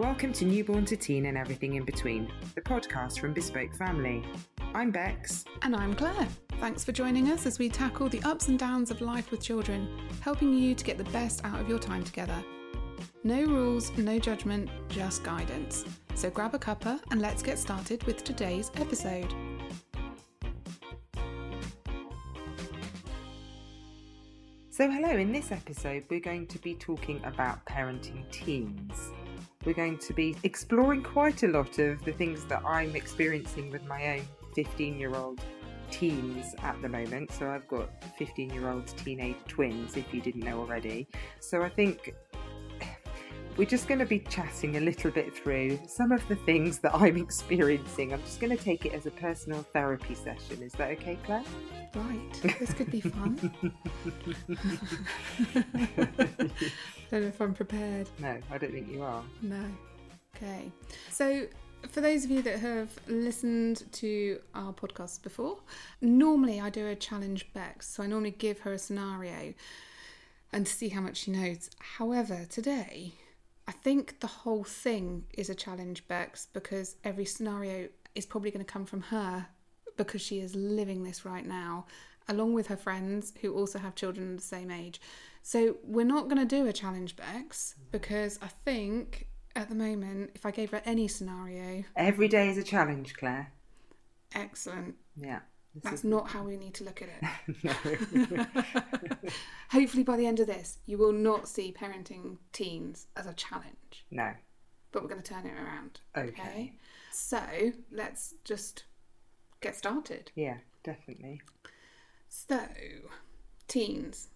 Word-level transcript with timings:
Welcome 0.00 0.32
to 0.32 0.46
Newborn 0.46 0.86
to 0.86 0.96
Teen 0.96 1.26
and 1.26 1.36
Everything 1.36 1.74
in 1.74 1.84
Between, 1.84 2.32
the 2.54 2.62
podcast 2.62 3.20
from 3.20 3.34
Bespoke 3.34 3.74
Family. 3.74 4.24
I'm 4.74 4.90
Becks. 4.90 5.44
And 5.60 5.76
I'm 5.76 5.94
Claire. 5.94 6.26
Thanks 6.58 6.82
for 6.82 6.92
joining 6.92 7.30
us 7.30 7.44
as 7.44 7.58
we 7.58 7.68
tackle 7.68 8.08
the 8.08 8.22
ups 8.22 8.48
and 8.48 8.58
downs 8.58 8.90
of 8.90 9.02
life 9.02 9.30
with 9.30 9.42
children, 9.42 9.86
helping 10.22 10.54
you 10.54 10.74
to 10.74 10.84
get 10.84 10.96
the 10.96 11.04
best 11.04 11.44
out 11.44 11.60
of 11.60 11.68
your 11.68 11.78
time 11.78 12.02
together. 12.02 12.42
No 13.24 13.42
rules, 13.44 13.94
no 13.98 14.18
judgment, 14.18 14.70
just 14.88 15.22
guidance. 15.22 15.84
So 16.14 16.30
grab 16.30 16.54
a 16.54 16.58
cuppa 16.58 16.98
and 17.10 17.20
let's 17.20 17.42
get 17.42 17.58
started 17.58 18.02
with 18.04 18.24
today's 18.24 18.70
episode. 18.76 19.34
So, 24.70 24.90
hello, 24.90 25.10
in 25.10 25.30
this 25.30 25.52
episode, 25.52 26.04
we're 26.08 26.20
going 26.20 26.46
to 26.46 26.58
be 26.58 26.74
talking 26.74 27.20
about 27.22 27.62
parenting 27.66 28.24
teens. 28.32 29.10
We're 29.66 29.74
going 29.74 29.98
to 29.98 30.14
be 30.14 30.34
exploring 30.42 31.02
quite 31.02 31.42
a 31.42 31.48
lot 31.48 31.78
of 31.78 32.02
the 32.02 32.12
things 32.12 32.46
that 32.46 32.62
I'm 32.64 32.96
experiencing 32.96 33.70
with 33.70 33.84
my 33.86 34.16
own 34.16 34.22
15 34.54 34.98
year 34.98 35.14
old 35.14 35.38
teens 35.90 36.54
at 36.62 36.80
the 36.80 36.88
moment. 36.88 37.30
So, 37.32 37.50
I've 37.50 37.68
got 37.68 37.90
15 38.16 38.54
year 38.54 38.70
old 38.70 38.86
teenage 38.86 39.36
twins, 39.48 39.98
if 39.98 40.14
you 40.14 40.22
didn't 40.22 40.44
know 40.44 40.60
already. 40.60 41.06
So, 41.40 41.60
I 41.60 41.68
think 41.68 42.14
we're 43.60 43.66
just 43.66 43.88
going 43.88 43.98
to 43.98 44.06
be 44.06 44.20
chatting 44.20 44.78
a 44.78 44.80
little 44.80 45.10
bit 45.10 45.36
through 45.36 45.78
some 45.86 46.12
of 46.12 46.26
the 46.28 46.34
things 46.34 46.78
that 46.78 46.94
I'm 46.94 47.16
experiencing. 47.18 48.14
I'm 48.14 48.22
just 48.22 48.40
going 48.40 48.56
to 48.56 48.64
take 48.64 48.86
it 48.86 48.94
as 48.94 49.04
a 49.04 49.10
personal 49.10 49.66
therapy 49.74 50.14
session. 50.14 50.62
Is 50.62 50.72
that 50.72 50.92
okay, 50.92 51.18
Claire? 51.26 51.44
Right, 51.94 52.56
this 52.58 52.72
could 52.72 52.90
be 52.90 53.02
fun. 53.02 53.52
don't 57.10 57.20
know 57.20 57.28
if 57.28 57.38
I'm 57.38 57.52
prepared. 57.52 58.08
No, 58.18 58.38
I 58.50 58.56
don't 58.56 58.72
think 58.72 58.90
you 58.90 59.02
are. 59.02 59.22
No. 59.42 59.66
Okay. 60.36 60.72
So, 61.10 61.46
for 61.90 62.00
those 62.00 62.24
of 62.24 62.30
you 62.30 62.40
that 62.40 62.60
have 62.60 62.88
listened 63.08 63.84
to 63.92 64.40
our 64.54 64.72
podcast 64.72 65.22
before, 65.22 65.58
normally 66.00 66.62
I 66.62 66.70
do 66.70 66.86
a 66.86 66.96
challenge 66.96 67.52
Becks. 67.52 67.90
So, 67.90 68.04
I 68.04 68.06
normally 68.06 68.30
give 68.30 68.60
her 68.60 68.72
a 68.72 68.78
scenario 68.78 69.52
and 70.50 70.66
see 70.66 70.88
how 70.88 71.02
much 71.02 71.18
she 71.18 71.30
knows. 71.30 71.68
However, 71.98 72.46
today, 72.48 73.12
I 73.66 73.72
think 73.72 74.20
the 74.20 74.26
whole 74.26 74.64
thing 74.64 75.24
is 75.34 75.48
a 75.48 75.54
challenge 75.54 76.06
Becks 76.08 76.46
because 76.52 76.96
every 77.04 77.24
scenario 77.24 77.88
is 78.14 78.26
probably 78.26 78.50
going 78.50 78.64
to 78.64 78.70
come 78.72 78.84
from 78.84 79.02
her 79.02 79.46
because 79.96 80.20
she 80.20 80.40
is 80.40 80.54
living 80.54 81.02
this 81.04 81.24
right 81.24 81.46
now, 81.46 81.86
along 82.28 82.54
with 82.54 82.66
her 82.68 82.76
friends 82.76 83.32
who 83.40 83.54
also 83.54 83.78
have 83.78 83.94
children 83.94 84.36
the 84.36 84.42
same 84.42 84.70
age. 84.70 85.00
So 85.42 85.76
we're 85.84 86.04
not 86.04 86.24
going 86.24 86.38
to 86.38 86.44
do 86.44 86.66
a 86.66 86.72
challenge 86.72 87.16
Becks 87.16 87.74
because 87.92 88.38
I 88.42 88.48
think 88.64 89.28
at 89.56 89.68
the 89.68 89.74
moment, 89.74 90.30
if 90.34 90.44
I 90.46 90.50
gave 90.50 90.70
her 90.70 90.82
any 90.84 91.08
scenario, 91.08 91.84
Every 91.96 92.28
day 92.28 92.48
is 92.48 92.58
a 92.58 92.62
challenge, 92.62 93.14
Claire. 93.14 93.52
excellent. 94.34 94.94
Yeah. 95.16 95.40
This 95.74 95.84
That's 95.84 96.04
not 96.04 96.28
how 96.28 96.42
we 96.42 96.56
need 96.56 96.74
to 96.74 96.84
look 96.84 97.00
at 97.02 97.08
it. 97.08 97.56
no. 98.30 98.46
Hopefully, 99.70 100.02
by 100.02 100.16
the 100.16 100.26
end 100.26 100.40
of 100.40 100.46
this, 100.46 100.78
you 100.86 100.98
will 100.98 101.12
not 101.12 101.48
see 101.48 101.72
parenting 101.72 102.38
teens 102.52 103.06
as 103.16 103.26
a 103.26 103.34
challenge, 103.34 104.04
no. 104.10 104.32
but 104.90 105.02
we're 105.02 105.08
going 105.08 105.22
to 105.22 105.34
turn 105.34 105.46
it 105.46 105.54
around. 105.54 106.00
Okay. 106.16 106.72
So 107.12 107.40
let's 107.92 108.34
just 108.44 108.84
get 109.60 109.76
started. 109.76 110.32
Yeah, 110.34 110.58
definitely. 110.82 111.40
So, 112.28 112.60
teens. 113.68 114.28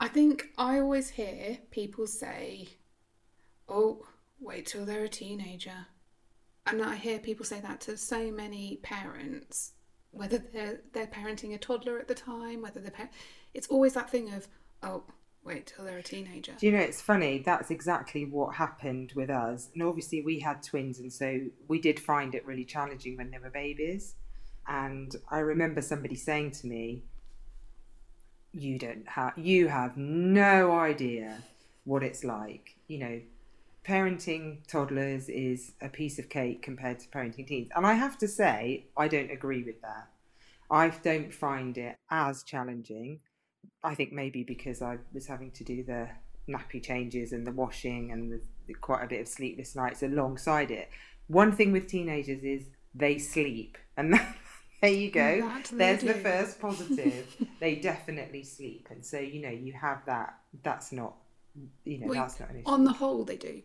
I 0.00 0.06
think 0.06 0.50
I 0.56 0.78
always 0.78 1.10
hear 1.10 1.58
people 1.70 2.06
say, 2.06 2.68
oh, 3.68 4.06
wait 4.40 4.66
till 4.66 4.84
they're 4.84 5.04
a 5.04 5.08
teenager. 5.08 5.86
And 6.66 6.82
I 6.82 6.96
hear 6.96 7.18
people 7.18 7.44
say 7.44 7.60
that 7.60 7.80
to 7.82 7.96
so 7.96 8.30
many 8.30 8.76
parents, 8.82 9.72
whether 10.18 10.38
they're, 10.38 10.80
they're 10.92 11.06
parenting 11.06 11.54
a 11.54 11.58
toddler 11.58 11.98
at 11.98 12.08
the 12.08 12.14
time, 12.14 12.62
whether 12.62 12.80
they're 12.80 12.90
par- 12.90 13.10
it's 13.54 13.68
always 13.68 13.94
that 13.94 14.10
thing 14.10 14.32
of, 14.32 14.48
oh, 14.82 15.04
wait 15.44 15.72
till 15.74 15.84
they're 15.84 15.98
a 15.98 16.02
teenager. 16.02 16.52
Do 16.58 16.66
you 16.66 16.72
know, 16.72 16.78
it's 16.78 17.00
funny, 17.00 17.38
that's 17.38 17.70
exactly 17.70 18.24
what 18.24 18.56
happened 18.56 19.12
with 19.14 19.30
us. 19.30 19.70
And 19.72 19.82
obviously, 19.82 20.20
we 20.22 20.40
had 20.40 20.62
twins, 20.62 20.98
and 20.98 21.12
so 21.12 21.40
we 21.68 21.80
did 21.80 22.00
find 22.00 22.34
it 22.34 22.44
really 22.44 22.64
challenging 22.64 23.16
when 23.16 23.30
they 23.30 23.38
were 23.38 23.50
babies. 23.50 24.14
And 24.66 25.14
I 25.30 25.38
remember 25.38 25.80
somebody 25.80 26.16
saying 26.16 26.50
to 26.52 26.66
me, 26.66 27.04
You 28.52 28.78
don't 28.78 29.08
have, 29.08 29.38
you 29.38 29.68
have 29.68 29.96
no 29.96 30.72
idea 30.72 31.38
what 31.84 32.02
it's 32.02 32.24
like. 32.24 32.76
You 32.86 32.98
know, 32.98 33.20
parenting 33.88 34.58
toddlers 34.68 35.30
is 35.30 35.72
a 35.80 35.88
piece 35.88 36.18
of 36.18 36.28
cake 36.28 36.60
compared 36.60 37.00
to 37.00 37.08
parenting 37.08 37.46
teens. 37.46 37.70
And 37.74 37.86
I 37.86 37.94
have 37.94 38.18
to 38.18 38.28
say, 38.28 38.84
I 38.96 39.08
don't 39.08 39.30
agree 39.30 39.62
with 39.64 39.80
that. 39.80 40.08
I 40.70 40.90
don't 40.90 41.32
find 41.32 41.78
it 41.78 41.96
as 42.10 42.42
challenging. 42.42 43.20
I 43.82 43.94
think 43.94 44.12
maybe 44.12 44.44
because 44.44 44.82
I 44.82 44.98
was 45.14 45.26
having 45.26 45.50
to 45.52 45.64
do 45.64 45.82
the 45.82 46.10
nappy 46.46 46.82
changes 46.82 47.32
and 47.32 47.46
the 47.46 47.52
washing 47.52 48.12
and 48.12 48.30
the, 48.30 48.42
the 48.66 48.74
quite 48.74 49.04
a 49.04 49.06
bit 49.06 49.22
of 49.22 49.28
sleepless 49.28 49.74
nights 49.74 50.02
alongside 50.02 50.70
it. 50.70 50.90
One 51.28 51.52
thing 51.52 51.72
with 51.72 51.86
teenagers 51.86 52.42
is 52.42 52.68
they 52.94 53.18
sleep, 53.18 53.78
and 53.96 54.14
there 54.82 54.90
you 54.90 55.10
go. 55.10 55.40
That 55.40 55.70
There's 55.72 56.02
the 56.02 56.14
first 56.14 56.60
positive. 56.60 57.36
they 57.60 57.76
definitely 57.76 58.42
sleep, 58.42 58.88
and 58.90 59.04
so 59.04 59.18
you 59.18 59.42
know 59.42 59.50
you 59.50 59.74
have 59.74 60.04
that. 60.06 60.38
That's 60.62 60.90
not, 60.90 61.16
you 61.84 61.98
know, 61.98 62.06
Well, 62.08 62.20
that's 62.20 62.40
not 62.40 62.50
an 62.50 62.56
issue. 62.56 62.70
On 62.70 62.84
the 62.84 62.92
whole, 62.92 63.24
they 63.24 63.36
do. 63.36 63.62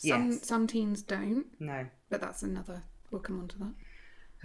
Some, 0.00 0.30
Yes. 0.32 0.46
some 0.46 0.66
teens 0.66 1.02
don't, 1.02 1.46
no. 1.60 1.86
but 2.08 2.22
that's 2.22 2.42
another, 2.42 2.82
we'll 3.10 3.20
come 3.20 3.38
on 3.40 3.48
to 3.48 3.58
that. 3.58 3.74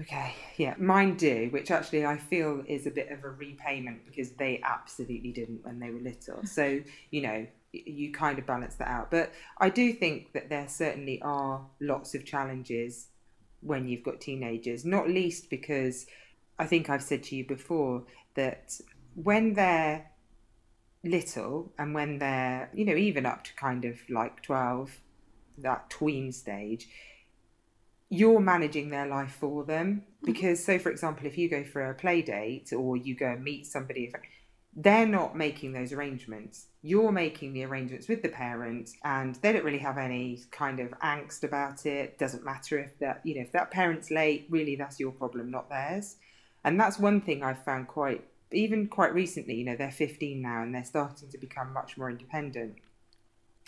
Okay, 0.02 0.34
yeah, 0.58 0.76
mine 0.78 1.16
do, 1.16 1.48
which 1.52 1.72
actually 1.72 2.06
I 2.06 2.18
feel 2.18 2.62
is 2.68 2.86
a 2.86 2.92
bit 2.92 3.10
of 3.10 3.24
a 3.24 3.30
repayment 3.30 4.06
because 4.06 4.32
they 4.32 4.60
absolutely 4.62 5.32
didn't 5.32 5.64
when 5.64 5.80
they 5.80 5.90
were 5.90 6.02
little. 6.02 6.46
So, 6.46 6.82
you 7.12 7.22
know, 7.22 7.48
you 7.72 8.12
kind 8.12 8.38
of 8.38 8.46
balance 8.46 8.76
that 8.76 8.90
out. 8.90 9.10
But 9.10 9.32
I 9.58 9.70
do 9.70 9.94
think 9.94 10.34
that 10.34 10.50
there 10.50 10.68
certainly 10.68 11.22
are 11.22 11.66
lots 11.80 12.14
of 12.14 12.26
challenges 12.26 13.08
when 13.62 13.88
you've 13.88 14.04
got 14.04 14.20
teenagers, 14.20 14.84
not 14.84 15.08
least 15.08 15.50
because 15.50 16.06
I 16.60 16.66
think 16.66 16.90
I've 16.90 17.02
said 17.04 17.24
to 17.24 17.36
you 17.38 17.48
before 17.48 18.04
that 18.36 18.78
when 19.16 19.54
they're 19.54 20.12
little 21.06 21.72
and 21.80 21.94
when 21.94 22.20
they're, 22.20 22.70
you 22.74 22.84
know, 22.84 22.96
even 22.96 23.26
up 23.26 23.46
to 23.46 23.54
kind 23.56 23.86
of 23.86 23.98
like 24.10 24.42
12, 24.44 24.92
that 25.60 25.90
tween 25.90 26.32
stage, 26.32 26.88
you're 28.10 28.40
managing 28.40 28.90
their 28.90 29.08
life 29.08 29.36
for 29.40 29.64
them. 29.64 30.04
Mm-hmm. 30.18 30.32
Because 30.32 30.64
so 30.64 30.80
for 30.80 30.90
example 30.90 31.26
if 31.28 31.38
you 31.38 31.50
go 31.50 31.64
for 31.64 31.90
a 31.90 31.94
play 31.94 32.22
date 32.22 32.72
or 32.74 32.98
you 32.98 33.16
go 33.16 33.28
and 33.28 33.44
meet 33.44 33.66
somebody 33.66 34.12
they're 34.78 35.08
not 35.08 35.38
making 35.38 35.72
those 35.72 35.94
arrangements. 35.94 36.68
You're 36.82 37.12
making 37.12 37.54
the 37.54 37.64
arrangements 37.64 38.10
with 38.10 38.22
the 38.22 38.30
parents 38.30 38.94
and 39.06 39.36
they 39.36 39.54
don't 39.54 39.64
really 39.64 39.78
have 39.78 39.98
any 39.98 40.42
kind 40.52 40.82
of 40.82 40.92
angst 41.00 41.44
about 41.44 41.86
it. 41.86 42.18
Doesn't 42.18 42.44
matter 42.44 42.80
if 42.80 43.00
that 43.00 43.22
you 43.24 43.36
know 43.36 43.42
if 43.42 43.54
that 43.54 43.72
parent's 43.72 44.12
late 44.12 44.48
really 44.50 44.76
that's 44.76 45.00
your 45.00 45.12
problem 45.12 45.50
not 45.50 45.70
theirs. 45.70 46.18
And 46.64 46.80
that's 46.80 47.00
one 47.00 47.22
thing 47.22 47.44
i've 47.44 47.64
found 47.64 47.88
quite 47.88 48.26
even 48.52 48.88
quite 48.88 49.14
recently 49.14 49.56
you 49.56 49.66
know 49.66 49.76
they're 49.76 49.92
15 49.92 50.42
now 50.42 50.62
and 50.64 50.76
they're 50.76 50.84
starting 50.84 51.30
to 51.30 51.38
become 51.38 51.72
much 51.72 51.98
more 51.98 52.10
independent. 52.10 52.76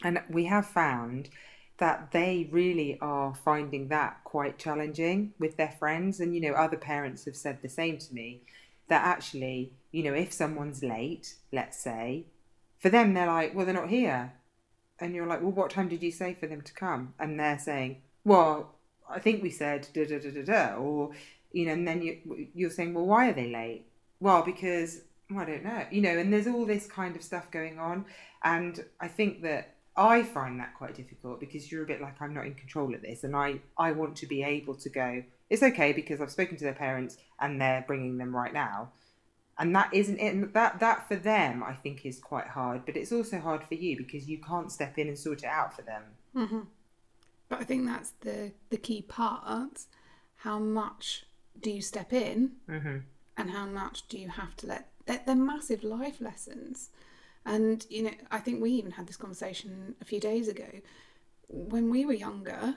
And 0.03 0.21
we 0.29 0.45
have 0.45 0.65
found 0.65 1.29
that 1.77 2.11
they 2.11 2.47
really 2.51 2.97
are 3.01 3.35
finding 3.35 3.87
that 3.89 4.23
quite 4.23 4.57
challenging 4.57 5.33
with 5.39 5.57
their 5.57 5.75
friends. 5.79 6.19
And, 6.19 6.33
you 6.33 6.41
know, 6.41 6.53
other 6.53 6.77
parents 6.77 7.25
have 7.25 7.35
said 7.35 7.61
the 7.61 7.69
same 7.69 7.97
to 7.99 8.13
me 8.13 8.41
that 8.87 9.05
actually, 9.05 9.73
you 9.91 10.03
know, 10.03 10.13
if 10.13 10.33
someone's 10.33 10.83
late, 10.83 11.35
let's 11.51 11.77
say, 11.77 12.25
for 12.79 12.89
them, 12.89 13.13
they're 13.13 13.27
like, 13.27 13.53
well, 13.53 13.65
they're 13.65 13.73
not 13.73 13.89
here. 13.89 14.33
And 14.99 15.13
you're 15.13 15.27
like, 15.27 15.41
well, 15.41 15.51
what 15.51 15.69
time 15.69 15.89
did 15.89 16.01
you 16.01 16.11
say 16.11 16.33
for 16.33 16.47
them 16.47 16.61
to 16.61 16.73
come? 16.73 17.13
And 17.19 17.39
they're 17.39 17.59
saying, 17.59 18.01
well, 18.23 18.75
I 19.09 19.19
think 19.19 19.43
we 19.43 19.51
said 19.51 19.87
da 19.93 20.05
da 20.05 20.19
da 20.19 20.31
da 20.31 20.43
da. 20.43 20.75
Or, 20.77 21.11
you 21.51 21.67
know, 21.67 21.73
and 21.73 21.87
then 21.87 22.01
you, 22.01 22.47
you're 22.55 22.71
saying, 22.71 22.93
well, 22.93 23.05
why 23.05 23.29
are 23.29 23.33
they 23.33 23.51
late? 23.51 23.85
Well, 24.19 24.41
because 24.41 25.01
well, 25.29 25.41
I 25.41 25.45
don't 25.45 25.63
know, 25.63 25.85
you 25.91 26.01
know, 26.01 26.17
and 26.17 26.31
there's 26.31 26.47
all 26.47 26.65
this 26.65 26.87
kind 26.87 27.15
of 27.15 27.23
stuff 27.23 27.51
going 27.51 27.79
on. 27.79 28.05
And 28.43 28.83
I 28.99 29.07
think 29.07 29.41
that 29.43 29.75
I 29.97 30.23
find 30.23 30.59
that 30.59 30.75
quite 30.77 30.95
difficult 30.95 31.39
because 31.39 31.71
you're 31.71 31.83
a 31.83 31.87
bit 31.87 32.01
like 32.01 32.21
I'm 32.21 32.33
not 32.33 32.45
in 32.45 32.53
control 32.53 32.93
of 32.93 33.01
this, 33.01 33.23
and 33.23 33.35
I 33.35 33.59
I 33.77 33.91
want 33.93 34.15
to 34.17 34.27
be 34.27 34.43
able 34.43 34.75
to 34.75 34.89
go. 34.89 35.23
It's 35.49 35.63
okay 35.63 35.91
because 35.93 36.21
I've 36.21 36.31
spoken 36.31 36.57
to 36.57 36.63
their 36.65 36.73
parents 36.73 37.17
and 37.39 37.59
they're 37.59 37.83
bringing 37.87 38.17
them 38.17 38.35
right 38.35 38.53
now, 38.53 38.89
and 39.57 39.75
that 39.75 39.93
isn't 39.93 40.19
it. 40.19 40.33
and 40.35 40.53
That 40.53 40.79
that 40.79 41.07
for 41.07 41.15
them 41.15 41.63
I 41.63 41.73
think 41.73 42.05
is 42.05 42.19
quite 42.19 42.47
hard, 42.47 42.85
but 42.85 42.95
it's 42.95 43.11
also 43.11 43.39
hard 43.39 43.63
for 43.63 43.73
you 43.75 43.97
because 43.97 44.27
you 44.29 44.37
can't 44.39 44.71
step 44.71 44.97
in 44.97 45.07
and 45.07 45.17
sort 45.17 45.39
it 45.43 45.45
out 45.49 45.73
for 45.75 45.81
them. 45.81 46.03
hmm 46.33 46.59
But 47.49 47.61
I 47.61 47.63
think 47.63 47.85
that's 47.87 48.11
the 48.21 48.51
the 48.69 48.77
key 48.77 49.01
part. 49.01 49.85
How 50.41 50.59
much 50.59 51.25
do 51.59 51.71
you 51.71 51.81
step 51.81 52.13
in, 52.13 52.51
Mm-hmm. 52.69 52.97
and 53.37 53.49
how 53.49 53.65
much 53.65 54.07
do 54.07 54.17
you 54.19 54.29
have 54.29 54.55
to 54.57 54.67
let? 54.67 54.89
They're, 55.07 55.21
they're 55.25 55.35
massive 55.35 55.83
life 55.83 56.19
lessons, 56.21 56.89
and 57.47 57.85
you 57.89 58.03
know 58.03 58.11
I 58.29 58.39
think 58.39 58.61
we 58.61 58.69
even 58.71 58.91
had 58.91 59.07
this 59.07 59.17
conversation 59.17 59.95
a 60.01 60.05
few 60.05 60.19
days 60.19 60.47
ago. 60.47 60.69
when 61.49 61.89
we 61.89 62.05
were 62.05 62.11
younger, 62.13 62.75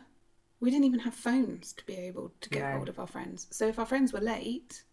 we 0.60 0.70
didn't 0.70 0.84
even 0.84 1.00
have 1.00 1.12
phones 1.14 1.72
to 1.72 1.84
be 1.86 1.94
able 1.94 2.32
to 2.40 2.48
get 2.48 2.62
No. 2.62 2.76
hold 2.76 2.88
of 2.88 3.00
our 3.00 3.06
friends. 3.08 3.48
So 3.50 3.66
if 3.66 3.80
our 3.80 3.84
friends 3.86 4.12
were 4.12 4.20
late, 4.20 4.84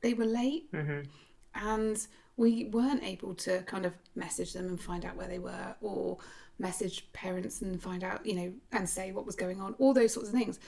they 0.00 0.14
were 0.14 0.24
late, 0.24 0.72
Mhm. 0.72 1.06
and 1.54 2.06
we 2.38 2.64
weren't 2.64 3.02
able 3.02 3.34
to 3.34 3.60
kind 3.64 3.84
of 3.84 3.92
message 4.14 4.54
them 4.54 4.66
and 4.68 4.80
find 4.80 5.04
out 5.04 5.16
where 5.16 5.28
they 5.28 5.38
were, 5.38 5.76
or 5.82 6.16
message 6.58 7.12
parents 7.12 7.60
and 7.60 7.82
find 7.82 8.02
out, 8.02 8.24
you 8.24 8.34
know, 8.34 8.54
and 8.72 8.88
say 8.88 9.12
what 9.12 9.26
was 9.26 9.36
going 9.36 9.60
on, 9.60 9.74
all 9.74 9.92
those 9.92 10.14
sorts 10.14 10.30
of 10.30 10.34
things. 10.34 10.58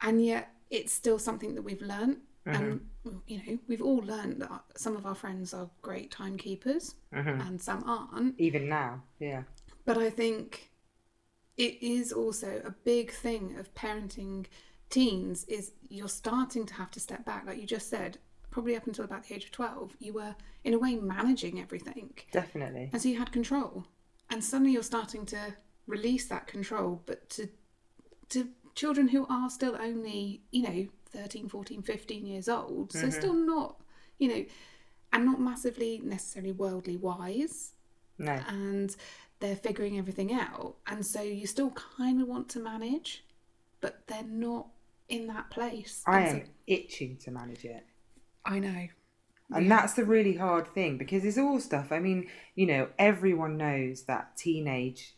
And 0.00 0.24
yet, 0.24 0.54
it's 0.70 0.92
still 0.92 1.18
something 1.18 1.54
that 1.54 1.62
we've 1.62 1.82
learnt. 2.46 2.82
And 3.04 3.20
you 3.26 3.38
know, 3.38 3.58
we've 3.68 3.82
all 3.82 3.98
learned 3.98 4.42
that 4.42 4.62
some 4.76 4.96
of 4.96 5.06
our 5.06 5.14
friends 5.14 5.54
are 5.54 5.68
great 5.82 6.10
timekeepers, 6.10 6.94
mm-hmm. 7.12 7.40
and 7.40 7.60
some 7.60 7.84
aren't. 7.84 8.38
Even 8.38 8.68
now, 8.68 9.02
yeah. 9.18 9.42
But 9.84 9.98
I 9.98 10.10
think 10.10 10.70
it 11.56 11.82
is 11.82 12.12
also 12.12 12.62
a 12.64 12.70
big 12.70 13.12
thing 13.12 13.56
of 13.58 13.74
parenting 13.74 14.46
teens 14.90 15.44
is 15.44 15.72
you're 15.88 16.08
starting 16.08 16.66
to 16.66 16.74
have 16.74 16.90
to 16.92 17.00
step 17.00 17.24
back. 17.24 17.46
Like 17.46 17.60
you 17.60 17.66
just 17.66 17.88
said, 17.88 18.18
probably 18.50 18.76
up 18.76 18.86
until 18.86 19.04
about 19.04 19.24
the 19.24 19.34
age 19.34 19.44
of 19.44 19.50
12, 19.50 19.96
you 19.98 20.12
were 20.12 20.34
in 20.62 20.74
a 20.74 20.78
way 20.78 20.94
managing 20.96 21.60
everything. 21.60 22.10
Definitely. 22.32 22.90
And 22.92 23.02
so 23.02 23.08
you 23.08 23.18
had 23.18 23.32
control. 23.32 23.84
And 24.30 24.42
suddenly 24.42 24.72
you're 24.72 24.82
starting 24.82 25.26
to 25.26 25.54
release 25.86 26.26
that 26.28 26.46
control, 26.46 27.02
but 27.06 27.28
to 27.30 27.48
to 28.30 28.48
children 28.74 29.08
who 29.08 29.26
are 29.28 29.50
still 29.50 29.76
only, 29.80 30.42
you 30.50 30.62
know, 30.62 30.86
13, 31.14 31.48
14, 31.48 31.82
15 31.82 32.26
years 32.26 32.48
old, 32.48 32.92
so 32.92 32.98
mm-hmm. 32.98 33.10
still 33.10 33.34
not, 33.34 33.80
you 34.18 34.28
know, 34.28 34.44
and 35.12 35.24
not 35.24 35.40
massively 35.40 36.00
necessarily 36.02 36.52
worldly 36.52 36.96
wise 36.96 37.72
No. 38.18 38.40
and 38.48 38.94
they're 39.40 39.56
figuring 39.56 39.98
everything 39.98 40.32
out. 40.32 40.76
And 40.86 41.04
so 41.04 41.22
you 41.22 41.46
still 41.46 41.70
kind 41.70 42.20
of 42.20 42.28
want 42.28 42.48
to 42.50 42.60
manage, 42.60 43.24
but 43.80 44.06
they're 44.06 44.24
not 44.24 44.68
in 45.08 45.26
that 45.28 45.50
place. 45.50 46.02
I 46.06 46.20
And 46.20 46.30
so- 46.30 46.36
am 46.36 46.50
itching 46.66 47.16
to 47.18 47.30
manage 47.30 47.64
it. 47.64 47.84
I 48.44 48.58
know. 48.58 48.88
And 49.50 49.70
that's 49.70 49.92
the 49.92 50.04
really 50.04 50.34
hard 50.36 50.72
thing 50.74 50.96
because 50.98 51.24
it's 51.24 51.38
all 51.38 51.60
stuff. 51.60 51.92
I 51.92 51.98
mean, 52.00 52.28
you 52.54 52.66
know, 52.66 52.88
everyone 52.98 53.56
knows 53.56 54.04
that 54.04 54.36
teenage 54.36 55.16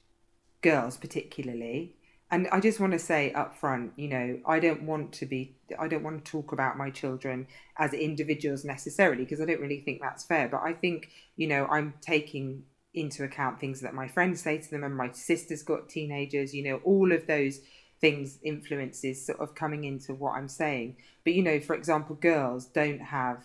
girls, 0.61 0.97
particularly, 0.97 1.96
and 2.31 2.49
I 2.51 2.59
just 2.59 2.81
want 2.81 2.93
to 2.93 2.99
say 2.99 3.33
up 3.33 3.57
front, 3.57 3.93
you 3.97 4.09
know, 4.09 4.41
I 4.47 4.59
don't 4.59 4.83
want 4.83 5.13
to 5.15 5.27
be, 5.27 5.57
I 5.79 5.87
don't 5.87 6.03
want 6.03 6.25
to 6.25 6.31
talk 6.31 6.53
about 6.53 6.77
my 6.77 6.91
children 6.91 7.47
as 7.79 7.93
individuals 7.93 8.65
necessarily 8.65 9.25
because 9.25 9.41
I 9.41 9.45
don't 9.45 9.61
really 9.61 9.81
think 9.81 10.01
that's 10.01 10.25
fair. 10.25 10.49
But 10.49 10.63
I 10.63 10.73
think, 10.73 11.11
you 11.37 11.47
know, 11.47 11.67
I'm 11.67 11.95
taking 12.01 12.65
into 12.95 13.23
account 13.23 13.61
things 13.61 13.81
that 13.83 13.95
my 13.95 14.09
friends 14.09 14.41
say 14.41 14.59
to 14.59 14.71
them, 14.71 14.83
and 14.83 14.97
my 14.97 15.13
sister's 15.13 15.63
got 15.63 15.89
teenagers, 15.89 16.53
you 16.53 16.65
know, 16.65 16.81
all 16.83 17.13
of 17.13 17.27
those 17.27 17.61
things 18.01 18.39
influences 18.43 19.25
sort 19.25 19.39
of 19.39 19.55
coming 19.55 19.85
into 19.85 20.13
what 20.13 20.33
I'm 20.33 20.49
saying. 20.49 20.97
But, 21.23 21.35
you 21.35 21.43
know, 21.43 21.61
for 21.61 21.75
example, 21.77 22.17
girls 22.17 22.67
don't 22.67 23.01
have 23.01 23.45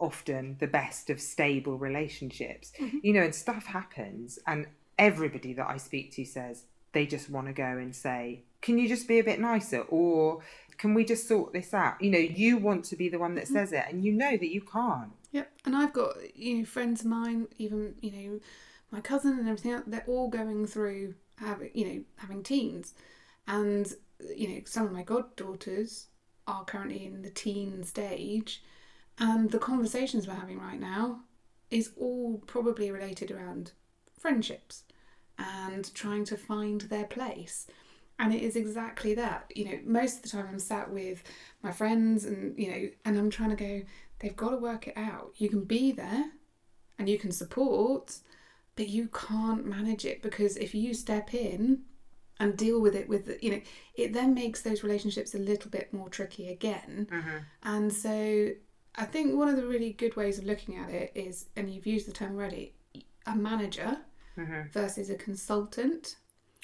often 0.00 0.56
the 0.58 0.66
best 0.66 1.10
of 1.10 1.20
stable 1.20 1.78
relationships. 1.78 2.72
Mm-hmm. 2.80 2.98
You 3.02 3.12
know, 3.12 3.22
and 3.22 3.34
stuff 3.34 3.66
happens, 3.66 4.38
and 4.46 4.66
everybody 4.98 5.52
that 5.52 5.68
I 5.68 5.76
speak 5.76 6.12
to 6.14 6.24
says 6.24 6.64
they 6.92 7.06
just 7.06 7.30
want 7.30 7.46
to 7.46 7.52
go 7.52 7.64
and 7.64 7.94
say, 7.94 8.42
Can 8.60 8.78
you 8.78 8.88
just 8.88 9.08
be 9.08 9.18
a 9.18 9.24
bit 9.24 9.40
nicer? 9.40 9.80
Or 9.82 10.40
can 10.78 10.94
we 10.94 11.04
just 11.04 11.28
sort 11.28 11.52
this 11.52 11.74
out? 11.74 12.00
You 12.00 12.10
know, 12.10 12.18
you 12.18 12.56
want 12.56 12.84
to 12.86 12.96
be 12.96 13.08
the 13.08 13.18
one 13.18 13.34
that 13.34 13.44
mm. 13.44 13.52
says 13.52 13.72
it, 13.72 13.84
and 13.88 14.04
you 14.04 14.12
know 14.12 14.36
that 14.36 14.52
you 14.52 14.60
can't. 14.60 15.12
Yep. 15.32 15.50
And 15.66 15.76
I've 15.76 15.92
got, 15.92 16.16
you 16.36 16.58
know, 16.58 16.64
friends 16.64 17.02
of 17.02 17.08
mine, 17.08 17.48
even, 17.58 17.94
you 18.00 18.10
know, 18.12 18.40
my 18.90 19.00
cousin 19.00 19.38
and 19.38 19.48
everything 19.48 19.72
else, 19.72 19.84
they're 19.86 20.04
all 20.06 20.28
going 20.28 20.66
through 20.66 21.14
having, 21.36 21.70
you 21.74 21.86
know, 21.86 22.04
having 22.16 22.42
teens. 22.42 22.94
And, 23.46 23.92
you 24.34 24.48
know, 24.48 24.60
some 24.64 24.86
of 24.86 24.92
my 24.92 25.02
goddaughters 25.02 26.06
are 26.46 26.64
currently 26.64 27.04
in 27.04 27.22
the 27.22 27.30
teen 27.30 27.84
stage. 27.84 28.62
And 29.18 29.50
the 29.50 29.58
conversations 29.58 30.26
we're 30.26 30.34
having 30.34 30.60
right 30.60 30.80
now 30.80 31.20
is 31.70 31.90
all 31.98 32.40
probably 32.46 32.90
related 32.90 33.30
around 33.30 33.72
friendships 34.18 34.84
and 35.38 35.92
trying 35.94 36.24
to 36.26 36.36
find 36.36 36.82
their 36.82 37.04
place. 37.04 37.66
And 38.18 38.34
it 38.34 38.42
is 38.42 38.56
exactly 38.56 39.14
that. 39.14 39.50
You 39.54 39.64
know, 39.66 39.78
most 39.84 40.16
of 40.16 40.22
the 40.22 40.28
time 40.28 40.48
I'm 40.50 40.58
sat 40.58 40.90
with 40.90 41.22
my 41.62 41.70
friends 41.70 42.24
and, 42.24 42.58
you 42.58 42.70
know, 42.70 42.88
and 43.04 43.16
I'm 43.18 43.30
trying 43.30 43.50
to 43.50 43.56
go, 43.56 43.82
they've 44.18 44.36
got 44.36 44.50
to 44.50 44.56
work 44.56 44.88
it 44.88 44.96
out. 44.96 45.32
You 45.36 45.48
can 45.48 45.64
be 45.64 45.92
there 45.92 46.24
and 46.98 47.08
you 47.08 47.18
can 47.18 47.30
support, 47.30 48.18
but 48.74 48.88
you 48.88 49.08
can't 49.08 49.64
manage 49.64 50.04
it 50.04 50.22
because 50.22 50.56
if 50.56 50.74
you 50.74 50.94
step 50.94 51.32
in 51.32 51.82
and 52.40 52.56
deal 52.56 52.80
with 52.80 52.94
it 52.94 53.08
with 53.08 53.26
the, 53.26 53.38
you 53.42 53.50
know 53.50 53.60
it 53.94 54.12
then 54.12 54.34
makes 54.34 54.62
those 54.62 54.82
relationships 54.82 55.34
a 55.34 55.38
little 55.38 55.70
bit 55.70 55.92
more 55.92 56.08
tricky 56.08 56.48
again 56.48 57.08
mm-hmm. 57.10 57.38
and 57.64 57.92
so 57.92 58.48
i 58.96 59.04
think 59.04 59.34
one 59.34 59.48
of 59.48 59.56
the 59.56 59.66
really 59.66 59.92
good 59.92 60.14
ways 60.16 60.38
of 60.38 60.44
looking 60.44 60.76
at 60.76 60.90
it 60.90 61.10
is 61.14 61.46
and 61.56 61.68
you've 61.68 61.86
used 61.86 62.06
the 62.06 62.12
term 62.12 62.36
already 62.36 62.72
a 63.26 63.34
manager 63.34 63.98
Mm-hmm. 64.38 64.70
versus 64.72 65.10
a 65.10 65.16
consultant 65.16 66.16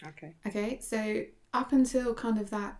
Okay. 0.07 0.35
Okay, 0.47 0.79
so 0.81 1.25
up 1.53 1.73
until 1.73 2.15
kind 2.15 2.39
of 2.39 2.51
that 2.51 2.77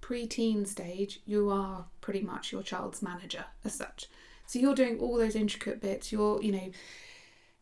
pre-teen 0.00 0.64
stage, 0.66 1.20
you 1.24 1.50
are 1.50 1.86
pretty 2.00 2.20
much 2.20 2.52
your 2.52 2.62
child's 2.62 3.02
manager 3.02 3.44
as 3.64 3.74
such. 3.74 4.06
So 4.46 4.58
you're 4.58 4.74
doing 4.74 4.98
all 4.98 5.16
those 5.16 5.34
intricate 5.34 5.80
bits. 5.80 6.12
You're, 6.12 6.42
you 6.42 6.52
know, 6.52 6.70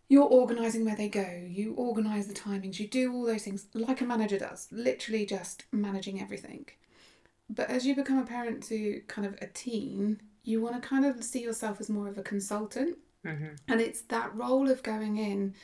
you're 0.08 0.24
organising 0.24 0.84
where 0.84 0.96
they 0.96 1.08
go. 1.08 1.26
You 1.46 1.74
organise 1.74 2.26
the 2.26 2.34
timings. 2.34 2.78
You 2.78 2.86
do 2.86 3.12
all 3.12 3.24
those 3.24 3.42
things 3.42 3.66
like 3.74 4.00
a 4.00 4.04
manager 4.04 4.38
does, 4.38 4.68
literally 4.70 5.26
just 5.26 5.64
managing 5.72 6.20
everything. 6.20 6.66
But 7.48 7.70
as 7.70 7.86
you 7.86 7.94
become 7.94 8.18
a 8.18 8.26
parent 8.26 8.62
to 8.64 9.00
kind 9.08 9.26
of 9.26 9.36
a 9.40 9.46
teen, 9.46 10.20
you 10.44 10.60
want 10.60 10.80
to 10.80 10.88
kind 10.88 11.04
of 11.04 11.24
see 11.24 11.42
yourself 11.42 11.80
as 11.80 11.88
more 11.88 12.08
of 12.08 12.18
a 12.18 12.22
consultant. 12.22 12.98
Mm-hmm. 13.24 13.54
And 13.66 13.80
it's 13.80 14.02
that 14.02 14.34
role 14.34 14.70
of 14.70 14.82
going 14.84 15.16
in 15.16 15.54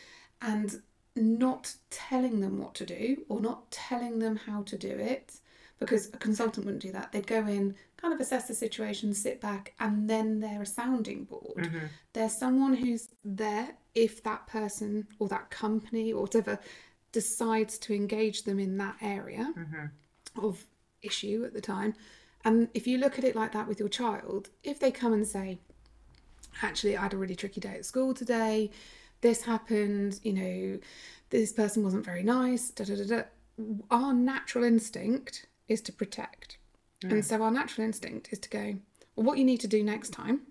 and 0.40 0.82
not 1.14 1.74
telling 1.90 2.40
them 2.40 2.58
what 2.58 2.74
to 2.74 2.86
do 2.86 3.24
or 3.28 3.40
not 3.40 3.70
telling 3.70 4.18
them 4.18 4.36
how 4.36 4.62
to 4.62 4.78
do 4.78 4.88
it 4.88 5.34
because 5.78 6.08
a 6.12 6.16
consultant 6.16 6.64
wouldn't 6.64 6.82
do 6.82 6.92
that. 6.92 7.10
They'd 7.12 7.26
go 7.26 7.46
in, 7.46 7.74
kind 7.96 8.14
of 8.14 8.20
assess 8.20 8.46
the 8.46 8.54
situation, 8.54 9.12
sit 9.12 9.40
back, 9.40 9.74
and 9.80 10.08
then 10.08 10.40
they're 10.40 10.62
a 10.62 10.66
sounding 10.66 11.24
board. 11.24 11.56
Mm-hmm. 11.56 11.86
They're 12.12 12.28
someone 12.28 12.74
who's 12.74 13.08
there 13.24 13.70
if 13.94 14.22
that 14.22 14.46
person 14.46 15.06
or 15.18 15.28
that 15.28 15.50
company 15.50 16.12
or 16.12 16.22
whatever 16.22 16.58
decides 17.10 17.78
to 17.78 17.94
engage 17.94 18.44
them 18.44 18.58
in 18.58 18.78
that 18.78 18.96
area 19.02 19.52
mm-hmm. 19.56 20.46
of 20.46 20.64
issue 21.02 21.42
at 21.44 21.52
the 21.52 21.60
time. 21.60 21.94
And 22.44 22.68
if 22.74 22.86
you 22.86 22.98
look 22.98 23.18
at 23.18 23.24
it 23.24 23.36
like 23.36 23.52
that 23.52 23.68
with 23.68 23.78
your 23.78 23.88
child, 23.88 24.50
if 24.62 24.80
they 24.80 24.90
come 24.90 25.12
and 25.12 25.26
say, 25.26 25.58
actually, 26.62 26.96
I 26.96 27.02
had 27.02 27.14
a 27.14 27.18
really 27.18 27.36
tricky 27.36 27.60
day 27.60 27.74
at 27.74 27.84
school 27.84 28.14
today, 28.14 28.70
this 29.22 29.42
happened, 29.42 30.20
you 30.22 30.32
know, 30.32 30.78
this 31.30 31.52
person 31.52 31.82
wasn't 31.82 32.04
very 32.04 32.22
nice, 32.22 32.70
da 32.70 32.84
da 32.84 32.96
da 32.96 33.04
da. 33.04 33.22
Our 33.90 34.12
natural 34.12 34.64
instinct 34.64 35.46
is 35.68 35.80
to 35.82 35.92
protect. 35.92 36.58
And 37.02 37.14
mm. 37.14 37.24
so 37.24 37.42
our 37.42 37.50
natural 37.50 37.86
instinct 37.86 38.28
is 38.30 38.38
to 38.40 38.50
go, 38.50 38.76
well, 39.16 39.26
what 39.26 39.38
you 39.38 39.44
need 39.44 39.60
to 39.60 39.68
do 39.68 39.82
next 39.82 40.10
time 40.10 40.42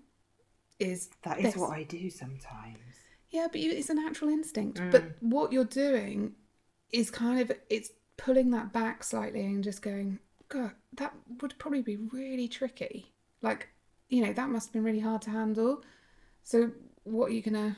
is 0.78 1.10
That 1.22 1.38
is 1.38 1.44
this. 1.44 1.56
what 1.56 1.70
I 1.70 1.84
do 1.84 2.10
sometimes. 2.10 2.78
Yeah, 3.30 3.46
but 3.50 3.60
you, 3.60 3.72
it's 3.72 3.88
a 3.88 3.94
natural 3.94 4.30
instinct. 4.30 4.78
Mm. 4.78 4.90
But 4.90 5.04
what 5.20 5.52
you're 5.52 5.64
doing 5.64 6.32
is 6.90 7.10
kind 7.10 7.40
of 7.40 7.52
it's 7.70 7.90
pulling 8.16 8.50
that 8.50 8.72
back 8.72 9.02
slightly 9.02 9.44
and 9.44 9.64
just 9.64 9.82
going, 9.82 10.18
God, 10.48 10.72
that 10.94 11.14
would 11.40 11.58
probably 11.58 11.82
be 11.82 11.96
really 11.96 12.48
tricky. 12.48 13.12
Like, 13.40 13.68
you 14.08 14.24
know, 14.24 14.32
that 14.32 14.50
must 14.50 14.68
have 14.68 14.72
been 14.74 14.84
really 14.84 15.00
hard 15.00 15.22
to 15.22 15.30
handle. 15.30 15.82
So, 16.42 16.70
what 17.04 17.30
are 17.30 17.34
you 17.34 17.42
gonna? 17.42 17.76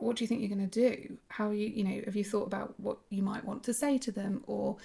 What 0.00 0.16
do 0.16 0.24
you 0.24 0.28
think 0.28 0.40
you're 0.40 0.50
gonna 0.50 0.66
do? 0.66 1.18
How 1.28 1.50
you? 1.50 1.66
You 1.66 1.84
know, 1.84 2.02
have 2.04 2.16
you 2.16 2.24
thought 2.24 2.46
about 2.46 2.78
what 2.78 2.98
you 3.10 3.22
might 3.22 3.44
want 3.44 3.62
to 3.64 3.74
say 3.74 3.98
to 3.98 4.12
them? 4.12 4.42
Or, 4.46 4.76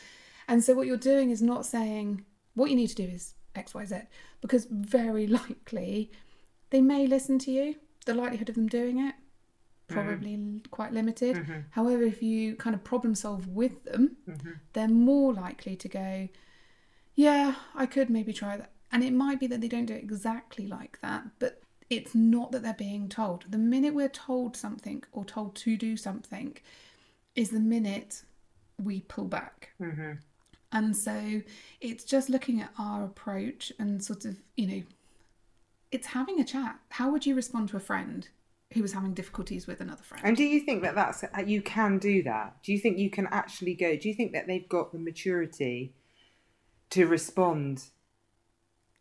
and 0.47 0.63
so 0.63 0.73
what 0.73 0.87
you're 0.87 0.97
doing 0.97 1.29
is 1.29 1.41
not 1.41 1.65
saying 1.65 2.25
what 2.55 2.69
you 2.69 2.75
need 2.75 2.87
to 2.87 2.95
do 2.95 3.03
is 3.03 3.33
X, 3.55 3.73
Y, 3.73 3.85
Z, 3.85 4.01
because 4.41 4.67
very 4.69 5.27
likely 5.41 6.11
they 6.69 6.81
may 6.81 7.07
listen 7.07 7.39
to 7.39 7.51
you. 7.51 7.75
The 8.05 8.13
likelihood 8.13 8.49
of 8.49 8.55
them 8.55 8.67
doing 8.67 8.99
it 8.99 9.15
mm-hmm. 9.89 10.07
probably 10.07 10.33
l- 10.35 10.61
quite 10.71 10.93
limited. 10.93 11.35
Mm-hmm. 11.35 11.59
However, 11.71 12.03
if 12.03 12.21
you 12.21 12.55
kind 12.55 12.75
of 12.75 12.83
problem 12.83 13.15
solve 13.15 13.47
with 13.47 13.83
them, 13.83 14.17
mm-hmm. 14.29 14.51
they're 14.73 14.87
more 14.87 15.33
likely 15.33 15.75
to 15.75 15.87
go, 15.87 16.29
Yeah, 17.15 17.55
I 17.75 17.85
could 17.85 18.09
maybe 18.09 18.33
try 18.33 18.57
that. 18.57 18.71
And 18.91 19.03
it 19.03 19.13
might 19.13 19.39
be 19.39 19.47
that 19.47 19.61
they 19.61 19.67
don't 19.67 19.85
do 19.85 19.93
it 19.93 20.03
exactly 20.03 20.65
like 20.65 20.99
that, 21.01 21.23
but 21.39 21.61
it's 21.89 22.13
not 22.13 22.51
that 22.51 22.63
they're 22.63 22.73
being 22.73 23.09
told. 23.09 23.45
The 23.49 23.57
minute 23.57 23.93
we're 23.93 24.09
told 24.09 24.55
something 24.55 25.03
or 25.11 25.25
told 25.25 25.55
to 25.57 25.77
do 25.77 25.97
something 25.97 26.57
is 27.35 27.49
the 27.49 27.59
minute 27.59 28.23
we 28.81 29.01
pull 29.01 29.25
back. 29.25 29.71
And 30.71 30.95
so 30.95 31.41
it's 31.81 32.03
just 32.03 32.29
looking 32.29 32.61
at 32.61 32.71
our 32.77 33.03
approach 33.03 33.71
and 33.79 34.03
sort 34.03 34.25
of, 34.25 34.37
you 34.55 34.67
know, 34.67 34.83
it's 35.91 36.07
having 36.07 36.39
a 36.39 36.43
chat. 36.45 36.77
How 36.89 37.09
would 37.11 37.25
you 37.25 37.35
respond 37.35 37.69
to 37.69 37.77
a 37.77 37.81
friend 37.81 38.27
who 38.73 38.81
was 38.81 38.93
having 38.93 39.13
difficulties 39.13 39.65
with 39.65 39.81
another 39.81 40.03
friend. 40.03 40.23
And 40.25 40.37
do 40.37 40.43
you 40.43 40.59
think 40.59 40.83
that 40.83 40.95
that's 40.95 41.23
uh, 41.23 41.41
you 41.45 41.61
can 41.61 41.97
do 41.97 42.21
that? 42.23 42.57
Do 42.63 42.71
you 42.71 42.79
think 42.79 42.99
you 42.99 43.09
can 43.09 43.27
actually 43.31 43.73
go? 43.73 43.95
Do 43.95 44.07
you 44.07 44.13
think 44.13 44.33
that 44.33 44.47
they've 44.47 44.67
got 44.69 44.91
the 44.91 44.99
maturity 44.99 45.93
to 46.91 47.07
respond 47.07 47.85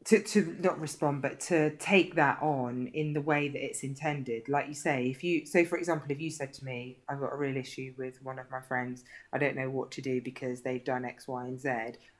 to 0.08 0.20
to 0.22 0.56
not 0.60 0.76
respond 0.80 1.20
but 1.22 1.38
to 1.40 1.70
take 1.76 2.14
that 2.14 2.38
on 2.40 2.88
in 2.94 3.12
the 3.12 3.20
way 3.30 3.48
that 3.48 3.62
it's 3.68 3.82
intended 3.82 4.42
like 4.48 4.66
you 4.68 4.74
say 4.74 5.08
if 5.14 5.22
you 5.24 5.44
so 5.44 5.64
for 5.64 5.76
example 5.76 6.08
if 6.10 6.20
you 6.20 6.30
said 6.30 6.50
to 6.52 6.64
me 6.64 6.78
i've 7.08 7.20
got 7.20 7.32
a 7.32 7.36
real 7.36 7.56
issue 7.56 7.92
with 7.98 8.14
one 8.22 8.38
of 8.38 8.46
my 8.50 8.60
friends 8.70 9.04
i 9.34 9.38
don't 9.38 9.56
know 9.56 9.70
what 9.78 9.90
to 9.90 10.00
do 10.00 10.20
because 10.30 10.62
they've 10.62 10.84
done 10.92 11.04
x 11.04 11.28
y 11.28 11.44
and 11.44 11.58
z 11.60 11.70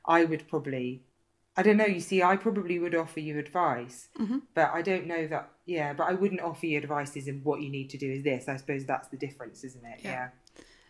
i 0.05 0.23
would 0.23 0.43
probably 0.47 1.01
i 1.57 1.63
don't 1.63 1.77
know 1.77 1.85
you 1.97 1.99
see 1.99 2.21
i 2.21 2.35
probably 2.35 2.77
would 2.79 2.95
offer 2.95 3.19
you 3.27 3.39
advice 3.39 4.09
Mhm. 4.19 4.41
but 4.53 4.69
i 4.73 4.81
don't 4.89 5.07
know 5.07 5.25
that 5.27 5.49
yeah 5.65 5.93
but 5.93 6.05
i 6.11 6.13
wouldn't 6.13 6.41
offer 6.41 6.65
you 6.67 6.77
advice 6.77 7.15
as 7.17 7.27
in 7.27 7.41
what 7.43 7.61
you 7.61 7.69
need 7.69 7.89
to 7.89 7.97
do 7.97 8.11
is 8.11 8.23
this 8.23 8.47
i 8.47 8.55
suppose 8.57 8.85
that's 8.85 9.07
the 9.07 9.17
difference 9.17 9.63
isn't 9.63 9.85
it 9.93 9.99
Yeah. 10.03 10.11
yeah 10.11 10.29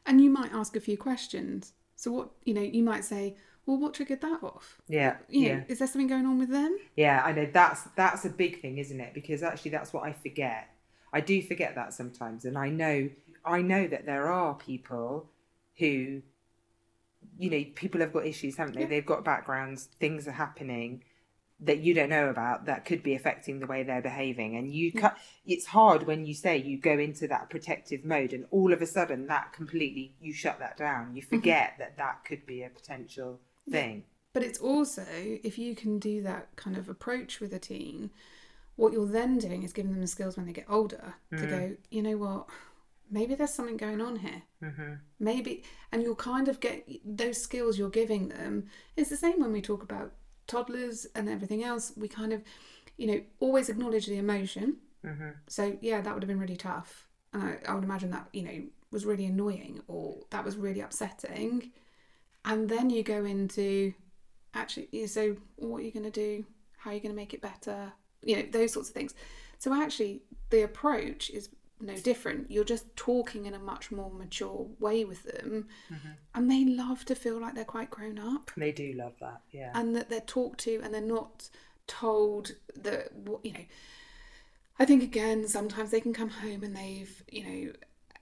And 0.05 0.19
you 0.23 0.29
might 0.39 0.51
ask 0.53 0.75
a 0.75 0.79
few 0.89 0.97
questions. 0.97 1.73
So 1.95 2.11
what 2.11 2.27
you 2.47 2.53
know, 2.57 2.61
you 2.77 2.83
might 2.91 3.03
say, 3.13 3.23
"Well, 3.65 3.77
what 3.77 3.93
triggered 3.93 4.21
that 4.21 4.43
off? 4.43 4.81
yeah 4.87 5.17
You 5.27 5.47
yeah 5.47 5.63
is 5.67 5.79
there 5.79 5.87
something 5.87 6.07
going 6.07 6.25
on 6.25 6.39
with 6.39 6.49
them?" 6.49 6.77
Yeah, 6.95 7.21
I 7.23 7.31
know 7.31 7.47
that's 7.51 7.83
that's 7.95 8.25
a 8.25 8.29
big 8.29 8.61
thing, 8.61 8.77
isn't 8.77 8.99
it? 8.99 9.13
Because 9.13 9.43
actually, 9.43 9.71
that's 9.71 9.93
what 9.93 10.03
I 10.03 10.13
forget. 10.13 10.69
I 11.11 11.21
do 11.21 11.41
forget 11.41 11.75
that 11.75 11.93
sometimes, 11.93 12.45
and 12.45 12.57
I 12.57 12.69
know 12.69 13.09
I 13.45 13.61
know 13.61 13.87
that 13.87 14.05
there 14.05 14.27
are 14.27 14.53
people 14.53 15.29
who, 15.77 16.21
you 17.37 17.49
know, 17.49 17.63
people 17.75 18.01
have 18.01 18.13
got 18.13 18.25
issues, 18.25 18.57
haven't 18.57 18.75
they? 18.75 18.81
Yeah. 18.81 18.87
They've 18.87 19.05
got 19.05 19.23
backgrounds, 19.23 19.89
things 19.99 20.27
are 20.27 20.33
happening 20.33 21.03
that 21.61 21.79
you 21.79 21.93
don't 21.93 22.09
know 22.09 22.29
about 22.29 22.65
that 22.65 22.85
could 22.85 23.03
be 23.03 23.15
affecting 23.15 23.59
the 23.59 23.67
way 23.67 23.83
they're 23.83 24.01
behaving, 24.01 24.55
and 24.55 24.73
you 24.73 24.91
Yeah. 24.95 25.15
It's 25.45 25.67
hard 25.67 26.03
when 26.03 26.25
you 26.25 26.33
say 26.33 26.57
you 26.57 26.77
go 26.77 26.97
into 26.97 27.27
that 27.27 27.49
protective 27.49 28.05
mode, 28.05 28.33
and 28.33 28.45
all 28.51 28.71
of 28.71 28.81
a 28.81 28.85
sudden 28.85 29.27
that 29.27 29.51
completely 29.51 30.15
you 30.21 30.31
shut 30.33 30.59
that 30.59 30.77
down. 30.77 31.15
You 31.15 31.21
mm-hmm. 31.21 31.35
forget 31.35 31.75
that 31.79 31.97
that 31.97 32.23
could 32.23 32.45
be 32.45 32.63
a 32.63 32.69
potential 32.69 33.41
thing. 33.69 34.03
But 34.33 34.43
it's 34.43 34.59
also 34.59 35.05
if 35.11 35.57
you 35.57 35.75
can 35.75 35.99
do 35.99 36.21
that 36.23 36.55
kind 36.55 36.77
of 36.77 36.89
approach 36.89 37.39
with 37.39 37.53
a 37.53 37.59
teen, 37.59 38.11
what 38.75 38.93
you're 38.93 39.07
then 39.07 39.37
doing 39.37 39.63
is 39.63 39.73
giving 39.73 39.91
them 39.91 40.01
the 40.01 40.07
skills 40.07 40.37
when 40.37 40.45
they 40.45 40.53
get 40.53 40.69
older 40.69 41.15
to 41.37 41.45
go, 41.47 41.75
you 41.89 42.01
know 42.01 42.17
what, 42.17 42.47
maybe 43.11 43.35
there's 43.35 43.53
something 43.53 43.77
going 43.77 44.01
on 44.01 44.17
here. 44.17 44.43
Mm-hmm. 44.63 44.93
Maybe, 45.19 45.63
and 45.91 46.01
you'll 46.01 46.15
kind 46.15 46.47
of 46.47 46.59
get 46.59 46.87
those 47.03 47.41
skills 47.41 47.77
you're 47.77 47.89
giving 47.89 48.29
them. 48.29 48.67
It's 48.95 49.09
the 49.09 49.17
same 49.17 49.39
when 49.39 49.51
we 49.51 49.61
talk 49.61 49.83
about 49.83 50.13
toddlers 50.47 51.07
and 51.15 51.27
everything 51.27 51.63
else. 51.63 51.91
We 51.97 52.07
kind 52.07 52.31
of, 52.31 52.43
you 52.97 53.07
know, 53.07 53.21
always 53.39 53.69
acknowledge 53.69 54.05
the 54.05 54.17
emotion. 54.17 54.77
Mm-hmm. 55.05 55.29
So 55.47 55.77
yeah, 55.81 56.01
that 56.01 56.13
would 56.13 56.23
have 56.23 56.27
been 56.27 56.39
really 56.39 56.57
tough, 56.57 57.07
and 57.33 57.43
I, 57.43 57.57
I 57.67 57.73
would 57.73 57.83
imagine 57.83 58.11
that 58.11 58.27
you 58.33 58.43
know 58.43 58.61
was 58.91 59.05
really 59.05 59.25
annoying 59.25 59.81
or 59.87 60.17
that 60.31 60.43
was 60.43 60.57
really 60.57 60.81
upsetting. 60.81 61.71
And 62.45 62.69
then 62.69 62.89
you 62.89 63.03
go 63.03 63.25
into 63.25 63.93
actually, 64.53 65.07
so 65.07 65.37
what 65.57 65.79
are 65.79 65.85
you 65.85 65.91
going 65.91 66.09
to 66.09 66.11
do? 66.11 66.45
How 66.77 66.91
are 66.91 66.93
you 66.93 66.99
going 66.99 67.11
to 67.11 67.15
make 67.15 67.33
it 67.33 67.41
better? 67.41 67.93
You 68.23 68.37
know 68.37 68.43
those 68.51 68.73
sorts 68.73 68.89
of 68.89 68.95
things. 68.95 69.13
So 69.59 69.73
actually, 69.73 70.23
the 70.49 70.63
approach 70.63 71.29
is 71.29 71.49
no 71.81 71.95
different. 71.95 72.51
You're 72.51 72.63
just 72.63 72.93
talking 72.95 73.45
in 73.45 73.53
a 73.53 73.59
much 73.59 73.91
more 73.91 74.11
mature 74.11 74.67
way 74.79 75.05
with 75.05 75.23
them, 75.23 75.67
mm-hmm. 75.91 76.09
and 76.35 76.51
they 76.51 76.65
love 76.65 77.05
to 77.05 77.15
feel 77.15 77.39
like 77.39 77.55
they're 77.55 77.65
quite 77.65 77.89
grown 77.89 78.19
up 78.19 78.51
They 78.57 78.71
do 78.71 78.93
love 78.93 79.13
that. 79.21 79.41
Yeah. 79.51 79.71
and 79.75 79.95
that 79.95 80.09
they're 80.09 80.19
talked 80.21 80.59
to 80.61 80.81
and 80.83 80.93
they're 80.93 81.01
not 81.01 81.49
told 81.87 82.51
that 82.75 83.11
what 83.15 83.43
you 83.43 83.51
know 83.51 83.65
i 84.77 84.85
think 84.85 85.01
again 85.01 85.47
sometimes 85.47 85.89
they 85.89 85.99
can 85.99 86.13
come 86.13 86.29
home 86.29 86.63
and 86.63 86.75
they've 86.75 87.23
you 87.31 87.43
know 87.43 87.73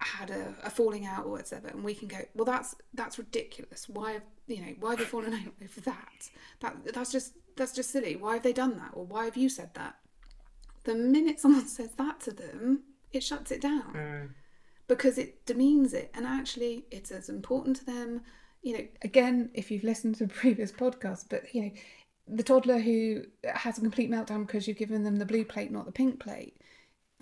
had 0.08 0.30
a, 0.32 0.54
a 0.64 0.70
falling 0.70 1.06
out 1.06 1.26
or 1.26 1.32
whatever 1.32 1.68
and 1.68 1.84
we 1.84 1.94
can 1.94 2.08
go 2.08 2.18
well 2.36 2.46
that's 2.46 2.76
that's 2.94 3.18
ridiculous. 3.18 3.88
Why 3.90 4.14
have 4.14 4.24
you 4.48 4.62
know 4.62 4.74
why 4.80 4.92
have 4.92 5.00
you 5.00 5.06
fallen 5.06 5.34
out 5.34 5.54
over 5.64 5.82
that? 5.82 6.30
That 6.62 6.94
that's 6.94 7.12
just 7.12 7.34
that's 7.56 7.74
just 7.74 7.92
silly. 7.92 8.16
Why 8.16 8.34
have 8.34 8.44
they 8.44 8.54
done 8.54 8.78
that? 8.78 8.92
Or 8.94 9.06
why 9.06 9.26
have 9.26 9.38
you 9.38 9.50
said 9.50 9.72
that? 9.76 9.96
The 10.84 10.96
minute 10.96 11.40
someone 11.42 11.68
says 11.68 11.92
that 11.98 12.20
to 12.22 12.32
them 12.32 12.84
it 13.12 13.24
shuts 13.24 13.52
it 13.52 13.62
down. 13.62 13.94
Mm. 13.94 14.30
because 14.88 15.18
it 15.18 15.46
demeans 15.46 15.94
it 15.94 16.12
and 16.14 16.26
actually 16.26 16.86
it's 16.92 17.12
as 17.12 17.30
important 17.30 17.78
to 17.78 17.86
them. 17.86 18.22
You 18.62 18.78
know 18.78 18.88
again 19.02 19.52
if 19.54 19.72
you've 19.72 19.84
listened 19.84 20.16
to 20.16 20.28
previous 20.44 20.72
podcasts 20.72 21.26
but 21.30 21.54
you 21.54 21.64
know 21.64 21.72
the 22.28 22.44
toddler 22.44 22.80
who 22.80 23.24
has 23.46 23.78
a 23.78 23.82
complete 23.82 24.12
meltdown 24.12 24.46
because 24.46 24.68
you've 24.68 24.78
given 24.78 25.04
them 25.04 25.16
the 25.16 25.26
blue 25.26 25.46
plate 25.46 25.72
not 25.72 25.86
the 25.86 25.94
pink 25.94 26.20
plate 26.20 26.58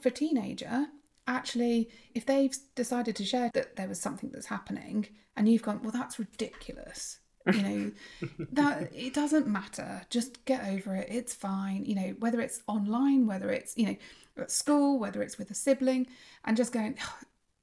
for 0.01 0.09
a 0.09 0.11
teenager 0.11 0.87
actually 1.27 1.89
if 2.13 2.25
they've 2.25 2.55
decided 2.75 3.15
to 3.15 3.25
share 3.25 3.49
that 3.53 3.75
there 3.75 3.87
was 3.87 3.99
something 3.99 4.29
that's 4.31 4.45
happening 4.47 5.07
and 5.35 5.49
you've 5.49 5.63
gone 5.63 5.79
well 5.81 5.91
that's 5.91 6.19
ridiculous 6.19 7.19
you 7.51 7.61
know 7.61 7.91
that 8.51 8.91
it 8.93 9.13
doesn't 9.13 9.47
matter 9.47 10.01
just 10.09 10.43
get 10.45 10.65
over 10.67 10.95
it 10.95 11.07
it's 11.09 11.33
fine 11.33 11.83
you 11.85 11.95
know 11.95 12.15
whether 12.19 12.39
it's 12.39 12.61
online 12.67 13.27
whether 13.27 13.49
it's 13.49 13.75
you 13.77 13.85
know 13.85 13.95
at 14.37 14.51
school 14.51 14.99
whether 14.99 15.21
it's 15.21 15.37
with 15.37 15.49
a 15.51 15.55
sibling 15.55 16.07
and 16.43 16.57
just 16.57 16.71
going 16.71 16.97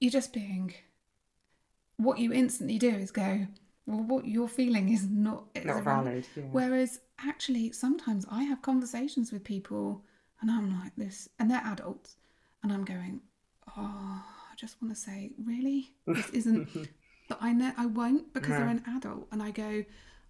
you're 0.00 0.10
just 0.10 0.32
being 0.32 0.72
what 1.96 2.18
you 2.18 2.32
instantly 2.32 2.78
do 2.78 2.88
is 2.90 3.10
go 3.10 3.46
well 3.86 4.02
what 4.02 4.26
you're 4.26 4.48
feeling 4.48 4.88
is 4.88 5.08
not 5.08 5.44
Not 5.64 5.84
valid. 5.84 6.26
Yeah. 6.36 6.44
Whereas 6.50 7.00
actually, 7.24 7.72
sometimes 7.72 8.26
I 8.30 8.44
have 8.44 8.62
conversations 8.62 9.32
with 9.32 9.44
people 9.44 10.04
and 10.40 10.50
I'm 10.50 10.78
like 10.80 10.94
this, 10.96 11.28
and 11.38 11.50
they're 11.50 11.62
adults, 11.64 12.16
and 12.62 12.72
I'm 12.72 12.84
going, 12.84 13.20
oh, 13.76 14.22
I 14.52 14.54
just 14.56 14.80
want 14.80 14.94
to 14.94 15.00
say, 15.00 15.32
really? 15.44 15.90
This 16.06 16.30
isn't, 16.30 16.68
but 17.28 17.38
I 17.40 17.52
know 17.52 17.72
I 17.76 17.86
won't 17.86 18.32
because 18.32 18.50
they're 18.50 18.68
an 18.68 18.84
adult. 18.96 19.26
And 19.32 19.42
I 19.42 19.50
go, 19.50 19.84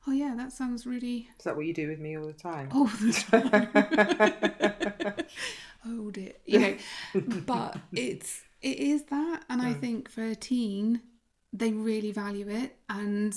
oh, 0.06 0.12
yeah, 0.12 0.34
that 0.36 0.52
sounds 0.52 0.86
really, 0.86 1.28
Is 1.38 1.44
that 1.44 1.56
what 1.56 1.66
you 1.66 1.74
do 1.74 1.88
with 1.88 1.98
me 1.98 2.16
all 2.16 2.26
the 2.26 2.32
time? 2.32 2.68
all 2.72 2.86
the 2.86 3.12
time. 5.06 5.14
oh 5.86 6.10
dear. 6.10 6.32
You 6.44 6.58
know, 6.58 6.76
but 7.46 7.76
it's, 7.92 8.42
it 8.60 8.78
is 8.78 9.04
that. 9.04 9.44
And 9.48 9.62
I 9.62 9.74
mm. 9.74 9.80
think 9.80 10.10
for 10.10 10.24
a 10.24 10.34
teen, 10.34 11.02
they 11.52 11.72
really 11.72 12.12
value 12.12 12.48
it. 12.48 12.76
And 12.88 13.34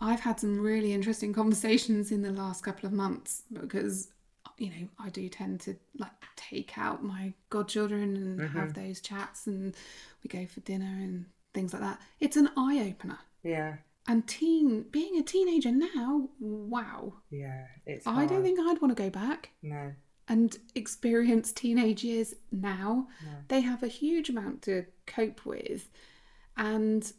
I've 0.00 0.20
had 0.20 0.40
some 0.40 0.60
really 0.60 0.92
interesting 0.92 1.32
conversations 1.32 2.10
in 2.10 2.22
the 2.22 2.30
last 2.30 2.64
couple 2.64 2.86
of 2.86 2.92
months 2.92 3.42
because 3.52 4.08
you 4.60 4.70
know 4.70 4.88
I 4.98 5.08
do 5.08 5.28
tend 5.28 5.60
to 5.62 5.74
like 5.98 6.12
take 6.36 6.78
out 6.78 7.02
my 7.02 7.32
godchildren 7.48 8.16
and 8.16 8.40
have 8.40 8.70
mm-hmm. 8.70 8.86
those 8.86 9.00
chats 9.00 9.46
and 9.46 9.74
we 10.22 10.28
go 10.28 10.46
for 10.46 10.60
dinner 10.60 10.84
and 10.86 11.24
things 11.54 11.72
like 11.72 11.82
that. 11.82 12.00
It's 12.20 12.36
an 12.36 12.50
eye 12.56 12.86
opener. 12.88 13.18
yeah, 13.42 13.76
And 14.06 14.26
teen 14.28 14.82
being 14.90 15.18
a 15.18 15.22
teenager 15.22 15.72
now, 15.72 16.28
wow. 16.38 17.14
yeah. 17.30 17.64
It's. 17.86 18.06
I 18.06 18.26
don't 18.26 18.42
think 18.42 18.60
I'd 18.60 18.80
want 18.80 18.96
to 18.96 19.02
go 19.02 19.10
back 19.10 19.50
No. 19.62 19.92
and 20.28 20.56
experience 20.74 21.52
teenage 21.52 22.04
years 22.04 22.34
now. 22.52 23.08
No. 23.24 23.30
They 23.48 23.60
have 23.62 23.82
a 23.82 23.88
huge 23.88 24.28
amount 24.28 24.62
to 24.62 24.86
cope 25.06 25.44
with. 25.44 25.88
And 26.56 27.10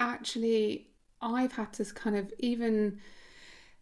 actually, 0.00 0.88
I've 1.20 1.52
had 1.52 1.72
to 1.74 1.84
kind 1.84 2.16
of, 2.16 2.32
even 2.38 3.00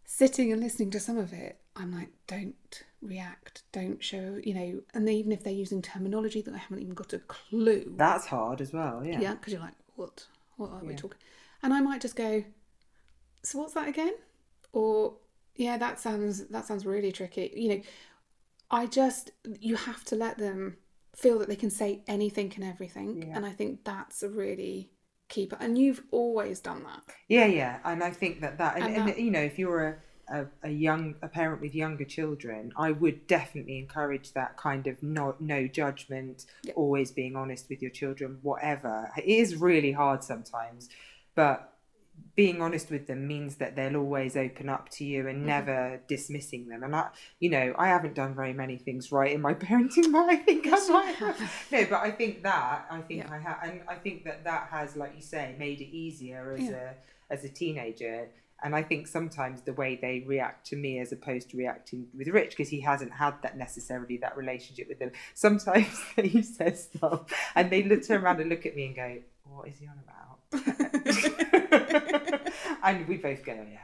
sitting 0.05 0.51
and 0.51 0.61
listening 0.61 0.91
to 0.91 0.99
some 0.99 1.17
of 1.17 1.33
it, 1.33 1.59
I'm 1.77 1.93
like, 1.93 2.09
don't 2.27 2.83
react, 3.01 3.63
don't 3.71 4.03
show, 4.03 4.39
you 4.43 4.53
know, 4.53 4.81
and 4.93 5.07
even 5.09 5.31
if 5.31 5.43
they're 5.43 5.53
using 5.53 5.81
terminology 5.81 6.41
that 6.41 6.53
I 6.53 6.57
haven't 6.57 6.79
even 6.81 6.93
got 6.93 7.13
a 7.13 7.19
clue. 7.19 7.93
That's 7.95 8.25
hard 8.25 8.61
as 8.61 8.73
well. 8.73 9.03
Yeah. 9.05 9.19
Yeah, 9.19 9.33
because 9.35 9.53
you're 9.53 9.61
like, 9.61 9.75
what? 9.95 10.25
What 10.57 10.71
are 10.71 10.83
we 10.83 10.95
talking? 10.95 11.19
And 11.63 11.73
I 11.73 11.81
might 11.81 12.01
just 12.01 12.15
go, 12.15 12.43
so 13.43 13.59
what's 13.59 13.73
that 13.73 13.87
again? 13.87 14.13
Or 14.73 15.15
yeah, 15.55 15.77
that 15.77 15.99
sounds 15.99 16.47
that 16.47 16.65
sounds 16.65 16.85
really 16.85 17.11
tricky. 17.11 17.51
You 17.55 17.69
know, 17.69 17.81
I 18.71 18.85
just 18.87 19.31
you 19.59 19.75
have 19.75 20.03
to 20.05 20.15
let 20.15 20.37
them 20.37 20.77
feel 21.15 21.39
that 21.39 21.47
they 21.47 21.55
can 21.55 21.69
say 21.69 22.03
anything 22.07 22.51
and 22.55 22.63
everything, 22.63 23.23
Yeah. 23.23 23.35
and 23.37 23.45
I 23.45 23.51
think 23.51 23.83
that's 23.83 24.21
a 24.23 24.29
really 24.29 24.91
key. 25.29 25.45
part. 25.47 25.61
And 25.61 25.77
you've 25.77 26.03
always 26.11 26.59
done 26.59 26.83
that. 26.83 27.01
Yeah, 27.27 27.45
yeah, 27.45 27.79
and 27.83 28.03
I 28.03 28.11
think 28.11 28.41
that 28.41 28.57
that, 28.59 28.75
and, 28.75 28.85
And 28.85 28.95
and, 28.97 29.07
that- 29.09 29.19
you 29.19 29.31
know, 29.31 29.41
if 29.41 29.57
you're 29.57 29.87
a, 29.87 29.95
a, 30.29 30.45
a 30.63 30.69
young 30.69 31.15
a 31.21 31.27
parent 31.27 31.61
with 31.61 31.73
younger 31.73 32.03
children, 32.05 32.71
I 32.77 32.91
would 32.91 33.27
definitely 33.27 33.77
encourage 33.79 34.33
that 34.33 34.57
kind 34.57 34.87
of 34.87 35.01
no 35.01 35.35
no 35.39 35.67
judgment, 35.67 36.45
Yeah. 36.63 36.73
always 36.75 37.11
being 37.11 37.35
honest 37.35 37.69
with 37.69 37.81
your 37.81 37.91
children, 37.91 38.39
whatever. 38.41 39.09
It 39.17 39.25
is 39.25 39.55
really 39.55 39.91
hard 39.93 40.23
sometimes, 40.23 40.89
but 41.35 41.73
being 42.35 42.61
honest 42.63 42.89
with 42.89 43.05
them 43.05 43.27
means 43.27 43.57
that 43.57 43.75
they'll 43.75 43.95
always 43.95 44.35
open 44.35 44.69
up 44.69 44.89
to 44.89 45.05
you 45.05 45.27
and 45.27 45.43
Mhm. 45.43 45.45
never 45.45 46.01
dismissing 46.07 46.67
them. 46.67 46.83
And 46.83 46.95
I, 46.95 47.09
you 47.39 47.49
know, 47.51 47.75
I 47.77 47.87
haven't 47.89 48.15
done 48.15 48.33
very 48.33 48.53
many 48.53 48.77
things 48.77 49.11
right 49.11 49.31
in 49.31 49.39
my 49.41 49.53
parenting, 49.65 50.11
but 50.11 50.27
I 50.27 50.35
think 50.37 50.65
Yes, 50.65 50.89
I 50.89 50.93
might 50.93 51.15
have. 51.15 51.37
have. 51.37 51.51
No, 51.71 51.85
but 51.85 52.01
I 52.01 52.11
think 52.11 52.41
that 52.43 52.87
I 52.89 53.01
think 53.01 53.23
Yeah. 53.23 53.33
I 53.33 53.37
have, 53.37 53.59
and 53.63 53.81
I 53.87 53.95
think 53.95 54.23
that 54.25 54.43
that 54.45 54.67
has, 54.71 54.95
like 54.95 55.13
you 55.15 55.21
say, 55.21 55.55
made 55.59 55.79
it 55.79 55.89
easier 55.95 56.55
as 56.59 56.65
Yeah. 56.65 56.91
a 57.29 57.33
as 57.33 57.43
a 57.43 57.49
teenager. 57.49 58.29
And 58.63 58.75
I 58.75 58.81
think 58.81 59.07
sometimes 59.07 59.61
the 59.61 59.73
way 59.73 59.95
they 60.01 60.23
react 60.25 60.65
to 60.67 60.75
me 60.75 60.99
as 60.99 61.11
opposed 61.11 61.51
to 61.51 61.57
reacting 61.57 62.07
with 62.17 62.27
Rich, 62.27 62.51
because 62.51 62.69
he 62.69 62.79
hasn't 62.81 63.11
had 63.13 63.35
that 63.43 63.55
necessarily 63.57 64.17
that 64.17 64.35
relationship 64.35 64.87
with 64.89 64.97
them, 64.99 65.11
sometimes 65.35 65.87
they 66.15 66.41
say 66.41 66.73
stuff 66.73 67.31
and 67.55 67.69
they 67.69 67.83
look, 67.83 68.05
turn 68.05 68.23
around 68.23 68.39
and 68.39 68.49
look 68.49 68.65
at 68.65 68.75
me 68.75 68.87
and 68.87 68.95
go, 68.95 69.17
What 69.45 69.67
is 69.67 69.77
he 69.79 69.87
on 69.87 69.99
about? 70.03 70.39
and 72.83 73.07
we 73.07 73.17
both 73.17 73.43
go, 73.45 73.53
Yeah, 73.53 73.77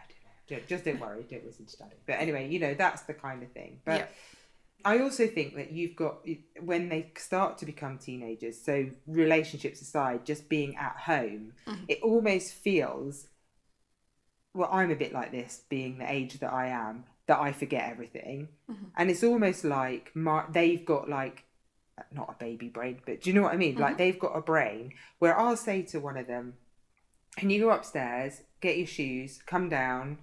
don't. 0.48 0.68
Just 0.68 0.86
don't 0.86 1.00
worry, 1.00 1.26
don't 1.30 1.46
listen 1.46 1.66
to 1.66 1.78
daddy. 1.78 1.96
But 2.08 2.14
anyway, 2.14 2.50
you 2.50 2.60
know, 2.60 2.74
that's 2.74 3.04
the 3.04 3.14
kind 3.14 3.44
of 3.44 3.52
thing. 3.52 3.80
But 3.86 4.00
Yeah. 4.00 4.06
I 4.86 5.00
also 5.00 5.28
think 5.28 5.56
that 5.56 5.72
you've 5.72 5.96
got 5.96 6.26
when 6.60 6.90
they 6.90 7.12
start 7.16 7.58
to 7.60 7.66
become 7.66 7.98
teenagers, 8.00 8.60
so 8.60 8.88
relationships 9.08 9.82
aside, 9.82 10.26
just 10.26 10.50
being 10.50 10.76
at 10.76 10.98
home, 10.98 11.54
Mhm. 11.66 11.86
it 11.88 12.02
almost 12.02 12.54
feels 12.54 13.28
well, 14.54 14.70
I'm 14.72 14.92
a 14.92 14.96
bit 14.96 15.14
like 15.14 15.32
this, 15.32 15.62
being 15.70 15.98
the 15.98 16.12
age 16.12 16.40
that 16.40 16.54
I 16.54 16.68
am, 16.68 17.06
that 17.28 17.40
I 17.40 17.52
forget 17.52 17.90
everything. 17.90 18.50
Mhm. 18.70 18.92
And 18.98 19.10
it's 19.10 19.24
almost 19.24 19.64
like 19.64 20.12
my, 20.16 20.46
they've 20.50 20.84
got 20.86 21.10
like 21.10 21.44
not 22.12 22.30
a 22.30 22.44
baby 22.44 22.70
brain, 22.70 23.00
but 23.06 23.22
do 23.22 23.30
you 23.30 23.36
know 23.36 23.44
what 23.44 23.54
I 23.54 23.58
mean? 23.58 23.76
Like 23.76 23.98
they've 23.98 24.18
got 24.20 24.36
a 24.38 24.42
brain 24.42 24.94
where 25.20 25.38
I'll 25.38 25.58
say 25.58 25.82
to 25.84 26.00
one 26.00 26.18
of 26.18 26.28
them, 26.28 26.56
Can 27.38 27.50
you 27.50 27.62
go 27.62 27.72
upstairs, 27.72 28.42
get 28.62 28.78
your 28.78 28.88
shoes, 28.88 29.42
come 29.46 29.70
down, 29.70 30.18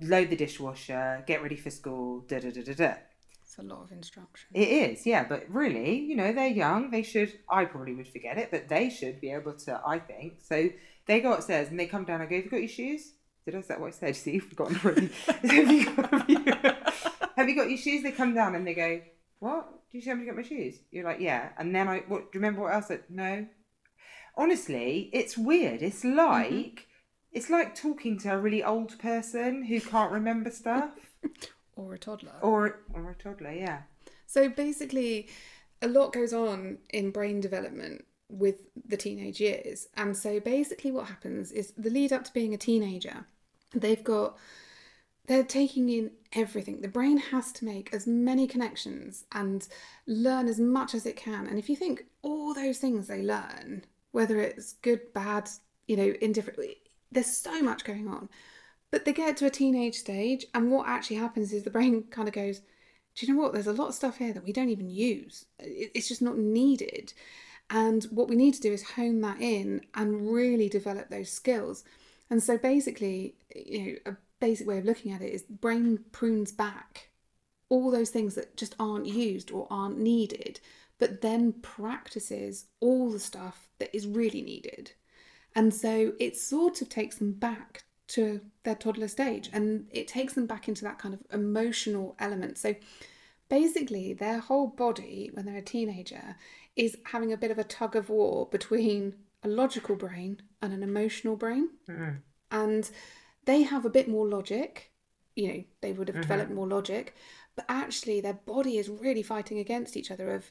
load 0.00 0.30
the 0.30 0.36
dishwasher, 0.36 1.24
get 1.26 1.42
ready 1.42 1.56
for 1.56 1.70
school, 1.70 2.20
da 2.20 2.38
da 2.40 2.50
da 2.50 2.62
da 2.62 2.74
da. 2.74 2.94
It's 3.42 3.58
a 3.58 3.62
lot 3.62 3.82
of 3.82 3.92
instruction. 3.92 4.48
It 4.54 4.68
is, 4.68 5.06
yeah, 5.06 5.24
but 5.24 5.44
really, 5.48 5.98
you 5.98 6.16
know, 6.16 6.32
they're 6.32 6.48
young. 6.48 6.90
They 6.90 7.02
should, 7.02 7.38
I 7.50 7.66
probably 7.66 7.94
would 7.94 8.08
forget 8.08 8.38
it, 8.38 8.50
but 8.50 8.68
they 8.68 8.88
should 8.88 9.20
be 9.20 9.30
able 9.30 9.54
to, 9.54 9.80
I 9.86 9.98
think. 9.98 10.40
So 10.40 10.70
they 11.06 11.20
go 11.20 11.34
upstairs 11.34 11.68
and 11.68 11.78
they 11.78 11.86
come 11.86 12.04
down. 12.04 12.22
I 12.22 12.26
go, 12.26 12.36
Have 12.36 12.44
you 12.44 12.50
got 12.50 12.60
your 12.60 12.68
shoes? 12.68 13.12
Did 13.44 13.56
I 13.56 13.60
say 13.60 13.74
what 13.76 13.88
I 13.88 13.90
said? 13.90 14.16
See, 14.16 14.32
you've 14.32 14.44
forgotten 14.44 14.80
already. 14.84 15.10
have, 15.26 15.70
you 15.70 15.86
got, 15.86 16.10
have, 16.10 16.28
you, 16.28 16.44
have 17.36 17.48
you 17.48 17.56
got 17.56 17.68
your 17.68 17.78
shoes? 17.78 18.02
They 18.02 18.12
come 18.12 18.34
down 18.34 18.54
and 18.54 18.66
they 18.66 18.74
go, 18.74 19.00
What? 19.40 19.68
Did 19.90 19.98
you 19.98 20.04
tell 20.04 20.16
me 20.16 20.22
to 20.22 20.26
get 20.26 20.36
my 20.36 20.42
shoes? 20.42 20.78
You're 20.90 21.04
like, 21.04 21.20
Yeah. 21.20 21.50
And 21.58 21.74
then 21.74 21.88
I, 21.88 21.98
what, 22.08 22.32
do 22.32 22.38
you 22.38 22.40
remember 22.40 22.62
what 22.62 22.74
else? 22.74 22.86
I 22.86 22.88
said? 22.88 23.04
No. 23.08 23.46
Honestly, 24.36 25.10
it's 25.12 25.36
weird. 25.36 25.82
It's 25.82 26.04
mm-hmm. 26.04 26.16
like, 26.16 26.86
it's 27.32 27.50
like 27.50 27.74
talking 27.74 28.18
to 28.20 28.32
a 28.32 28.38
really 28.38 28.62
old 28.62 28.98
person 28.98 29.64
who 29.64 29.80
can't 29.80 30.12
remember 30.12 30.50
stuff. 30.50 30.92
Or 31.76 31.94
a 31.94 31.98
toddler. 31.98 32.32
or, 32.42 32.80
or 32.92 33.10
a 33.10 33.14
toddler, 33.14 33.52
yeah. 33.52 33.82
So 34.26 34.48
basically, 34.48 35.28
a 35.82 35.88
lot 35.88 36.12
goes 36.12 36.32
on 36.32 36.78
in 36.90 37.10
brain 37.10 37.40
development 37.40 38.04
with 38.32 38.56
the 38.86 38.96
teenage 38.96 39.40
years. 39.40 39.88
And 39.96 40.16
so 40.16 40.40
basically, 40.40 40.90
what 40.90 41.06
happens 41.06 41.52
is 41.52 41.72
the 41.76 41.90
lead 41.90 42.12
up 42.12 42.24
to 42.24 42.32
being 42.32 42.54
a 42.54 42.58
teenager, 42.58 43.26
they've 43.74 44.02
got, 44.02 44.36
they're 45.26 45.44
taking 45.44 45.88
in 45.88 46.10
everything. 46.32 46.80
The 46.80 46.88
brain 46.88 47.18
has 47.18 47.52
to 47.52 47.64
make 47.64 47.92
as 47.92 48.06
many 48.06 48.46
connections 48.46 49.24
and 49.32 49.66
learn 50.06 50.48
as 50.48 50.58
much 50.58 50.94
as 50.94 51.06
it 51.06 51.16
can. 51.16 51.46
And 51.46 51.58
if 51.58 51.68
you 51.68 51.76
think 51.76 52.06
all 52.22 52.54
those 52.54 52.78
things 52.78 53.06
they 53.06 53.22
learn, 53.22 53.84
whether 54.12 54.40
it's 54.40 54.72
good, 54.74 55.12
bad, 55.12 55.48
you 55.86 55.96
know, 55.96 56.14
indifferent, 56.20 56.58
there's 57.12 57.26
so 57.26 57.62
much 57.62 57.84
going 57.84 58.08
on. 58.08 58.28
But 58.90 59.04
they 59.04 59.12
get 59.12 59.36
to 59.38 59.46
a 59.46 59.50
teenage 59.50 59.96
stage, 59.96 60.46
and 60.54 60.70
what 60.70 60.88
actually 60.88 61.16
happens 61.16 61.52
is 61.52 61.62
the 61.62 61.70
brain 61.70 62.02
kind 62.10 62.28
of 62.28 62.34
goes, 62.34 62.60
do 63.14 63.26
you 63.26 63.34
know 63.34 63.40
what? 63.40 63.52
There's 63.52 63.66
a 63.66 63.72
lot 63.72 63.88
of 63.88 63.94
stuff 63.94 64.18
here 64.18 64.32
that 64.32 64.44
we 64.44 64.52
don't 64.52 64.70
even 64.70 64.88
use. 64.88 65.44
It's 65.58 66.08
just 66.08 66.22
not 66.22 66.38
needed. 66.38 67.12
And 67.72 68.04
what 68.04 68.28
we 68.28 68.36
need 68.36 68.52
to 68.54 68.60
do 68.60 68.72
is 68.72 68.82
hone 68.82 69.22
that 69.22 69.40
in 69.40 69.80
and 69.94 70.30
really 70.30 70.68
develop 70.68 71.08
those 71.08 71.30
skills. 71.30 71.84
And 72.28 72.42
so 72.42 72.58
basically, 72.58 73.34
you 73.56 73.80
know, 74.04 74.12
a 74.12 74.16
basic 74.40 74.68
way 74.68 74.78
of 74.78 74.84
looking 74.84 75.10
at 75.10 75.22
it 75.22 75.32
is 75.32 75.42
brain 75.42 76.04
prunes 76.12 76.52
back 76.52 77.08
all 77.70 77.90
those 77.90 78.10
things 78.10 78.34
that 78.34 78.54
just 78.54 78.76
aren't 78.78 79.06
used 79.06 79.50
or 79.50 79.66
aren't 79.70 79.98
needed, 79.98 80.60
but 80.98 81.22
then 81.22 81.54
practices 81.62 82.66
all 82.80 83.10
the 83.10 83.18
stuff 83.18 83.70
that 83.78 83.96
is 83.96 84.06
really 84.06 84.42
needed. 84.42 84.92
And 85.54 85.72
so 85.72 86.12
it 86.20 86.36
sort 86.36 86.82
of 86.82 86.90
takes 86.90 87.16
them 87.16 87.32
back 87.32 87.84
to 88.08 88.42
their 88.64 88.74
toddler 88.74 89.08
stage 89.08 89.48
and 89.54 89.86
it 89.90 90.06
takes 90.06 90.34
them 90.34 90.44
back 90.44 90.68
into 90.68 90.84
that 90.84 90.98
kind 90.98 91.14
of 91.14 91.22
emotional 91.32 92.14
element. 92.18 92.58
So 92.58 92.74
basically, 93.52 94.14
their 94.14 94.38
whole 94.38 94.66
body, 94.66 95.28
when 95.34 95.44
they're 95.44 95.58
a 95.58 95.62
teenager, 95.62 96.36
is 96.74 96.96
having 97.04 97.34
a 97.34 97.36
bit 97.36 97.50
of 97.50 97.58
a 97.58 97.64
tug 97.64 97.94
of 97.94 98.08
war 98.08 98.48
between 98.50 99.14
a 99.42 99.48
logical 99.48 99.94
brain 99.94 100.40
and 100.62 100.72
an 100.72 100.82
emotional 100.82 101.36
brain. 101.36 101.68
Mm-hmm. 101.86 102.12
And 102.50 102.90
they 103.44 103.60
have 103.64 103.84
a 103.84 103.90
bit 103.90 104.08
more 104.08 104.26
logic, 104.26 104.90
you 105.36 105.48
know, 105.48 105.64
they 105.82 105.92
would 105.92 106.08
have 106.08 106.22
developed 106.22 106.48
mm-hmm. 106.48 106.56
more 106.56 106.66
logic, 106.66 107.14
but 107.54 107.66
actually, 107.68 108.22
their 108.22 108.40
body 108.46 108.78
is 108.78 108.88
really 108.88 109.22
fighting 109.22 109.58
against 109.58 109.98
each 109.98 110.10
other 110.10 110.32
of 110.32 110.50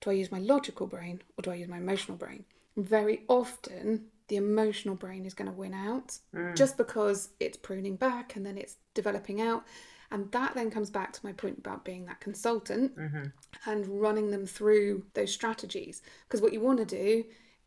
do 0.00 0.10
I 0.10 0.14
use 0.14 0.32
my 0.32 0.40
logical 0.40 0.88
brain 0.88 1.22
or 1.38 1.42
do 1.42 1.52
I 1.52 1.54
use 1.54 1.68
my 1.68 1.76
emotional 1.76 2.18
brain? 2.18 2.44
Very 2.76 3.22
often, 3.28 4.06
the 4.26 4.36
emotional 4.36 4.96
brain 4.96 5.24
is 5.24 5.34
going 5.34 5.50
to 5.50 5.56
win 5.56 5.74
out 5.74 6.18
mm. 6.34 6.56
just 6.56 6.76
because 6.76 7.28
it's 7.38 7.56
pruning 7.56 7.94
back 7.94 8.34
and 8.34 8.44
then 8.44 8.58
it's 8.58 8.76
developing 8.94 9.40
out. 9.40 9.62
And 10.10 10.30
that 10.32 10.54
then 10.54 10.70
comes 10.70 10.90
back 10.90 11.12
to 11.12 11.24
my 11.24 11.32
point 11.32 11.58
about 11.58 11.84
being 11.84 12.04
that 12.06 12.20
consultant 12.20 12.96
mm-hmm. 12.96 13.26
and 13.70 14.00
running 14.00 14.30
them 14.30 14.44
through 14.44 15.04
those 15.14 15.32
strategies. 15.32 16.02
Because 16.26 16.40
what 16.40 16.52
you 16.52 16.60
want 16.60 16.78
to 16.78 16.84
do 16.84 17.24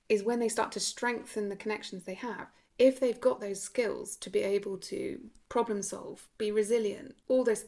is 0.10 0.24
when 0.24 0.40
they 0.40 0.50
start 0.50 0.72
to 0.74 0.80
strengthen 0.80 1.50
the 1.50 1.56
connections 1.56 2.04
they 2.04 2.16
have, 2.16 2.48
if 2.78 3.00
they've 3.00 3.22
got 3.22 3.40
those 3.40 3.62
skills 3.62 4.16
to 4.18 4.30
be 4.30 4.40
able 4.40 4.78
to 4.78 5.20
problem 5.48 5.82
solve, 5.82 6.28
be 6.38 6.52
resilient, 6.52 7.16
all 7.28 7.44
those, 7.44 7.66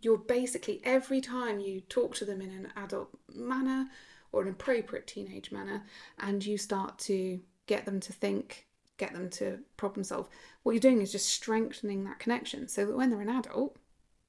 you're 0.00 0.18
basically 0.18 0.80
every 0.84 1.20
time 1.20 1.58
you 1.58 1.80
talk 1.80 2.14
to 2.14 2.24
them 2.24 2.40
in 2.40 2.50
an 2.50 2.68
adult 2.76 3.08
manner 3.34 3.88
or 4.30 4.42
an 4.42 4.48
appropriate 4.48 5.06
teenage 5.06 5.50
manner 5.50 5.82
and 6.20 6.44
you 6.44 6.56
start 6.56 6.98
to 6.98 7.40
get 7.66 7.84
them 7.84 7.98
to 8.00 8.12
think, 8.12 8.66
get 8.98 9.12
them 9.12 9.30
to 9.30 9.58
problem 9.76 10.04
solve, 10.04 10.28
what 10.62 10.72
you're 10.72 10.80
doing 10.80 11.00
is 11.00 11.12
just 11.12 11.28
strengthening 11.28 12.04
that 12.04 12.18
connection 12.18 12.68
so 12.68 12.84
that 12.86 12.96
when 12.96 13.10
they're 13.10 13.20
an 13.20 13.28
adult, 13.28 13.76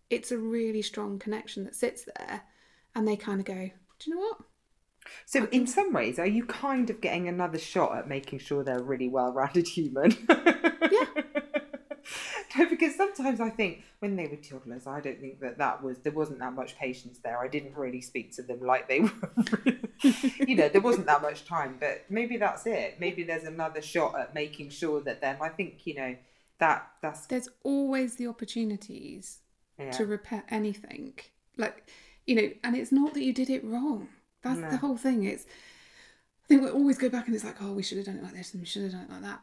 it's 0.10 0.32
a 0.32 0.38
really 0.38 0.82
strong 0.82 1.20
connection 1.20 1.64
that 1.66 1.76
sits 1.76 2.06
there 2.18 2.44
and 2.96 3.08
they 3.08 3.16
kind 3.16 3.40
of 3.40 3.46
go, 3.46 3.54
do 4.00 4.10
you 4.10 4.16
know 4.16 4.22
what? 4.22 4.38
So, 5.26 5.48
in 5.52 5.68
some 5.68 5.92
ways, 5.92 6.18
are 6.20 6.26
you 6.26 6.46
kind 6.46 6.90
of 6.90 7.02
getting 7.02 7.28
another 7.28 7.58
shot 7.58 7.98
at 7.98 8.08
making 8.08 8.40
sure 8.40 8.64
they're 8.64 8.80
a 8.80 8.84
really 8.84 9.10
well-rounded 9.10 9.68
human? 9.68 10.16
Yeah. 10.30 11.06
no, 12.58 12.70
because 12.70 12.96
sometimes 12.96 13.40
I 13.40 13.50
think 13.50 13.84
when 14.00 14.16
they 14.16 14.28
were 14.28 14.38
toddlers, 14.38 14.88
I 14.88 15.00
don't 15.00 15.20
think 15.20 15.40
that 15.42 15.58
that 15.58 15.84
was 15.84 15.98
there 16.00 16.12
wasn't 16.12 16.40
that 16.40 16.54
much 16.54 16.78
patience 16.78 17.20
there. 17.24 17.38
I 17.40 17.48
didn't 17.48 17.76
really 17.76 18.02
speak 18.02 18.34
to 18.36 18.44
them 18.44 18.62
like 18.62 18.88
they 18.88 19.00
were. 19.02 19.10
you 20.48 20.56
know, 20.56 20.70
there 20.70 20.82
wasn't 20.82 21.08
that 21.08 21.22
much 21.22 21.46
time, 21.46 21.78
but 21.80 22.06
maybe 22.10 22.38
that's 22.38 22.66
it. 22.66 22.98
Maybe 23.00 23.24
there's 23.24 23.44
another 23.44 23.82
shot 23.82 24.18
at 24.20 24.34
making 24.34 24.70
sure 24.70 25.02
that 25.02 25.22
them. 25.22 25.38
I 25.42 25.50
think 25.50 25.86
you 25.86 25.96
know 25.96 26.16
that 26.60 26.88
that's 27.02 27.26
There's 27.26 27.50
always 27.64 28.16
the 28.16 28.28
opportunities 28.28 29.40
yeah. 29.80 29.92
to 29.92 30.06
repair 30.06 30.44
anything. 30.50 31.14
Like, 31.58 31.88
you 32.26 32.36
know, 32.36 32.50
and 32.64 32.76
it's 32.76 32.92
not 32.92 33.14
that 33.14 33.24
you 33.24 33.34
did 33.34 33.50
it 33.50 33.64
wrong. 33.64 34.10
That's 34.42 34.60
No. 34.60 34.70
the 34.70 34.78
whole 34.78 34.98
thing. 34.98 35.24
It's, 35.24 35.46
I 36.44 36.48
think 36.48 36.62
we 36.64 36.70
always 36.70 36.98
go 36.98 37.10
back 37.10 37.28
and 37.28 37.36
it's 37.36 37.46
like, 37.46 37.62
oh, 37.62 37.72
we 37.74 37.84
should 37.84 37.98
have 37.98 38.06
done 38.08 38.18
it 38.18 38.24
like 38.24 38.34
this 38.34 38.54
and 38.54 38.62
we 38.62 38.66
should 38.68 38.84
have 38.84 38.92
done 38.92 39.02
it 39.04 39.12
like 39.12 39.22
that. 39.22 39.40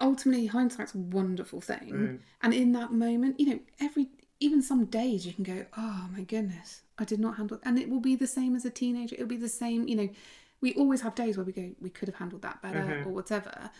Ultimately, 0.00 0.46
hindsight's 0.46 0.94
a 0.94 0.98
wonderful 0.98 1.60
thing. 1.60 1.92
Mm. 1.92 2.18
And 2.42 2.54
in 2.54 2.72
that 2.72 2.92
moment, 2.92 3.38
you 3.38 3.46
know, 3.46 3.60
every, 3.80 4.08
even 4.38 4.62
some 4.62 4.86
days 4.86 5.26
you 5.26 5.32
can 5.32 5.44
go, 5.44 5.66
oh 5.76 6.08
my 6.12 6.22
goodness, 6.22 6.82
I 6.98 7.04
did 7.04 7.20
not 7.20 7.36
handle 7.36 7.58
And 7.64 7.78
it 7.78 7.88
will 7.88 8.00
be 8.00 8.14
the 8.16 8.26
same 8.26 8.54
as 8.56 8.64
a 8.64 8.70
teenager. 8.70 9.14
It'll 9.14 9.26
be 9.26 9.36
the 9.36 9.48
same, 9.48 9.86
you 9.88 9.96
know, 9.96 10.08
we 10.60 10.74
always 10.74 11.00
have 11.02 11.14
days 11.14 11.36
where 11.36 11.44
we 11.44 11.52
go, 11.52 11.70
we 11.80 11.90
could 11.90 12.08
have 12.08 12.16
handled 12.16 12.42
that 12.42 12.62
better 12.62 12.78
Mm-hmm. 12.80 13.08
or 13.08 13.12
whatever. 13.12 13.70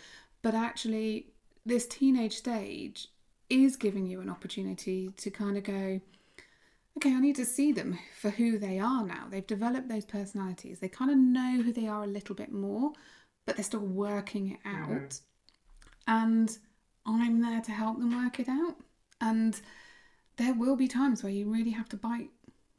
But 0.42 0.54
actually, 0.54 1.26
this 1.64 1.86
teenage 1.86 2.36
stage 2.36 3.08
is 3.50 3.76
giving 3.76 4.06
you 4.06 4.20
an 4.20 4.30
opportunity 4.30 5.10
to 5.16 5.30
kind 5.30 5.56
of 5.56 5.64
go, 5.64 6.00
okay, 6.96 7.14
I 7.14 7.20
need 7.20 7.36
to 7.36 7.44
see 7.44 7.72
them 7.72 7.98
for 8.20 8.30
who 8.30 8.58
they 8.58 8.78
are 8.78 9.04
now. 9.04 9.26
They've 9.30 9.46
developed 9.46 9.88
those 9.88 10.04
personalities. 10.04 10.78
They 10.78 10.88
kind 10.88 11.10
of 11.10 11.18
know 11.18 11.62
who 11.62 11.72
they 11.72 11.86
are 11.86 12.04
a 12.04 12.08
little 12.08 12.34
bit 12.34 12.52
more, 12.52 12.92
but 13.46 13.56
they're 13.56 13.64
still 13.64 13.80
working 13.80 14.52
it 14.52 14.60
out. 14.64 15.20
And 16.06 16.56
I'm 17.06 17.40
there 17.40 17.60
to 17.60 17.72
help 17.72 17.98
them 17.98 18.24
work 18.24 18.40
it 18.40 18.48
out. 18.48 18.76
And 19.20 19.60
there 20.36 20.54
will 20.54 20.76
be 20.76 20.88
times 20.88 21.22
where 21.22 21.32
you 21.32 21.50
really 21.50 21.70
have 21.70 21.88
to 21.90 21.96
bite 21.96 22.30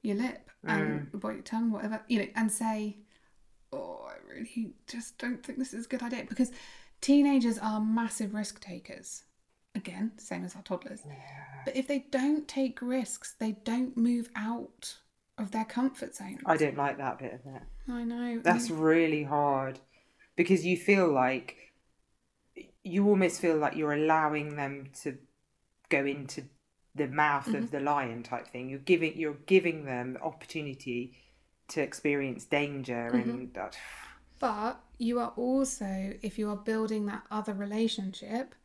your 0.01 0.15
lip 0.15 0.49
and 0.63 1.11
mm. 1.11 1.19
bite 1.19 1.33
your 1.33 1.43
tongue, 1.43 1.71
whatever, 1.71 2.01
you 2.07 2.19
know, 2.19 2.27
and 2.35 2.51
say, 2.51 2.97
oh, 3.71 4.09
I 4.09 4.33
really 4.33 4.73
just 4.87 5.17
don't 5.17 5.43
think 5.43 5.57
this 5.57 5.73
is 5.73 5.85
a 5.85 5.89
good 5.89 6.03
idea. 6.03 6.25
Because 6.27 6.51
teenagers 7.01 7.57
are 7.57 7.79
massive 7.79 8.33
risk 8.33 8.59
takers. 8.59 9.23
Again, 9.75 10.11
same 10.17 10.43
as 10.43 10.55
our 10.55 10.61
toddlers. 10.63 11.01
But 11.65 11.75
if 11.77 11.87
they 11.87 11.99
don't 12.11 12.47
take 12.47 12.81
risks, 12.81 13.35
they 13.39 13.53
don't 13.63 13.95
move 13.95 14.29
out 14.35 14.97
of 15.37 15.51
their 15.51 15.63
comfort 15.65 16.15
zone. 16.15 16.39
I 16.45 16.57
don't 16.57 16.77
like 16.77 16.97
that 16.97 17.19
bit 17.19 17.33
of 17.33 17.55
it. 17.55 17.61
I 17.89 18.03
know. 18.03 18.39
That's 18.43 18.69
I- 18.69 18.73
really 18.73 19.23
hard 19.23 19.79
because 20.35 20.65
you 20.65 20.75
feel 20.77 21.07
like 21.11 21.55
you 22.83 23.07
almost 23.07 23.39
feel 23.39 23.57
like 23.57 23.75
you're 23.75 23.93
allowing 23.93 24.55
them 24.55 24.89
to 25.03 25.17
go 25.89 26.05
into 26.05 26.43
the 26.95 27.07
mouth 27.07 27.45
Mm-hmm. 27.45 27.55
of 27.55 27.71
the 27.71 27.79
lion 27.79 28.23
type 28.23 28.47
thing. 28.47 28.69
You're 28.69 28.79
giving 28.79 29.17
you're 29.17 29.37
giving 29.45 29.85
them 29.85 30.13
the 30.13 30.21
opportunity 30.21 31.17
to 31.69 31.81
experience 31.81 32.43
danger 32.45 33.09
Mm-hmm. 33.13 33.29
and 33.29 33.53
that. 33.53 33.77
But 34.39 34.81
you 34.97 35.19
are 35.19 35.31
also, 35.37 36.13
if 36.21 36.37
you 36.39 36.49
are 36.49 36.55
building 36.57 37.05
that 37.05 37.23
other 37.31 37.53
relationship, 37.53 38.55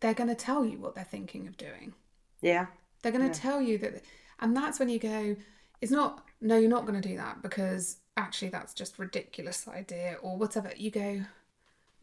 they're 0.00 0.14
going 0.14 0.28
to 0.28 0.34
tell 0.34 0.64
you 0.64 0.78
what 0.78 0.94
they're 0.94 1.04
thinking 1.04 1.46
of 1.46 1.56
doing. 1.56 1.94
Yeah. 2.40 2.66
They're 3.02 3.12
going 3.12 3.30
to 3.30 3.40
tell 3.40 3.60
you 3.60 3.78
that, 3.78 4.02
and 4.40 4.56
that's 4.56 4.78
when 4.78 4.88
you 4.88 4.98
go, 4.98 5.36
it's 5.80 5.92
not, 5.92 6.24
no, 6.40 6.56
you're 6.56 6.70
not 6.70 6.86
going 6.86 7.00
to 7.00 7.08
do 7.08 7.16
that 7.16 7.42
because 7.42 7.98
actually 8.16 8.48
that's 8.48 8.74
just 8.74 8.98
ridiculous 8.98 9.68
idea 9.68 10.16
or 10.22 10.36
whatever. 10.36 10.70
You 10.76 10.90
go, 10.90 11.20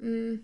mm, 0.04 0.42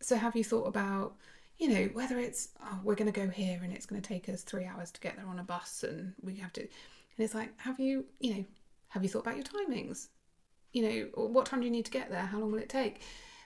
so 0.00 0.16
have 0.16 0.36
you 0.36 0.44
thought 0.44 0.66
about, 0.66 1.14
you 1.58 1.68
know, 1.68 1.84
whether 1.92 2.18
it's, 2.18 2.48
oh, 2.62 2.80
we're 2.82 2.96
going 2.96 3.12
to 3.12 3.20
go 3.20 3.28
here 3.28 3.60
and 3.62 3.72
it's 3.72 3.86
going 3.86 4.00
to 4.00 4.06
take 4.06 4.28
us 4.28 4.42
three 4.42 4.64
hours 4.64 4.90
to 4.90 5.00
get 5.00 5.16
there 5.16 5.26
on 5.26 5.38
a 5.38 5.44
bus 5.44 5.84
and 5.84 6.12
we 6.22 6.36
have 6.36 6.52
to, 6.54 6.60
and 6.60 6.70
it's 7.18 7.34
like, 7.34 7.58
have 7.60 7.78
you, 7.78 8.04
you 8.20 8.34
know, 8.34 8.44
have 8.88 9.02
you 9.02 9.08
thought 9.08 9.20
about 9.26 9.36
your 9.36 9.44
timings? 9.44 10.08
You 10.72 10.82
know, 10.82 11.26
what 11.28 11.46
time 11.46 11.60
do 11.60 11.66
you 11.66 11.72
need 11.72 11.84
to 11.84 11.90
get 11.90 12.10
there? 12.10 12.26
How 12.26 12.38
long 12.38 12.52
will 12.52 12.58
it 12.58 12.68
take? 12.68 13.02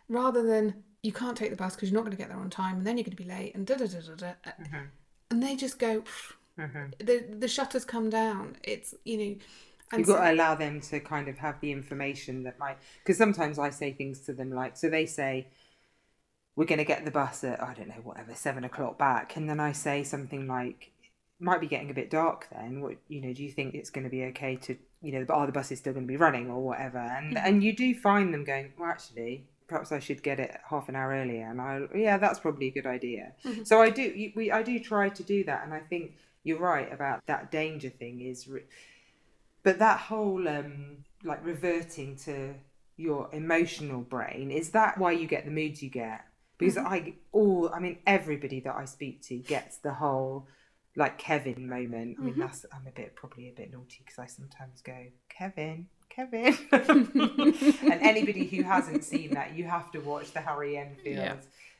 Rather 0.08 0.42
than 0.42 0.82
you 1.06 1.12
can't 1.12 1.36
take 1.36 1.50
the 1.50 1.56
bus 1.56 1.74
because 1.74 1.90
you're 1.90 1.98
not 1.98 2.04
going 2.04 2.16
to 2.16 2.22
get 2.22 2.28
there 2.28 2.38
on 2.38 2.50
time 2.50 2.78
and 2.78 2.86
then 2.86 2.96
you're 2.96 3.04
going 3.04 3.16
to 3.16 3.22
be 3.22 3.28
late 3.28 3.54
and 3.54 3.66
da 3.66 3.76
da 3.76 3.86
da 3.86 4.00
da 4.00 4.14
da. 4.14 4.32
And 5.30 5.42
they 5.42 5.56
just 5.56 5.78
go, 5.78 6.02
mm-hmm. 6.58 6.90
the 6.98 7.24
the 7.38 7.48
shutters 7.48 7.84
come 7.84 8.10
down. 8.10 8.56
It's 8.62 8.94
you 9.04 9.18
know, 9.18 9.36
and 9.92 10.00
You've 10.00 10.08
so- 10.08 10.14
got 10.14 10.24
to 10.24 10.32
allow 10.32 10.54
them 10.54 10.80
to 10.82 11.00
kind 11.00 11.28
of 11.28 11.38
have 11.38 11.60
the 11.60 11.70
information 11.72 12.42
that 12.42 12.58
might. 12.58 12.78
Because 13.02 13.16
sometimes 13.16 13.58
I 13.58 13.70
say 13.70 13.92
things 13.92 14.20
to 14.20 14.32
them 14.32 14.50
like, 14.50 14.76
so 14.76 14.90
they 14.90 15.06
say, 15.06 15.48
we're 16.56 16.64
going 16.64 16.78
to 16.78 16.84
get 16.84 17.04
the 17.04 17.10
bus 17.10 17.44
at, 17.44 17.62
I 17.62 17.74
don't 17.74 17.88
know, 17.88 18.02
whatever, 18.02 18.34
seven 18.34 18.64
o'clock 18.64 18.98
back. 18.98 19.36
And 19.36 19.48
then 19.48 19.60
I 19.60 19.72
say 19.72 20.02
something 20.02 20.48
like, 20.48 20.92
might 21.38 21.60
be 21.60 21.66
getting 21.66 21.90
a 21.90 21.94
bit 21.94 22.10
dark 22.10 22.48
then. 22.50 22.80
What, 22.80 22.96
you 23.08 23.20
know, 23.20 23.32
do 23.32 23.44
you 23.44 23.52
think 23.52 23.74
it's 23.74 23.90
going 23.90 24.04
to 24.04 24.10
be 24.10 24.24
okay 24.24 24.56
to, 24.56 24.76
you 25.02 25.12
know, 25.12 25.26
are 25.28 25.46
the 25.46 25.52
bus 25.52 25.70
is 25.70 25.78
still 25.78 25.92
going 25.92 26.06
to 26.06 26.10
be 26.10 26.16
running 26.16 26.50
or 26.50 26.62
whatever? 26.62 26.98
And, 26.98 27.36
mm. 27.36 27.42
and 27.44 27.62
you 27.62 27.76
do 27.76 27.94
find 27.94 28.32
them 28.32 28.44
going, 28.44 28.72
well, 28.78 28.88
actually, 28.88 29.44
perhaps 29.68 29.92
I 29.92 29.98
should 29.98 30.22
get 30.22 30.38
it 30.38 30.56
half 30.68 30.88
an 30.88 30.96
hour 30.96 31.10
earlier. 31.10 31.50
And 31.50 31.60
I, 31.60 31.82
yeah, 31.94 32.18
that's 32.18 32.38
probably 32.38 32.68
a 32.68 32.70
good 32.70 32.86
idea. 32.86 33.32
Mm-hmm. 33.44 33.64
So 33.64 33.80
I 33.80 33.90
do, 33.90 34.30
we, 34.34 34.50
I 34.50 34.62
do 34.62 34.78
try 34.78 35.08
to 35.08 35.22
do 35.22 35.44
that. 35.44 35.64
And 35.64 35.74
I 35.74 35.80
think 35.80 36.12
you're 36.44 36.58
right 36.58 36.92
about 36.92 37.26
that 37.26 37.50
danger 37.50 37.90
thing 37.90 38.20
is, 38.20 38.46
re- 38.46 38.62
but 39.66 39.80
that 39.80 39.98
whole 39.98 40.46
um 40.46 40.98
like 41.24 41.44
reverting 41.44 42.14
to 42.14 42.54
your 42.96 43.28
emotional 43.32 44.00
brain 44.00 44.52
is 44.52 44.70
that 44.70 44.96
why 44.96 45.10
you 45.10 45.26
get 45.26 45.44
the 45.44 45.50
moods 45.50 45.82
you 45.82 45.90
get 45.90 46.24
because 46.56 46.76
mm-hmm. 46.76 46.86
i 46.86 47.12
all 47.32 47.68
i 47.74 47.80
mean 47.80 47.98
everybody 48.06 48.60
that 48.60 48.76
i 48.76 48.84
speak 48.84 49.20
to 49.20 49.36
gets 49.38 49.78
the 49.78 49.92
whole 49.92 50.46
like 50.94 51.18
kevin 51.18 51.68
moment 51.68 52.16
i 52.18 52.22
mean 52.22 52.32
mm-hmm. 52.32 52.42
that's 52.42 52.64
i'm 52.72 52.86
a 52.86 52.92
bit 52.92 53.16
probably 53.16 53.48
a 53.48 53.52
bit 53.52 53.72
naughty 53.72 53.98
because 54.04 54.18
i 54.20 54.26
sometimes 54.26 54.80
go 54.82 54.96
kevin 55.28 55.88
kevin 56.16 56.56
and 56.72 58.02
anybody 58.02 58.46
who 58.46 58.62
hasn't 58.62 59.04
seen 59.04 59.30
that 59.34 59.54
you 59.56 59.64
have 59.64 59.90
to 59.92 60.00
watch 60.00 60.32
the 60.32 60.40
harry 60.40 60.76
enfield 60.78 61.16
Yeah. 61.18 61.36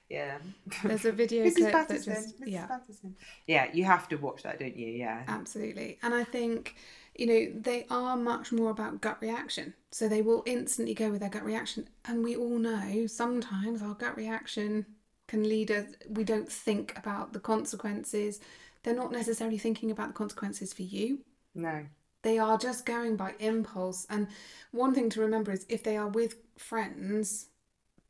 yeah, 0.08 0.38
There's 0.84 1.04
a 1.04 1.12
video 1.12 1.44
Mrs. 1.46 1.54
clip 1.56 1.72
that 1.72 1.88
Patterson, 1.88 2.14
just 2.14 2.40
Mrs. 2.40 2.44
yeah, 2.46 2.66
Patterson. 2.66 3.16
yeah 3.46 3.66
you 3.72 3.84
have 3.84 4.08
to 4.10 4.16
watch 4.16 4.42
that 4.44 4.58
don't 4.60 4.76
you 4.76 4.88
yeah 4.88 5.22
absolutely. 5.26 5.98
And 6.02 6.14
I 6.14 6.22
think 6.24 6.76
you 7.16 7.26
know 7.26 7.60
they 7.60 7.86
are 7.90 8.16
much 8.16 8.52
more 8.52 8.70
about 8.70 9.00
gut 9.00 9.18
reaction. 9.22 9.72
So 9.90 10.06
they 10.08 10.20
will 10.22 10.42
instantly 10.46 10.92
go 10.94 11.10
with 11.10 11.20
their 11.22 11.30
gut 11.30 11.44
reaction, 11.44 11.88
and 12.04 12.22
we 12.22 12.36
all 12.36 12.58
know 12.58 13.06
sometimes 13.06 13.80
our 13.82 13.94
gut 13.94 14.14
reaction 14.16 14.84
can 15.26 15.42
lead 15.48 15.70
us. 15.70 15.86
We 16.08 16.22
don't 16.24 16.50
think 16.52 16.96
about 16.98 17.32
the 17.32 17.40
consequences. 17.40 18.38
They're 18.82 18.94
not 19.02 19.10
necessarily 19.12 19.56
thinking 19.58 19.90
about 19.90 20.08
the 20.08 20.14
consequences 20.22 20.72
for 20.74 20.82
you. 20.82 21.20
no 21.54 21.86
They 22.26 22.38
are 22.38 22.58
just 22.58 22.84
going 22.84 23.14
by 23.14 23.34
impulse. 23.38 24.04
And 24.10 24.26
one 24.72 24.92
thing 24.92 25.10
to 25.10 25.20
remember 25.20 25.52
is 25.52 25.64
if 25.68 25.84
they 25.84 25.96
are 25.96 26.08
with 26.08 26.34
friends, 26.58 27.50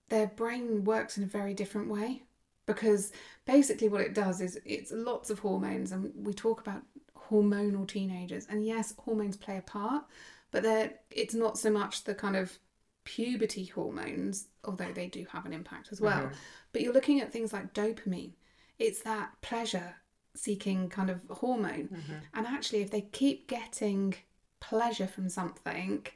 their 0.09 0.29
brain 0.29 0.85
works 0.85 1.18
in 1.18 1.24
a 1.24 1.26
very 1.26 1.52
different 1.52 1.90
way. 1.90 2.22
Because 2.64 3.12
basically, 3.44 3.90
what 3.90 4.00
it 4.00 4.14
does 4.14 4.40
is 4.40 4.59
it's 4.64 4.90
lots 4.90 5.29
of 5.29 5.40
hormones, 5.40 5.92
and 5.92 6.14
we 6.16 6.33
talk 6.33 6.62
about 6.62 6.81
hormonal 7.29 7.87
teenagers. 7.87 8.46
And 8.48 8.64
yes, 8.64 8.94
hormones 8.96 9.37
play 9.37 9.59
a 9.59 9.61
part, 9.61 10.07
but 10.50 10.62
they're, 10.62 10.94
it's 11.11 11.35
not 11.35 11.59
so 11.59 11.68
much 11.70 12.05
the 12.05 12.14
kind 12.14 12.37
of 12.37 12.59
puberty 13.05 13.66
hormones, 13.66 14.48
although 14.64 14.92
they 14.94 15.09
do 15.09 15.26
have 15.31 15.44
an 15.44 15.52
impact 15.52 15.90
as 15.92 16.00
well. 16.00 16.22
Mm-hmm. 16.22 16.35
But 16.72 16.81
you're 16.81 16.94
looking 16.94 17.20
at 17.20 17.35
things 17.35 17.52
like 17.52 17.74
dopamine, 17.74 18.33
it's 18.79 19.02
that 19.02 19.33
pleasure 19.42 19.96
seeking 20.37 20.88
kind 20.88 21.11
of 21.11 21.20
hormone. 21.31 21.88
Mm-hmm. 21.88 22.12
And 22.35 22.46
actually, 22.46 22.83
if 22.83 22.90
they 22.90 23.03
keep 23.03 23.49
getting 23.49 24.14
pleasure 24.61 25.07
from 25.07 25.29
something, 25.29 26.07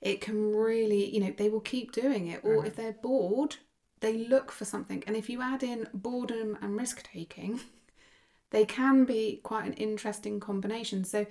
it 0.00 0.20
can 0.20 0.54
really, 0.54 1.12
you 1.14 1.20
know, 1.20 1.34
they 1.36 1.48
will 1.48 1.60
keep 1.60 1.92
doing 1.92 2.28
it. 2.28 2.40
Or 2.42 2.64
if 2.64 2.72
mm-hmm. 2.72 2.82
they're 2.82 2.92
bored, 2.92 3.56
they 4.00 4.16
look 4.16 4.50
for 4.50 4.64
something. 4.64 5.02
And 5.06 5.16
if 5.16 5.28
you 5.28 5.42
add 5.42 5.62
in 5.62 5.88
boredom 5.92 6.58
and 6.60 6.76
risk 6.76 7.02
taking, 7.02 7.60
they 8.50 8.64
can 8.64 9.04
be 9.04 9.40
quite 9.42 9.66
an 9.66 9.74
interesting 9.74 10.40
combination. 10.40 11.04
So 11.04 11.26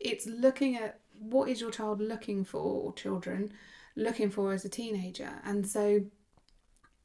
it's 0.00 0.26
looking 0.26 0.76
at 0.76 1.00
what 1.18 1.48
is 1.48 1.60
your 1.60 1.70
child 1.70 2.00
looking 2.00 2.44
for, 2.44 2.58
or 2.58 2.92
children 2.94 3.52
looking 3.96 4.30
for 4.30 4.52
as 4.52 4.64
a 4.64 4.68
teenager. 4.68 5.30
And 5.44 5.66
so 5.66 6.02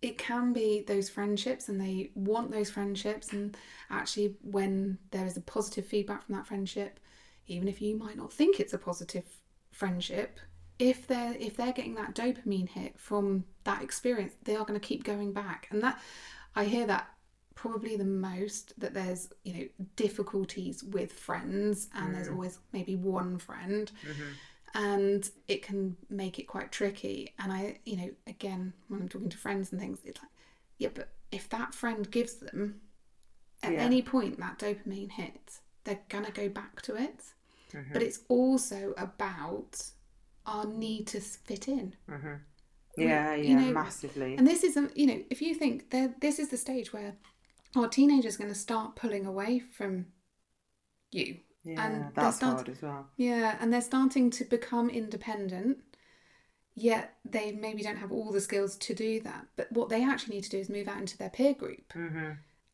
it 0.01 0.17
can 0.17 0.53
be 0.53 0.83
those 0.87 1.09
friendships 1.09 1.67
and 1.67 1.79
they 1.79 2.11
want 2.15 2.51
those 2.51 2.69
friendships. 2.69 3.33
And 3.33 3.55
actually 3.89 4.35
when 4.41 4.97
there 5.11 5.25
is 5.25 5.37
a 5.37 5.41
positive 5.41 5.85
feedback 5.85 6.25
from 6.25 6.35
that 6.35 6.47
friendship 6.47 6.99
even 7.47 7.67
if 7.67 7.81
you 7.81 7.97
might 7.97 8.15
not 8.15 8.31
think 8.31 8.59
it's 8.59 8.73
a 8.73 8.77
positive 8.77 9.25
friendship 9.71 10.39
if 10.77 11.07
they're 11.07 11.35
if 11.39 11.57
they're 11.57 11.73
getting 11.73 11.95
that 11.95 12.13
dopamine 12.13 12.69
hit 12.69 12.97
from 12.99 13.43
that 13.63 13.81
experience 13.81 14.33
they 14.43 14.55
are 14.55 14.65
going 14.65 14.79
to 14.79 14.85
keep 14.85 15.03
going 15.03 15.33
back. 15.33 15.67
And 15.71 15.81
that 15.83 15.99
i 16.55 16.63
hear 16.63 16.87
that 16.87 17.07
probably 17.55 17.97
the 17.97 18.05
most 18.05 18.79
that 18.79 18.93
there's 18.93 19.27
you 19.43 19.53
know 19.53 19.67
difficulties 19.97 20.81
with 20.81 21.11
friends 21.11 21.89
and 21.93 22.15
there's 22.15 22.29
mm. 22.29 22.33
always 22.33 22.59
maybe 22.71 22.95
one 22.95 23.37
friend 23.37 23.91
mm-hmm. 24.01 24.29
And 24.73 25.29
it 25.47 25.61
can 25.61 25.95
make 26.09 26.39
it 26.39 26.43
quite 26.47 26.71
tricky. 26.71 27.33
And 27.39 27.51
i 27.51 27.79
you 27.85 27.97
know 27.97 28.09
again 28.27 28.73
when 28.87 29.01
i'm 29.01 29.09
talking 29.09 29.29
to 29.29 29.37
friends 29.37 29.71
and 29.71 29.79
things 29.81 29.99
it's 30.05 30.19
like 30.21 30.31
yeah 30.77 30.89
but 30.93 31.09
if 31.31 31.49
that 31.49 31.73
friend 31.75 32.09
gives 32.09 32.35
them 32.35 32.81
at 33.63 33.73
Yeah. 33.73 33.79
any 33.79 34.01
point 34.01 34.39
that 34.39 34.57
dopamine 34.59 35.11
hits 35.11 35.61
they're 35.83 35.99
gonna 36.09 36.31
go 36.31 36.49
back 36.49 36.81
to 36.83 36.95
it. 36.95 37.23
Mm-hmm. 37.73 37.93
But 37.93 38.01
it's 38.03 38.19
also 38.29 38.93
about 38.97 39.81
our 40.45 40.65
need 40.65 41.07
to 41.07 41.19
fit 41.21 41.67
in. 41.67 41.95
Mm-hmm. 42.09 42.33
Yeah 42.97 43.35
you 43.35 43.49
yeah 43.49 43.59
know, 43.59 43.71
massively. 43.71 44.35
and 44.35 44.45
this 44.47 44.63
is 44.63 44.75
a 44.77 44.89
you 44.95 45.05
know 45.07 45.21
if 45.29 45.41
you 45.41 45.53
think 45.55 45.89
that 45.91 46.19
this 46.21 46.39
is 46.39 46.49
the 46.49 46.57
stage 46.57 46.91
where 46.93 47.13
our 47.75 47.87
teenagers 47.87 48.37
going 48.37 48.49
to 48.49 48.55
start 48.59 48.95
pulling 48.95 49.25
away 49.25 49.59
from 49.59 50.07
you 51.11 51.37
yeah 51.63 51.85
and 51.85 52.01
they're 52.01 52.11
that's 52.15 52.37
start- 52.37 52.55
hard 52.55 52.69
as 52.69 52.81
well 52.81 53.07
yeah, 53.17 53.57
and 53.59 53.71
they're 53.73 53.81
starting 53.81 54.29
to 54.31 54.45
become 54.45 54.89
independent, 54.89 55.79
yet 56.73 57.17
they 57.25 57.51
maybe 57.51 57.83
don't 57.83 57.97
have 57.97 58.11
all 58.13 58.31
the 58.31 58.39
skills 58.39 58.77
to 58.77 58.93
do 58.93 59.19
that. 59.21 59.45
But 59.57 59.71
what 59.71 59.89
they 59.89 60.03
actually 60.03 60.35
need 60.35 60.45
to 60.45 60.49
do 60.49 60.57
is 60.59 60.69
move 60.69 60.87
out 60.87 60.99
into 60.99 61.17
their 61.17 61.29
peer 61.29 61.53
group. 61.53 61.93
mm-hmm. 61.93 62.31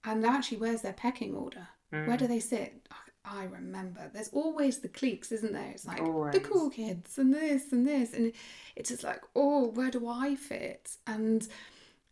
And 0.08 0.24
actually, 0.24 0.58
where's 0.58 0.82
their 0.82 0.94
pecking 0.94 1.34
order? 1.34 1.68
Where 1.90 2.18
do 2.18 2.28
they 2.28 2.42
sit? 2.42 2.88
I 3.24 3.46
remember. 3.46 4.12
There's 4.14 4.30
always 4.30 4.80
the 4.80 4.90
cliques, 4.90 5.32
isn't 5.32 5.54
there? 5.54 5.72
It's 5.72 5.88
like 5.88 5.98
the 5.98 6.42
cool 6.44 6.70
kids 6.70 7.18
and 7.18 7.34
this 7.34 7.72
and 7.72 7.88
this, 7.88 8.14
and 8.14 8.34
it's 8.76 8.90
just 8.90 9.04
like, 9.04 9.22
oh, 9.36 9.70
where 9.70 9.90
do 9.90 10.08
I 10.08 10.36
fit? 10.36 10.98
And 11.08 11.48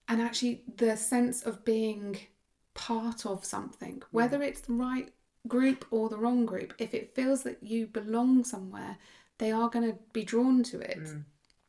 and 0.07 0.21
actually, 0.21 0.63
the 0.77 0.95
sense 0.95 1.43
of 1.43 1.63
being 1.63 2.17
part 2.73 3.25
of 3.25 3.45
something, 3.45 4.01
whether 4.12 4.41
it's 4.41 4.62
the 4.62 4.73
right 4.73 5.12
group 5.47 5.86
or 5.91 6.10
the 6.10 6.17
wrong 6.17 6.45
group, 6.45 6.73
if 6.77 6.93
it 6.93 7.15
feels 7.15 7.43
that 7.43 7.62
you 7.62 7.88
belong 7.88 8.43
somewhere, 8.43 8.97
they 9.39 9.51
are 9.51 9.69
going 9.69 9.91
to 9.91 9.97
be 10.13 10.23
drawn 10.23 10.63
to 10.63 10.79
it 10.79 11.10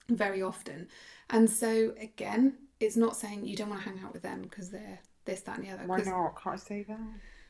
very 0.09 0.43
often. 0.43 0.89
And 1.31 1.49
so, 1.49 1.95
again, 2.01 2.55
it's 2.81 2.97
not 2.97 3.17
saying 3.17 3.47
you 3.47 3.57
don't 3.57 3.71
want 3.71 3.83
to 3.83 3.89
hang 3.89 4.01
out 4.05 4.13
with 4.13 4.23
them 4.23 4.43
because 4.43 4.71
they're 4.71 5.01
this, 5.25 5.41
that, 5.43 5.59
and 5.59 5.67
the 5.67 5.71
other. 5.71 5.85
why 5.87 6.01
not 6.03 6.35
can't 6.41 6.55
i 6.55 6.59
say 6.59 6.83
that 6.87 6.99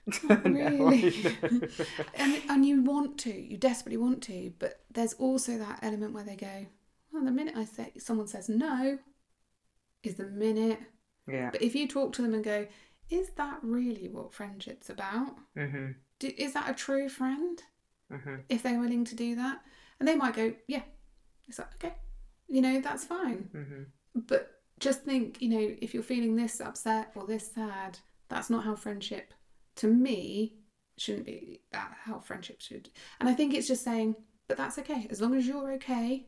No, 0.44 0.50
really. 0.50 1.12
know. 1.42 1.60
and, 2.14 2.42
and 2.48 2.66
you 2.66 2.82
want 2.82 3.18
to, 3.20 3.32
you 3.32 3.56
desperately 3.56 3.96
want 3.96 4.22
to, 4.24 4.52
but 4.58 4.84
there's 4.90 5.14
also 5.14 5.58
that 5.58 5.80
element 5.82 6.12
where 6.12 6.24
they 6.24 6.36
go, 6.36 6.66
well, 7.12 7.24
the 7.24 7.30
minute 7.32 7.56
I 7.56 7.64
say 7.64 7.92
someone 7.98 8.26
says 8.28 8.48
no, 8.48 8.98
is 10.02 10.16
the 10.16 10.26
minute. 10.26 10.78
yeah 11.26 11.50
But 11.50 11.62
if 11.62 11.74
you 11.74 11.88
talk 11.88 12.12
to 12.14 12.22
them 12.22 12.34
and 12.34 12.44
go, 12.44 12.66
is 13.10 13.30
that 13.36 13.58
really 13.62 14.08
what 14.08 14.32
friendship's 14.34 14.90
about? 14.90 15.34
mm-hmm. 15.56 15.92
Do, 16.18 16.30
is 16.36 16.52
that 16.54 16.70
a 16.70 16.74
true 16.74 17.08
friend? 17.08 17.62
Mm-hmm. 18.12 18.34
If 18.48 18.62
they're 18.62 18.80
willing 18.80 19.04
to 19.06 19.14
do 19.14 19.34
that, 19.36 19.60
and 19.98 20.08
they 20.08 20.14
might 20.14 20.34
go, 20.34 20.52
yeah, 20.66 20.82
it's 21.48 21.58
like 21.58 21.74
okay, 21.76 21.94
you 22.48 22.60
know 22.60 22.80
that's 22.80 23.04
fine. 23.04 23.48
Mm-hmm. 23.54 23.82
But 24.14 24.50
just 24.78 25.02
think, 25.02 25.40
you 25.40 25.48
know, 25.48 25.74
if 25.80 25.94
you're 25.94 26.02
feeling 26.02 26.36
this 26.36 26.60
upset 26.60 27.12
or 27.14 27.26
this 27.26 27.52
sad, 27.52 27.98
that's 28.28 28.50
not 28.50 28.64
how 28.64 28.74
friendship, 28.74 29.32
to 29.76 29.86
me, 29.86 30.54
shouldn't 30.96 31.26
be 31.26 31.60
that 31.72 31.92
how 32.04 32.18
friendship 32.18 32.60
should. 32.60 32.88
And 33.20 33.28
I 33.28 33.34
think 33.34 33.54
it's 33.54 33.68
just 33.68 33.84
saying, 33.84 34.14
but 34.46 34.56
that's 34.56 34.78
okay 34.78 35.06
as 35.10 35.20
long 35.20 35.34
as 35.34 35.46
you're 35.46 35.72
okay, 35.74 36.26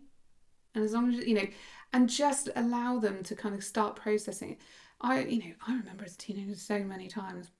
and 0.75 0.85
as 0.85 0.93
long 0.93 1.13
as 1.13 1.27
you 1.27 1.35
know, 1.35 1.47
and 1.93 2.09
just 2.09 2.49
allow 2.57 2.99
them 2.99 3.23
to 3.25 3.37
kind 3.37 3.55
of 3.55 3.65
start 3.65 3.97
processing 3.97 4.53
it. 4.53 4.59
I, 5.01 5.21
you 5.21 5.39
know, 5.41 5.55
I 5.67 5.77
remember 5.77 6.05
as 6.05 6.15
a 6.15 6.19
teenager 6.19 6.55
so 6.55 6.79
many 6.81 7.07
times 7.09 7.51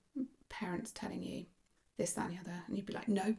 parents 0.49 0.91
telling 0.91 1.21
you 1.21 1.45
this, 1.97 2.13
that, 2.13 2.29
and 2.29 2.35
the 2.37 2.41
other, 2.41 2.63
and 2.67 2.75
you'd 2.75 2.85
be 2.85 2.93
like, 2.93 3.07
no, 3.07 3.35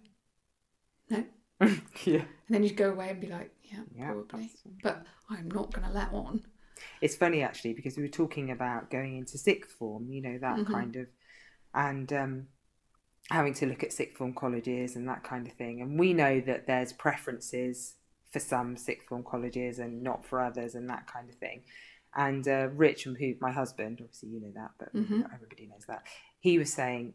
no, 1.10 1.24
yeah. 1.60 2.22
and 2.22 2.26
then 2.48 2.62
you'd 2.62 2.76
go 2.76 2.90
away 2.90 3.10
and 3.10 3.20
be 3.20 3.28
like, 3.28 3.50
yeah, 3.62 3.80
Yeah, 3.94 4.06
probably, 4.12 4.50
but 4.82 5.04
I'm 5.30 5.48
not 5.50 5.72
going 5.72 5.86
to 5.86 5.92
let 5.92 6.12
on. 6.12 6.42
It's 7.00 7.16
funny 7.16 7.42
actually 7.42 7.74
because 7.74 7.96
we 7.96 8.02
were 8.04 8.08
talking 8.08 8.50
about 8.50 8.90
going 8.90 9.18
into 9.18 9.38
sixth 9.38 9.72
form, 9.72 10.08
you 10.10 10.22
know, 10.22 10.38
that 10.38 10.58
Mhm. 10.58 10.66
kind 10.66 10.96
of, 10.96 11.06
and 11.74 12.12
um, 12.12 12.46
having 13.30 13.54
to 13.54 13.66
look 13.66 13.82
at 13.82 13.92
sixth 13.92 14.16
form 14.18 14.34
colleges 14.34 14.96
and 14.96 15.08
that 15.08 15.24
kind 15.24 15.46
of 15.46 15.52
thing. 15.54 15.80
And 15.80 15.98
we 15.98 16.12
know 16.12 16.40
that 16.40 16.66
there's 16.66 16.92
preferences 16.92 17.94
for 18.30 18.38
some 18.40 18.76
sixth 18.76 19.08
form 19.08 19.24
colleges 19.24 19.78
and 19.78 20.02
not 20.02 20.24
for 20.24 20.40
others 20.40 20.74
and 20.74 20.88
that 20.90 21.06
kind 21.06 21.28
of 21.28 21.34
thing. 21.36 21.62
And 22.14 22.46
uh, 22.46 22.68
Rich, 22.74 23.04
who 23.04 23.34
my 23.40 23.50
husband, 23.52 23.98
obviously 24.00 24.30
you 24.30 24.40
know 24.40 24.52
that, 24.54 24.70
but 24.78 24.94
Mhm. 24.94 25.24
everybody 25.34 25.66
knows 25.66 25.84
that. 25.88 26.04
He 26.38 26.58
was 26.58 26.72
saying 26.72 27.14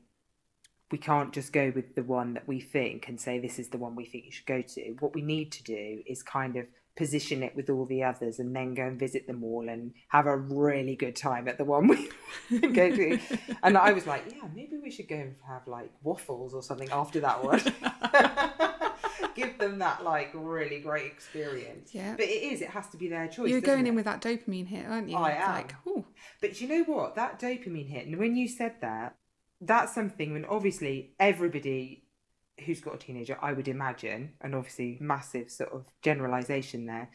we 0.94 1.00
can't 1.00 1.34
just 1.34 1.52
go 1.52 1.72
with 1.74 1.96
the 1.96 2.04
one 2.04 2.36
that 2.36 2.48
we 2.48 2.60
think 2.62 3.08
and 3.08 3.20
say 3.20 3.40
this 3.40 3.58
is 3.58 3.70
the 3.70 3.80
one 3.80 3.96
we 3.96 4.06
think 4.06 4.26
you 4.26 4.32
should 4.32 4.46
go 4.46 4.62
to. 4.62 4.96
What 5.00 5.16
we 5.16 5.24
need 5.24 5.52
to 5.54 5.64
do 5.64 6.04
is 6.06 6.22
kind 6.22 6.56
of 6.56 6.68
position 6.96 7.42
it 7.42 7.56
with 7.56 7.68
all 7.68 7.88
the 7.88 8.04
others 8.04 8.38
and 8.38 8.56
then 8.56 8.76
go 8.76 8.84
and 8.84 9.00
visit 9.00 9.26
them 9.26 9.44
all 9.44 9.68
and 9.68 9.96
have 10.10 10.28
a 10.28 10.38
really 10.38 10.96
good 10.96 11.16
time 11.16 11.48
at 11.48 11.58
the 11.58 11.64
one 11.66 11.88
we 11.88 12.12
go 12.60 12.96
to. 12.96 13.18
And 13.64 13.76
I 13.76 13.92
was 13.92 14.06
like, 14.06 14.24
yeah, 14.30 14.48
maybe 14.54 14.78
we 14.84 14.92
should 14.92 15.08
go 15.08 15.16
and 15.16 15.34
have 15.48 15.68
like 15.68 15.90
waffles 16.04 16.54
or 16.54 16.62
something 16.62 16.92
after 16.92 17.20
that 17.22 17.44
one. 17.44 17.60
Give 19.36 19.58
them 19.58 19.80
that 19.80 20.04
like 20.04 20.30
really 20.36 20.80
great 20.80 21.08
experience. 21.08 21.90
Yeah. 21.96 22.14
But 22.16 22.26
it 22.26 22.44
is, 22.54 22.62
it 22.62 22.70
has 22.70 22.88
to 22.90 22.98
be 22.98 23.08
their 23.08 23.28
choice. 23.28 23.50
You're 23.50 23.62
going 23.62 23.88
it? 23.88 23.90
in 23.90 23.96
with 23.96 24.06
that 24.06 24.22
dopamine 24.22 24.68
hit, 24.68 24.86
aren't 24.88 25.10
you? 25.10 25.18
I 25.18 25.32
It's 25.32 25.42
am. 25.42 25.54
like, 25.56 26.06
But 26.40 26.62
you 26.62 26.68
know 26.68 26.84
what? 26.84 27.16
That 27.16 27.40
dopamine 27.40 27.90
hit, 27.90 28.06
and 28.06 28.20
when 28.20 28.36
you 28.36 28.48
said 28.48 28.76
that, 28.82 29.16
that's 29.62 29.94
something 29.94 30.34
when 30.34 30.46
obviously 30.46 31.14
everybody 31.20 32.04
who's 32.66 32.82
got 32.82 32.96
a 32.96 32.98
teenager, 32.98 33.38
I 33.42 33.54
would 33.54 33.68
imagine, 33.68 34.34
and 34.42 34.54
obviously 34.54 34.98
massive 35.02 35.50
sort 35.50 35.72
of 35.72 35.86
generalization 36.02 36.86
there, 36.86 37.10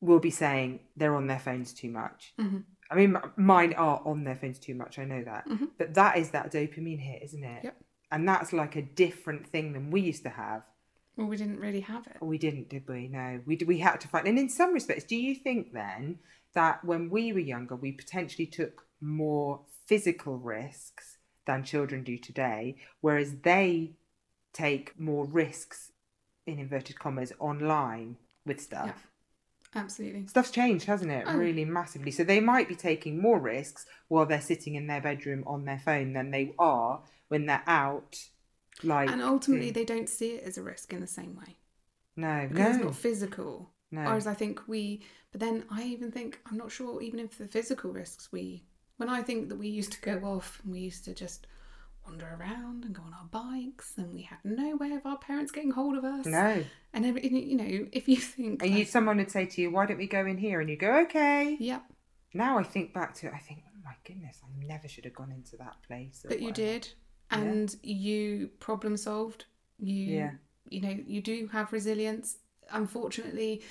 will 0.00 0.18
be 0.20 0.30
saying 0.30 0.80
they're 0.96 1.14
on 1.14 1.26
their 1.26 1.38
phones 1.38 1.72
too 1.72 1.90
much. 1.90 2.34
Mhm. 2.38 2.64
I 2.90 2.94
mean, 2.94 3.16
mine 3.36 3.72
are 3.74 4.00
on 4.04 4.24
their 4.24 4.36
phones 4.36 4.58
too 4.58 4.74
much. 4.74 4.98
I 4.98 5.04
know 5.04 5.22
that, 5.24 5.46
Mhm. 5.48 5.70
but 5.78 5.94
that 5.94 6.18
is 6.18 6.30
that 6.30 6.52
dopamine 6.52 6.98
hit, 7.00 7.22
isn't 7.22 7.42
it? 7.44 7.64
Yep. 7.64 7.82
And 8.12 8.28
that's 8.28 8.52
like 8.52 8.76
a 8.76 8.82
different 8.82 9.46
thing 9.48 9.72
than 9.72 9.90
we 9.90 10.00
used 10.00 10.22
to 10.24 10.30
have. 10.30 10.62
well, 11.16 11.26
we 11.28 11.36
didn't 11.38 11.58
really 11.58 11.80
have 11.80 12.06
it. 12.08 12.18
We 12.20 12.36
didn't, 12.36 12.68
did 12.68 12.86
we? 12.86 13.08
No, 13.08 13.40
we 13.46 13.56
we 13.66 13.78
had 13.78 14.02
to 14.02 14.08
find. 14.08 14.28
And 14.28 14.38
in 14.38 14.50
some 14.50 14.74
respects, 14.74 15.04
do 15.04 15.16
you 15.16 15.34
think 15.34 15.72
then 15.72 16.18
that 16.52 16.84
when 16.84 17.08
we 17.08 17.32
were 17.32 17.38
younger, 17.38 17.74
we 17.74 17.90
potentially 17.92 18.44
took 18.46 18.86
more 19.00 19.64
physical 19.86 20.36
risks 20.38 21.15
than 21.46 21.64
children 21.64 22.02
do 22.02 22.18
today, 22.18 22.76
whereas 23.00 23.36
they 23.42 23.92
take 24.52 24.98
more 24.98 25.24
risks, 25.24 25.92
in 26.46 26.58
inverted 26.58 26.98
commas, 26.98 27.32
online 27.38 28.16
with 28.44 28.60
stuff? 28.60 29.08
Absolutely. 29.74 30.26
Stuff's 30.26 30.50
changed, 30.50 30.86
hasn't 30.86 31.10
it? 31.10 31.24
Oh. 31.26 31.36
Really 31.36 31.64
massively. 31.64 32.10
So 32.10 32.24
they 32.24 32.40
might 32.40 32.68
be 32.68 32.76
taking 32.76 33.20
more 33.20 33.38
risks 33.38 33.84
while 34.08 34.24
they're 34.24 34.40
sitting 34.40 34.74
in 34.74 34.86
their 34.86 35.00
bedroom 35.00 35.44
on 35.46 35.64
their 35.64 35.78
phone 35.78 36.12
than 36.12 36.30
they 36.30 36.54
are 36.58 37.00
when 37.28 37.46
they're 37.46 37.62
out. 37.66 38.16
Like 38.82 39.10
And 39.10 39.22
ultimately, 39.22 39.70
they 39.70 39.84
don't 39.84 40.08
see 40.08 40.32
it 40.32 40.44
as 40.44 40.58
a 40.58 40.62
risk 40.62 40.92
in 40.92 41.00
the 41.00 41.06
same 41.06 41.36
way 41.36 41.56
no, 42.16 42.46
because 42.48 42.76
it's 42.76 42.84
not 42.84 42.94
physical. 42.94 43.70
no. 43.90 44.02
Whereas 44.02 44.26
I 44.26 44.34
think 44.34 44.66
we, 44.66 45.02
but 45.32 45.40
then 45.40 45.64
I 45.70 45.84
even 45.84 46.10
think, 46.10 46.40
I'm 46.50 46.56
not 46.56 46.70
sure, 46.70 47.00
even 47.02 47.20
if 47.20 47.38
the 47.38 47.46
physical 47.46 47.92
risks 47.92 48.32
we, 48.32 48.64
when 48.96 49.08
I 49.08 49.22
think 49.22 49.48
that 49.48 49.56
we 49.56 49.68
used 49.68 49.92
to 49.92 50.00
go 50.00 50.18
off 50.26 50.60
and 50.64 50.72
we 50.72 50.80
used 50.80 51.04
to 51.04 51.14
just 51.14 51.46
wander 52.04 52.36
around 52.38 52.84
and 52.84 52.94
go 52.94 53.02
on 53.02 53.12
our 53.14 53.26
bikes 53.30 53.94
and 53.98 54.14
we 54.14 54.22
had 54.22 54.38
no 54.44 54.76
way 54.76 54.92
of 54.92 55.04
our 55.04 55.18
parents 55.18 55.50
getting 55.52 55.72
hold 55.72 55.96
of 55.96 56.04
us. 56.04 56.24
no. 56.26 56.64
And, 56.92 57.04
every, 57.04 57.26
you 57.28 57.56
know, 57.56 57.86
if 57.92 58.08
you 58.08 58.16
think. 58.16 58.62
And 58.62 58.72
you, 58.78 58.84
someone 58.84 59.18
would 59.18 59.30
say 59.30 59.44
to 59.46 59.60
you, 59.60 59.70
"Why 59.70 59.84
don't 59.86 59.98
we 59.98 60.06
go 60.06 60.24
in 60.24 60.38
here?" 60.38 60.60
And 60.60 60.70
you 60.70 60.76
go, 60.76 61.00
"Okay." 61.02 61.56
Yep. 61.60 61.82
Now 62.32 62.58
I 62.58 62.62
think 62.62 62.94
back 62.94 63.12
to 63.16 63.26
it, 63.26 63.32
I 63.34 63.38
think, 63.38 63.64
"Oh 63.66 63.78
my 63.84 63.94
goodness, 64.04 64.40
I 64.42 64.66
never 64.66 64.88
should 64.88 65.04
have 65.04 65.14
gone 65.14 65.30
into 65.32 65.56
that 65.58 65.76
place." 65.86 66.24
But 66.26 66.40
you 66.40 66.52
did. 66.52 66.88
And 67.30 67.74
you 67.82 68.48
problem 68.60 68.96
solved. 68.96 69.44
You, 69.78 70.04
Yeah. 70.04 70.30
you 70.70 70.80
know, 70.80 70.96
you 71.06 71.20
do 71.20 71.48
have 71.48 71.72
resilience. 71.72 72.38
Unfortunately, 72.70 73.62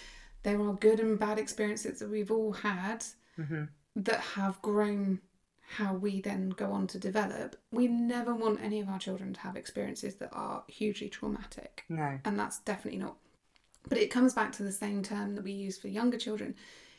there 0.43 0.61
are 0.61 0.73
good 0.73 0.99
and 0.99 1.17
bad 1.17 1.39
experiences 1.39 1.99
that 1.99 2.09
we've 2.09 2.29
all 2.31 2.51
had 2.51 3.03
Mhm. 3.39 3.69
That 3.95 4.19
have 4.19 4.62
grown 4.62 5.21
how 5.67 5.93
we 5.93 6.21
then 6.21 6.49
go 6.49 6.71
on 6.71 6.88
to 6.88 6.99
develop. 6.99 7.55
We 7.71 7.88
never 7.88 8.36
want 8.36 8.62
any 8.62 8.79
of 8.79 8.89
our 8.89 8.99
children 8.99 9.34
to 9.34 9.39
have 9.41 9.55
experiences 9.55 10.15
that 10.15 10.29
are 10.31 10.63
hugely 10.67 11.10
traumatic. 11.10 11.84
No. 11.89 12.19
And 12.23 12.39
that's 12.39 12.60
definitely 12.60 12.99
not. 12.99 13.15
But 13.88 13.97
it 13.97 14.12
comes 14.12 14.34
back 14.34 14.51
to 14.53 14.63
the 14.63 14.71
same 14.71 15.03
term 15.03 15.36
that 15.36 15.43
we 15.43 15.51
use 15.51 15.77
for 15.77 15.88
younger 15.88 16.17
children. 16.17 16.55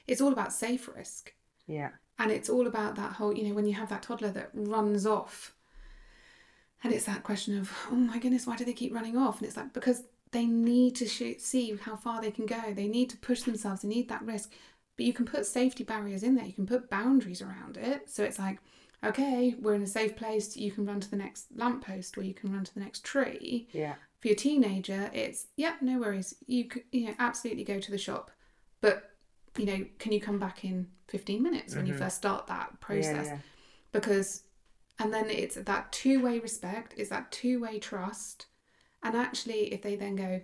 It's 0.06 0.20
all 0.20 0.32
about 0.32 0.52
safe 0.52 0.88
risk. 0.94 1.32
Yeah. 1.66 1.90
And 2.18 2.30
it's 2.30 2.48
all 2.48 2.66
about 2.66 2.96
that 2.96 3.12
whole, 3.12 3.36
you 3.36 3.44
know, 3.44 3.54
when 3.54 3.66
you 3.66 3.74
have 3.74 3.88
that 3.90 4.02
toddler 4.02 4.30
that 4.30 4.50
runs 4.54 5.06
off. 5.06 5.54
And 6.82 6.92
it's 6.92 7.06
that 7.06 7.24
question 7.24 7.58
of, 7.58 7.72
oh 7.90 7.96
my 7.96 8.18
goodness, 8.18 8.46
why 8.46 8.56
do 8.56 8.64
they 8.64 8.72
keep 8.72 8.94
running 8.94 9.16
off? 9.16 9.38
And 9.38 9.46
it's 9.46 9.56
like, 9.56 9.72
because 9.72 10.04
they 10.30 10.46
need 10.46 10.96
to 10.96 11.06
shoot, 11.06 11.40
see 11.40 11.76
how 11.76 11.96
far 11.96 12.20
they 12.20 12.30
can 12.30 12.46
go. 12.46 12.72
They 12.72 12.88
need 12.88 13.10
to 13.10 13.16
push 13.16 13.42
themselves. 13.42 13.82
They 13.82 13.88
need 13.88 14.08
that 14.08 14.22
risk. 14.22 14.52
But 14.96 15.06
you 15.06 15.12
can 15.12 15.24
put 15.26 15.46
safety 15.46 15.84
barriers 15.84 16.22
in 16.22 16.34
there. 16.34 16.46
You 16.46 16.52
can 16.52 16.66
put 16.66 16.88
boundaries 16.90 17.42
around 17.42 17.76
it. 17.76 18.08
So 18.08 18.24
it's 18.24 18.38
like, 18.38 18.58
okay, 19.04 19.54
we're 19.60 19.74
in 19.74 19.82
a 19.82 19.86
safe 19.86 20.16
place. 20.16 20.56
You 20.56 20.70
can 20.72 20.86
run 20.86 21.00
to 21.00 21.10
the 21.10 21.16
next 21.16 21.46
lamppost 21.54 22.16
or 22.16 22.22
you 22.22 22.32
can 22.34 22.52
run 22.52 22.64
to 22.64 22.74
the 22.74 22.80
next 22.80 23.04
tree. 23.04 23.68
Yeah. 23.72 23.94
For 24.20 24.28
your 24.28 24.36
teenager, 24.36 25.10
it's, 25.12 25.48
yeah, 25.56 25.74
no 25.82 25.98
worries. 25.98 26.34
You 26.46 26.64
could, 26.64 26.84
you 26.92 27.06
know, 27.08 27.14
absolutely 27.18 27.64
go 27.64 27.78
to 27.78 27.90
the 27.90 27.98
shop. 27.98 28.30
But, 28.80 29.10
you 29.58 29.66
know, 29.66 29.84
can 29.98 30.12
you 30.12 30.20
come 30.20 30.38
back 30.38 30.64
in 30.64 30.88
15 31.08 31.42
minutes 31.42 31.76
when 31.76 31.86
you 31.86 31.92
Mhm. 31.94 31.98
first 31.98 32.16
start 32.16 32.46
that 32.46 32.70
Yeah, 32.72 32.76
process? 32.80 33.26
yeah. 33.26 33.38
because 33.92 34.42
and 34.98 35.12
then 35.12 35.28
it's 35.30 35.54
that 35.56 35.92
two-way 35.92 36.38
respect 36.38 36.94
it's 36.96 37.10
that 37.10 37.30
two-way 37.30 37.78
trust 37.78 38.46
and 39.02 39.14
actually 39.16 39.72
if 39.72 39.80
they 39.82 39.94
then 39.94 40.16
go 40.16 40.40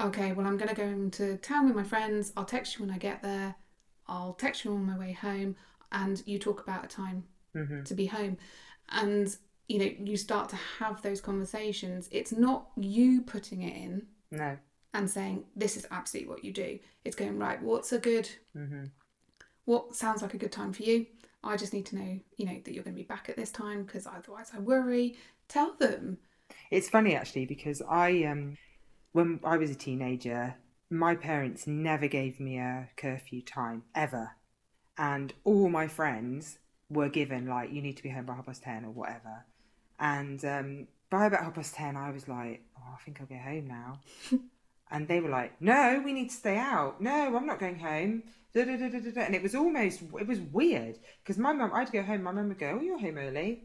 okay 0.00 0.32
well 0.32 0.46
i'm 0.46 0.56
going 0.56 0.68
to 0.68 0.74
go 0.74 0.82
into 0.84 1.36
town 1.38 1.66
with 1.66 1.76
my 1.76 1.84
friends 1.84 2.32
i'll 2.36 2.44
text 2.44 2.74
you 2.78 2.84
when 2.84 2.94
i 2.94 2.98
get 2.98 3.22
there 3.22 3.54
i'll 4.08 4.34
text 4.34 4.64
you 4.64 4.72
on 4.72 4.84
my 4.84 4.98
way 4.98 5.12
home 5.12 5.56
and 5.92 6.22
you 6.26 6.38
talk 6.38 6.60
about 6.62 6.84
a 6.84 6.88
time 6.88 7.24
Mhm. 7.54 7.84
to 7.84 7.94
be 7.94 8.06
home 8.06 8.38
and 8.88 9.36
you 9.68 9.78
know 9.78 9.90
you 10.10 10.16
start 10.16 10.48
to 10.50 10.56
have 10.56 11.02
those 11.02 11.20
conversations 11.20 12.08
it's 12.10 12.32
not 12.32 12.70
you 12.76 13.22
putting 13.22 13.62
it 13.62 13.76
in 13.76 14.06
No. 14.30 14.56
and 14.94 15.08
saying 15.10 15.44
this 15.56 15.76
is 15.76 15.86
absolutely 15.90 16.30
what 16.30 16.44
you 16.44 16.52
do 16.52 16.78
it's 17.04 17.16
going 17.16 17.38
right 17.38 17.62
what's 17.62 17.92
a 17.92 17.98
good 17.98 18.28
Mhm. 18.56 18.90
what 19.64 19.94
sounds 19.94 20.22
like 20.22 20.34
a 20.34 20.38
good 20.38 20.52
time 20.52 20.72
for 20.72 20.82
you 20.82 21.06
i 21.44 21.56
just 21.56 21.72
need 21.72 21.86
to 21.86 21.96
know 21.96 22.20
you 22.36 22.44
know 22.46 22.60
that 22.64 22.72
you're 22.74 22.84
going 22.84 22.96
to 22.96 23.02
be 23.02 23.06
back 23.06 23.28
at 23.28 23.36
this 23.36 23.50
time 23.50 23.84
because 23.84 24.06
otherwise 24.06 24.50
i 24.54 24.58
worry 24.58 25.16
tell 25.48 25.74
them 25.74 26.18
It's 26.70 26.88
funny 26.88 27.14
actually 27.14 27.46
because 27.46 27.80
I 27.88 28.24
um 28.24 28.56
when 29.12 29.40
I 29.44 29.58
was 29.58 29.70
a 29.70 29.74
teenager, 29.74 30.54
my 30.92 31.14
parents 31.14 31.66
never 31.66 32.06
gave 32.06 32.38
me 32.38 32.58
a 32.58 32.88
curfew 32.96 33.40
time 33.42 33.82
ever. 33.94 34.32
And 34.98 35.32
all 35.44 35.68
my 35.70 35.88
friends 35.88 36.58
were 36.90 37.08
given 37.08 37.46
like 37.46 37.72
you 37.72 37.80
need 37.80 37.96
to 37.96 38.02
be 38.02 38.10
home 38.10 38.26
by 38.26 38.34
half 38.34 38.46
past 38.46 38.62
ten 38.62 38.84
or 38.84 38.90
whatever. 38.90 39.46
And 39.98 40.44
um 40.44 40.88
by 41.10 41.26
about 41.26 41.44
half 41.44 41.54
past 41.54 41.74
ten 41.74 41.96
I 41.96 42.10
was 42.10 42.28
like, 42.28 42.62
Oh, 42.78 42.94
I 42.94 43.02
think 43.04 43.20
I'll 43.20 43.26
go 43.26 43.36
home 43.36 43.66
now. 43.66 44.00
and 44.90 45.08
they 45.08 45.20
were 45.20 45.30
like, 45.30 45.60
No, 45.60 46.02
we 46.04 46.12
need 46.12 46.28
to 46.28 46.36
stay 46.36 46.58
out. 46.58 47.00
No, 47.00 47.36
I'm 47.36 47.46
not 47.46 47.58
going 47.58 47.78
home. 47.78 48.24
Da, 48.54 48.64
da, 48.64 48.76
da. 48.76 49.20
And 49.22 49.34
it 49.34 49.42
was 49.42 49.54
almost 49.54 50.02
it 50.20 50.26
was 50.26 50.40
weird 50.40 50.98
because 51.22 51.38
my 51.38 51.54
mum 51.54 51.70
I'd 51.72 51.90
go 51.90 52.02
home, 52.02 52.22
my 52.22 52.32
mum 52.32 52.48
would 52.48 52.58
go, 52.58 52.78
Oh, 52.78 52.82
you're 52.82 53.00
home 53.00 53.16
early 53.16 53.64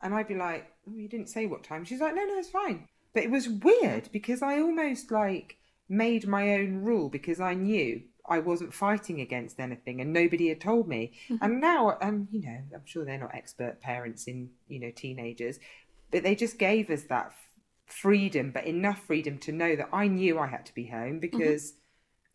and 0.00 0.14
I'd 0.14 0.28
be 0.28 0.36
like, 0.36 0.70
oh, 0.88 0.96
you 0.96 1.08
didn't 1.08 1.28
say 1.28 1.46
what 1.46 1.64
time. 1.64 1.84
She's 1.84 2.00
like, 2.00 2.14
no, 2.14 2.24
no, 2.24 2.38
it's 2.38 2.50
fine. 2.50 2.86
But 3.14 3.24
it 3.24 3.30
was 3.30 3.48
weird 3.48 4.08
because 4.12 4.42
I 4.42 4.60
almost 4.60 5.10
like 5.10 5.56
made 5.88 6.26
my 6.26 6.54
own 6.54 6.82
rule 6.82 7.08
because 7.08 7.40
I 7.40 7.54
knew 7.54 8.02
I 8.28 8.40
wasn't 8.40 8.74
fighting 8.74 9.20
against 9.20 9.58
anything 9.58 10.00
and 10.00 10.12
nobody 10.12 10.48
had 10.48 10.60
told 10.60 10.88
me. 10.88 11.12
And 11.40 11.60
now, 11.60 11.96
um, 12.02 12.28
you 12.30 12.42
know, 12.42 12.58
I'm 12.74 12.84
sure 12.84 13.04
they're 13.04 13.18
not 13.18 13.34
expert 13.34 13.80
parents 13.80 14.26
in, 14.26 14.50
you 14.68 14.80
know, 14.80 14.90
teenagers, 14.94 15.58
but 16.10 16.22
they 16.22 16.34
just 16.34 16.58
gave 16.58 16.90
us 16.90 17.04
that 17.04 17.26
f- 17.28 17.34
freedom, 17.86 18.50
but 18.52 18.64
enough 18.66 19.04
freedom 19.06 19.38
to 19.38 19.52
know 19.52 19.76
that 19.76 19.88
I 19.92 20.08
knew 20.08 20.38
I 20.38 20.46
had 20.46 20.66
to 20.66 20.74
be 20.74 20.86
home 20.88 21.20
because 21.20 21.74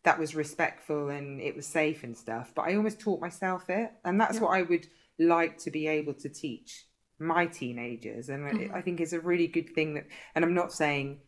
that 0.03 0.19
was 0.19 0.35
respectful 0.35 1.09
and 1.09 1.39
it 1.41 1.55
was 1.55 1.65
safe 1.65 2.03
and 2.03 2.17
stuff. 2.17 2.51
But 2.55 2.63
I 2.63 2.75
almost 2.75 2.99
taught 2.99 3.21
myself 3.21 3.69
it. 3.69 3.91
And 4.03 4.19
that's 4.19 4.35
Yeah. 4.35 4.41
what 4.41 4.49
I 4.57 4.61
would 4.63 4.87
like 5.19 5.57
to 5.59 5.71
be 5.71 5.87
able 5.87 6.13
to 6.15 6.29
teach 6.29 6.85
my 7.19 7.45
teenagers, 7.45 8.27
and 8.29 8.45
Mm-hmm. 8.51 8.75
I 8.75 8.81
think 8.81 8.99
it's 8.99 9.13
a 9.13 9.19
really 9.19 9.47
good 9.47 9.69
thing 9.69 9.93
that. 9.93 10.05
And 10.35 10.43
I'm 10.43 10.55
not 10.55 10.73
saying 10.73 11.19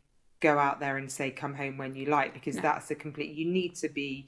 go 0.42 0.58
out 0.60 0.80
there 0.80 0.98
and 0.98 1.12
say 1.12 1.32
come 1.32 1.56
home 1.56 1.78
when 1.78 1.96
you 1.96 2.06
like 2.06 2.34
because 2.34 2.56
No. 2.58 2.62
that's 2.64 2.92
a 2.92 2.96
complete. 2.96 3.36
You 3.36 3.46
need 3.52 3.76
to 3.76 3.90
be 3.90 4.28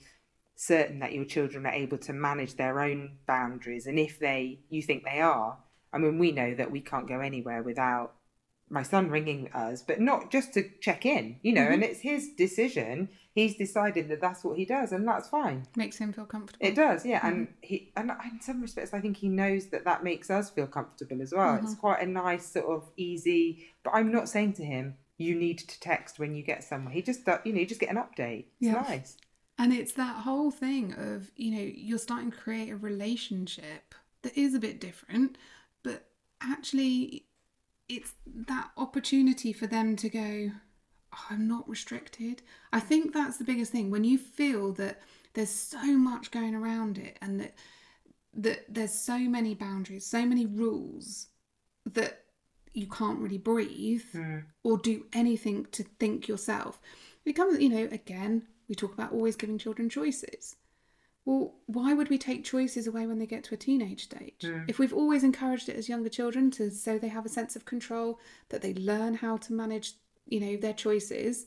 certain 0.55 0.99
that 0.99 1.13
your 1.13 1.25
children 1.25 1.65
are 1.65 1.71
able 1.73 1.97
to 1.99 2.13
manage 2.13 2.55
their 2.55 2.79
own 2.79 3.17
boundaries, 3.27 3.85
and 3.87 3.99
if 3.99 4.19
they 4.19 4.59
you 4.69 4.81
think 4.81 5.03
they 5.03 5.19
are, 5.21 5.57
I 5.93 5.97
mean, 5.99 6.17
we 6.17 6.31
know 6.31 6.53
that 6.55 6.71
we 6.71 6.81
can't 6.81 7.07
go 7.07 7.19
anywhere 7.19 7.61
without 7.63 8.13
my 8.69 8.83
son 8.83 9.09
ringing 9.09 9.49
us, 9.53 9.81
but 9.81 10.01
not 10.01 10.29
just 10.29 10.53
to 10.53 10.61
check 10.81 11.05
in, 11.05 11.39
you 11.41 11.53
know, 11.53 11.61
Mm-hmm. 11.61 11.73
and 11.73 11.83
it's 11.83 12.01
his 12.01 12.29
decision. 12.35 13.07
He's 13.33 13.55
decided 13.55 14.09
that 14.09 14.19
that's 14.19 14.43
what 14.43 14.57
he 14.57 14.65
does, 14.65 14.91
and 14.91 15.07
that's 15.07 15.29
fine. 15.29 15.67
Makes 15.77 15.97
him 15.99 16.11
feel 16.11 16.25
comfortable. 16.25 16.65
It 16.67 16.75
does, 16.75 17.05
yeah, 17.05 17.25
and 17.25 17.47
Mm-hmm. 17.47 17.53
he 17.61 17.91
and 17.95 18.11
in 18.31 18.41
some 18.41 18.61
respects, 18.61 18.93
I 18.93 18.99
think 18.99 19.17
he 19.17 19.29
knows 19.29 19.67
that 19.67 19.85
that 19.85 20.03
makes 20.03 20.29
us 20.31 20.49
feel 20.49 20.67
comfortable 20.67 21.21
as 21.21 21.31
well. 21.33 21.55
Mm-hmm. 21.55 21.65
It's 21.65 21.75
quite 21.75 22.01
a 22.01 22.07
nice 22.07 22.47
sort 22.51 22.65
of 22.65 22.89
easy. 22.97 23.67
But 23.83 23.91
I'm 23.91 24.11
not 24.11 24.27
saying 24.27 24.53
to 24.53 24.65
him, 24.65 24.95
"You 25.17 25.35
need 25.35 25.59
to 25.59 25.79
text 25.79 26.19
when 26.19 26.35
you 26.35 26.43
get 26.43 26.63
somewhere." 26.63 26.93
He 26.93 27.01
just, 27.01 27.25
does- 27.25 27.39
you 27.45 27.53
know, 27.53 27.59
you 27.59 27.65
just 27.65 27.81
get 27.81 27.89
an 27.89 27.97
update. 27.97 28.45
It's 28.59 28.67
Yeah. 28.67 28.73
nice. 28.73 29.17
And 29.57 29.73
it's 29.73 29.93
that 29.93 30.17
whole 30.17 30.51
thing 30.51 30.93
of, 30.93 31.31
you 31.35 31.51
know, 31.51 31.61
you're 31.75 31.97
starting 31.97 32.31
to 32.31 32.37
create 32.37 32.69
a 32.69 32.77
relationship 32.77 33.95
that 34.21 34.37
is 34.37 34.53
a 34.53 34.59
bit 34.59 34.79
different, 34.79 35.37
but 35.83 36.11
actually 36.41 37.25
it's 37.89 38.13
that 38.25 38.69
opportunity 38.77 39.53
for 39.53 39.65
them 39.65 39.95
to 39.95 40.09
go, 40.09 40.51
oh, 41.13 41.25
I'm 41.29 41.47
not 41.47 41.67
restricted. 41.67 42.43
I 42.71 42.79
think 42.79 43.13
that's 43.13 43.37
the 43.37 43.45
biggest 43.45 43.71
thing. 43.71 43.89
When 43.89 44.03
you 44.03 44.17
feel 44.17 44.73
that 44.73 45.01
there's 45.33 45.49
so 45.49 45.97
much 45.97 46.29
going 46.31 46.53
around 46.53 46.97
it 46.97 47.17
and 47.21 47.39
that 47.39 47.55
that 48.33 48.65
there's 48.71 48.93
so 48.93 49.17
many 49.17 49.55
boundaries, 49.55 50.05
so 50.05 50.23
many 50.23 50.45
rules 50.45 51.27
that 51.85 52.25
you 52.73 52.87
can't 52.87 53.19
really 53.19 53.37
breathe 53.37 54.05
mm. 54.13 54.43
or 54.63 54.77
do 54.77 55.05
anything 55.13 55.65
to 55.71 55.83
think 55.83 56.27
yourself. 56.27 56.79
It 57.25 57.33
comes, 57.33 57.59
you 57.59 57.69
know, 57.69 57.87
again, 57.91 58.43
we 58.67 58.75
talk 58.75 58.93
about 58.93 59.11
always 59.11 59.35
giving 59.35 59.57
children 59.57 59.89
choices. 59.89 60.55
Well, 61.25 61.55
why 61.65 61.93
would 61.93 62.09
we 62.09 62.17
take 62.17 62.45
choices 62.45 62.87
away 62.87 63.05
when 63.05 63.19
they 63.19 63.25
get 63.25 63.43
to 63.45 63.53
a 63.53 63.57
teenage 63.57 64.05
stage? 64.05 64.43
Mm. 64.43 64.69
If 64.69 64.79
we've 64.79 64.93
always 64.93 65.25
encouraged 65.25 65.67
it 65.67 65.75
as 65.75 65.89
younger 65.89 66.09
children 66.09 66.51
to 66.51 66.71
so 66.71 66.97
they 66.97 67.09
have 67.09 67.25
a 67.25 67.29
sense 67.29 67.57
of 67.57 67.65
control, 67.65 68.19
that 68.47 68.61
they 68.61 68.73
learn 68.75 69.15
how 69.15 69.35
to 69.37 69.53
manage, 69.53 69.93
you 70.25 70.39
know, 70.39 70.55
their 70.55 70.73
choices, 70.73 71.45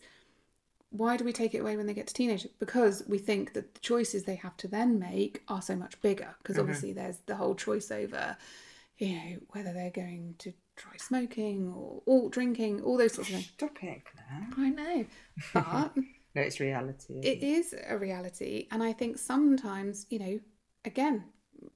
why 0.90 1.16
do 1.16 1.24
we 1.24 1.32
take 1.32 1.54
it 1.54 1.60
away 1.60 1.76
when 1.76 1.86
they 1.86 1.94
get 1.94 2.08
to 2.08 2.14
teenage? 2.14 2.46
Because 2.58 3.04
we 3.06 3.16
think 3.16 3.54
that 3.54 3.74
the 3.74 3.80
choices 3.80 4.24
they 4.24 4.34
have 4.34 4.56
to 4.58 4.68
then 4.68 4.98
make 4.98 5.42
are 5.48 5.62
so 5.62 5.76
much 5.76 6.00
bigger. 6.02 6.34
Because 6.42 6.56
mm-hmm. 6.56 6.62
obviously 6.62 6.92
there's 6.92 7.18
the 7.26 7.36
whole 7.36 7.54
choice 7.54 7.90
over, 7.90 8.36
you 8.98 9.14
know, 9.14 9.36
whether 9.50 9.72
they're 9.72 9.90
going 9.90 10.34
to 10.40 10.52
try 10.80 10.96
smoking 10.96 11.68
or 11.68 12.02
all 12.06 12.28
drinking, 12.28 12.80
all 12.82 12.96
those 12.96 13.14
sorts 13.14 13.30
of 13.30 13.34
things. 13.36 13.52
Stop 13.56 13.82
it, 13.82 14.02
Claire. 14.04 14.48
I 14.56 14.70
know, 14.70 15.04
but 15.54 15.92
No, 16.34 16.42
it's 16.42 16.60
reality. 16.60 17.20
it 17.22 17.42
is 17.42 17.74
a 17.88 17.98
reality, 17.98 18.68
and 18.70 18.82
I 18.82 18.92
think 18.92 19.18
sometimes, 19.18 20.06
you 20.10 20.18
know, 20.18 20.40
again, 20.84 21.24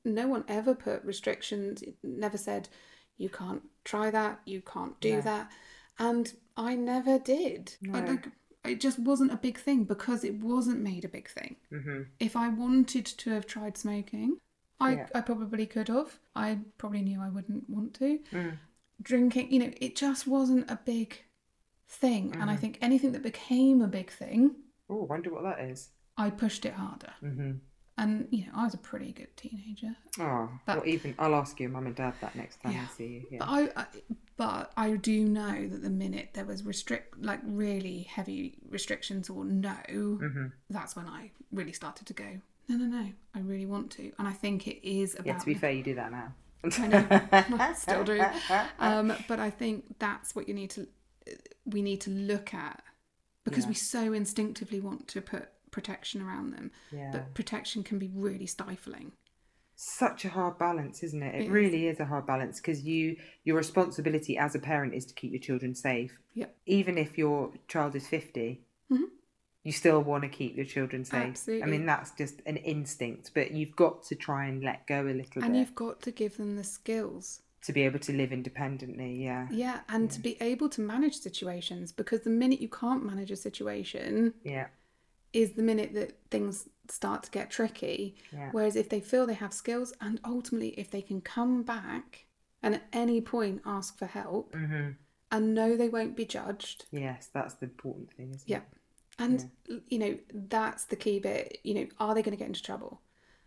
no 0.05 0.29
one 0.29 0.45
ever 0.49 0.75
put 0.75 1.05
restrictions. 1.05 1.83
it 1.83 1.97
Never 2.03 2.39
said 2.39 2.69
you 3.17 3.29
can't 3.29 3.63
try 3.85 4.11
that, 4.11 4.41
you 4.47 4.61
can't 4.63 4.99
do 5.01 5.17
No. 5.17 5.21
that, 5.23 5.51
and 5.99 6.33
I 6.57 6.75
never 6.77 7.19
did. 7.19 7.75
I, 7.93 8.01
No. 8.01 8.07
like, 8.13 8.29
it 8.65 8.81
just 8.81 8.99
wasn't 8.99 9.33
a 9.33 9.37
big 9.37 9.59
thing 9.59 9.85
because 9.85 10.25
it 10.25 10.37
wasn't 10.41 10.81
made 10.81 11.05
a 11.05 11.09
big 11.09 11.29
thing. 11.29 11.57
hmm 11.71 12.03
If 12.19 12.35
I 12.37 12.49
wanted 12.49 13.05
to 13.07 13.31
have 13.31 13.47
tried 13.47 13.77
smoking, 13.77 14.39
I, 14.81 14.95
Yeah. 14.95 15.09
I 15.15 15.21
probably 15.21 15.67
could 15.67 15.89
have. 15.89 16.19
I 16.35 16.59
probably 16.79 17.03
knew 17.03 17.21
I 17.21 17.29
wouldn't 17.29 17.69
want 17.69 17.95
to. 17.95 18.21
Mm. 18.33 18.59
Drinking, 19.03 19.53
you 19.53 19.59
know, 19.61 19.71
it 19.81 19.97
just 19.97 20.27
wasn't 20.27 20.71
a 20.71 20.79
big 20.85 21.23
thing. 21.89 22.27
And 22.33 22.35
Mm-hmm. 22.43 22.51
I 22.51 22.57
think 22.57 22.79
anything 22.81 23.13
that 23.13 23.23
became 23.23 23.81
a 23.83 23.89
big 23.89 24.11
thing, 24.11 24.55
Oh, 24.91 25.05
wonder 25.05 25.33
what 25.33 25.43
that 25.45 25.61
is. 25.65 25.89
I 26.17 26.31
pushed 26.31 26.65
it 26.67 26.75
harder. 26.75 27.13
Mm-hmm. 27.23 27.53
And, 27.97 28.27
you 28.31 28.47
know, 28.47 28.53
I 28.57 28.65
was 28.65 28.75
a 28.75 28.79
pretty 28.79 29.13
good 29.13 29.37
teenager. 29.37 29.95
Oh, 30.19 30.51
But- 30.67 30.79
well, 30.79 30.87
even 30.87 31.15
I'll 31.19 31.35
ask 31.35 31.59
your 31.61 31.71
mum 31.71 31.87
and 31.87 31.95
dad 31.95 32.15
that 32.21 32.35
next 32.35 32.61
time 32.61 32.73
Yeah. 32.73 32.87
I 32.91 32.95
see 32.97 33.07
you. 33.07 33.23
Yeah. 33.33 33.39
But 33.41 33.49
I, 33.49 33.69
I, 33.77 33.87
but 34.37 34.73
I 34.77 34.97
do 34.97 35.25
know 35.25 35.69
that 35.69 35.83
the 35.83 35.91
minute 35.91 36.31
there 36.35 36.45
was 36.45 36.65
restrict, 36.65 37.23
like 37.23 37.41
really 37.45 38.03
heavy 38.03 38.59
restrictions 38.69 39.31
or 39.31 39.45
no, 39.45 39.77
Mm-hmm. 39.89 40.47
that's 40.71 40.97
when 40.97 41.07
I 41.07 41.31
really 41.53 41.73
started 41.73 42.07
to 42.09 42.13
go. 42.15 42.41
No, 42.69 42.77
no, 42.77 42.87
no. 42.87 43.11
I 43.35 43.41
really 43.41 43.67
want 43.67 43.91
to, 43.93 44.11
and 44.19 44.27
I 44.27 44.33
think 44.33 44.67
it 44.67 44.87
is 44.89 45.15
about. 45.15 45.27
yeah. 45.27 45.39
To 45.39 45.47
be 45.47 45.55
fair, 45.55 45.71
you 45.71 45.83
do 45.83 45.95
that 45.97 46.11
now. 46.11 46.33
I 46.79 46.87
know, 46.87 47.07
I 47.59 47.73
still 47.75 48.05
do. 48.05 48.23
Um, 48.79 49.13
but 49.29 49.39
I 49.41 49.51
think 49.51 49.99
that's 49.99 50.35
what 50.35 50.49
you 50.49 50.55
need 50.55 50.71
to, 50.71 50.87
we 51.65 51.83
need 51.83 52.01
to 52.03 52.11
look 52.11 52.53
at, 52.55 52.83
because 53.45 53.65
Yeah. 53.65 53.69
we 53.71 53.75
so 53.75 54.13
instinctively 54.13 54.81
want 54.81 55.09
to 55.09 55.21
put 55.21 55.49
protection 55.71 56.23
around 56.23 56.53
them, 56.53 56.71
Yeah. 56.93 57.11
but 57.13 57.35
protection 57.35 57.83
can 57.83 57.99
be 57.99 58.11
really 58.15 58.47
stifling. 58.47 59.13
such 59.77 60.25
a 60.25 60.29
hard 60.29 60.57
balance 60.57 61.03
isn't 61.03 61.21
it 61.23 61.35
it, 61.35 61.41
It 61.41 61.45
is. 61.47 61.51
really 61.51 61.89
is 61.89 61.99
a 61.99 62.05
hard 62.05 62.27
balance 62.27 62.61
because 62.61 62.83
you 62.85 63.17
your 63.43 63.57
responsibility 63.57 64.39
as 64.39 64.55
a 64.55 64.61
parent 64.61 64.95
is 64.95 65.05
to 65.07 65.15
keep 65.15 65.33
your 65.33 65.41
children 65.41 65.75
safe 65.75 66.17
Yep. 66.35 66.57
even 66.67 66.97
if 66.97 67.19
your 67.19 67.53
child 67.67 67.97
is 67.97 68.07
50 68.07 68.63
Mhm. 68.93 69.09
You 69.65 69.73
still 69.73 70.01
want 70.03 70.23
to 70.23 70.29
keep 70.29 70.55
your 70.57 70.65
children 70.67 71.05
safe 71.05 71.23
Absolutely. 71.31 71.63
i 71.63 71.67
mean 71.67 71.87
that's 71.87 72.11
just 72.13 72.41
an 72.47 72.57
instinct 72.59 73.31
but 73.35 73.51
you've 73.51 73.75
got 73.75 74.03
to 74.05 74.15
try 74.15 74.45
and 74.47 74.63
let 74.63 74.87
go 74.87 75.03
a 75.03 75.15
little 75.21 75.35
bit. 75.35 75.45
And 75.45 75.53
bit 75.55 75.59
you've 75.61 75.75
got 75.75 76.01
to 76.03 76.11
give 76.13 76.37
them 76.37 76.57
the 76.57 76.65
skills 76.65 77.41
to 77.63 77.73
be 77.73 77.83
able 77.83 77.99
to 78.01 78.13
live 78.13 78.31
independently 78.33 79.23
yeah 79.25 79.49
Yeah, 79.51 79.81
and 79.89 80.11
to 80.11 80.21
be 80.21 80.37
able 80.41 80.69
to 80.71 80.81
manage 80.83 81.17
situations 81.19 81.93
because 81.93 82.21
the 82.21 82.31
minute 82.31 82.61
you 82.61 82.69
can't 82.69 83.05
manage 83.05 83.31
a 83.31 83.37
situation 83.37 84.35
yeah 84.45 84.67
is 85.33 85.53
the 85.53 85.63
minute 85.63 85.95
that 85.95 86.17
things 86.31 86.69
start 86.89 87.25
to 87.25 87.31
get 87.33 87.51
tricky. 87.51 88.15
Yeah. 88.33 88.51
Whereas 88.53 88.77
if 88.77 88.89
they 88.89 89.01
feel 89.01 89.27
they 89.27 89.35
have 89.35 89.53
skills 89.53 89.93
and 90.01 90.21
ultimately 90.25 90.69
if 90.79 90.93
they 90.93 91.03
can 91.03 91.21
come 91.23 91.65
back 91.65 92.27
and 92.63 92.77
at 92.77 92.85
any 92.93 93.21
point 93.21 93.61
ask 93.67 93.99
for 93.99 94.07
help 94.07 94.55
hmm 94.55 94.91
and 95.33 95.53
know 95.55 95.75
they 95.77 95.89
won't 95.89 96.15
be 96.17 96.25
judged. 96.27 96.85
yes 96.93 97.31
that's 97.33 97.55
the 97.55 97.65
important 97.67 98.13
thing 98.13 98.31
isn't 98.31 98.49
Yeah. 98.49 98.59
it 98.59 98.63
And 99.19 99.51
you 99.89 99.99
know, 99.99 100.19
that's 100.33 100.85
the 100.85 100.97
key 100.97 101.21
bit. 101.21 101.59
You 101.63 101.75
know, 101.75 101.87
are 101.99 102.15
they 102.15 102.23
going 102.23 102.37
to 102.37 102.39
get 102.39 102.49
into 102.49 102.63
trouble? 102.63 103.01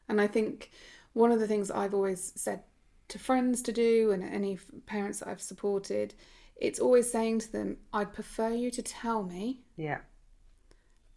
And 0.10 0.21
I 0.21 0.27
think 0.27 0.71
one 1.13 1.32
of 1.32 1.39
the 1.39 1.47
things 1.47 1.69
I've 1.69 1.93
always 1.93 2.32
said 2.36 2.62
to 3.10 3.19
friends 3.19 3.62
to 3.63 3.71
do 3.71 4.12
and 4.12 4.23
any 4.23 4.60
parents 4.86 5.19
that 5.19 5.27
I've 5.27 5.41
supported, 5.41 6.13
it's 6.56 6.80
always 6.80 7.12
saying 7.12 7.39
to 7.39 7.51
them, 7.51 7.77
I'd 7.93 8.13
prefer 8.13 8.49
you 8.49 8.71
to 8.71 8.82
tell 8.82 9.23
me 9.23 9.62
yeah 9.75 9.99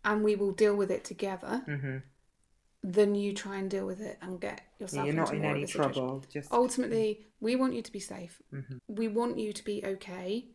and 0.04 0.24
we 0.24 0.34
will 0.36 0.52
deal 0.52 0.74
with 0.74 0.90
it 0.90 1.04
together 1.04 1.62
hmm 1.66 1.98
than 2.82 3.14
you 3.14 3.34
try 3.34 3.58
and 3.58 3.68
deal 3.68 3.84
with 3.84 4.00
it 4.00 4.16
and 4.22 4.40
get 4.40 4.62
yourself 4.78 5.04
you're 5.04 5.14
not 5.14 5.34
into 5.34 5.44
in 5.44 5.50
any 5.50 5.62
of 5.64 5.68
a 5.68 5.70
situation. 5.70 5.92
trouble 5.92 6.24
just 6.32 6.50
Ultimately, 6.50 7.26
we 7.38 7.54
want 7.54 7.74
you 7.74 7.82
to 7.82 7.92
be 7.92 8.00
safe. 8.00 8.40
Mm-hmm. 8.54 8.78
We 8.88 9.06
want 9.06 9.38
you 9.38 9.52
to 9.52 9.62
be 9.62 9.84
okay. 9.84 10.46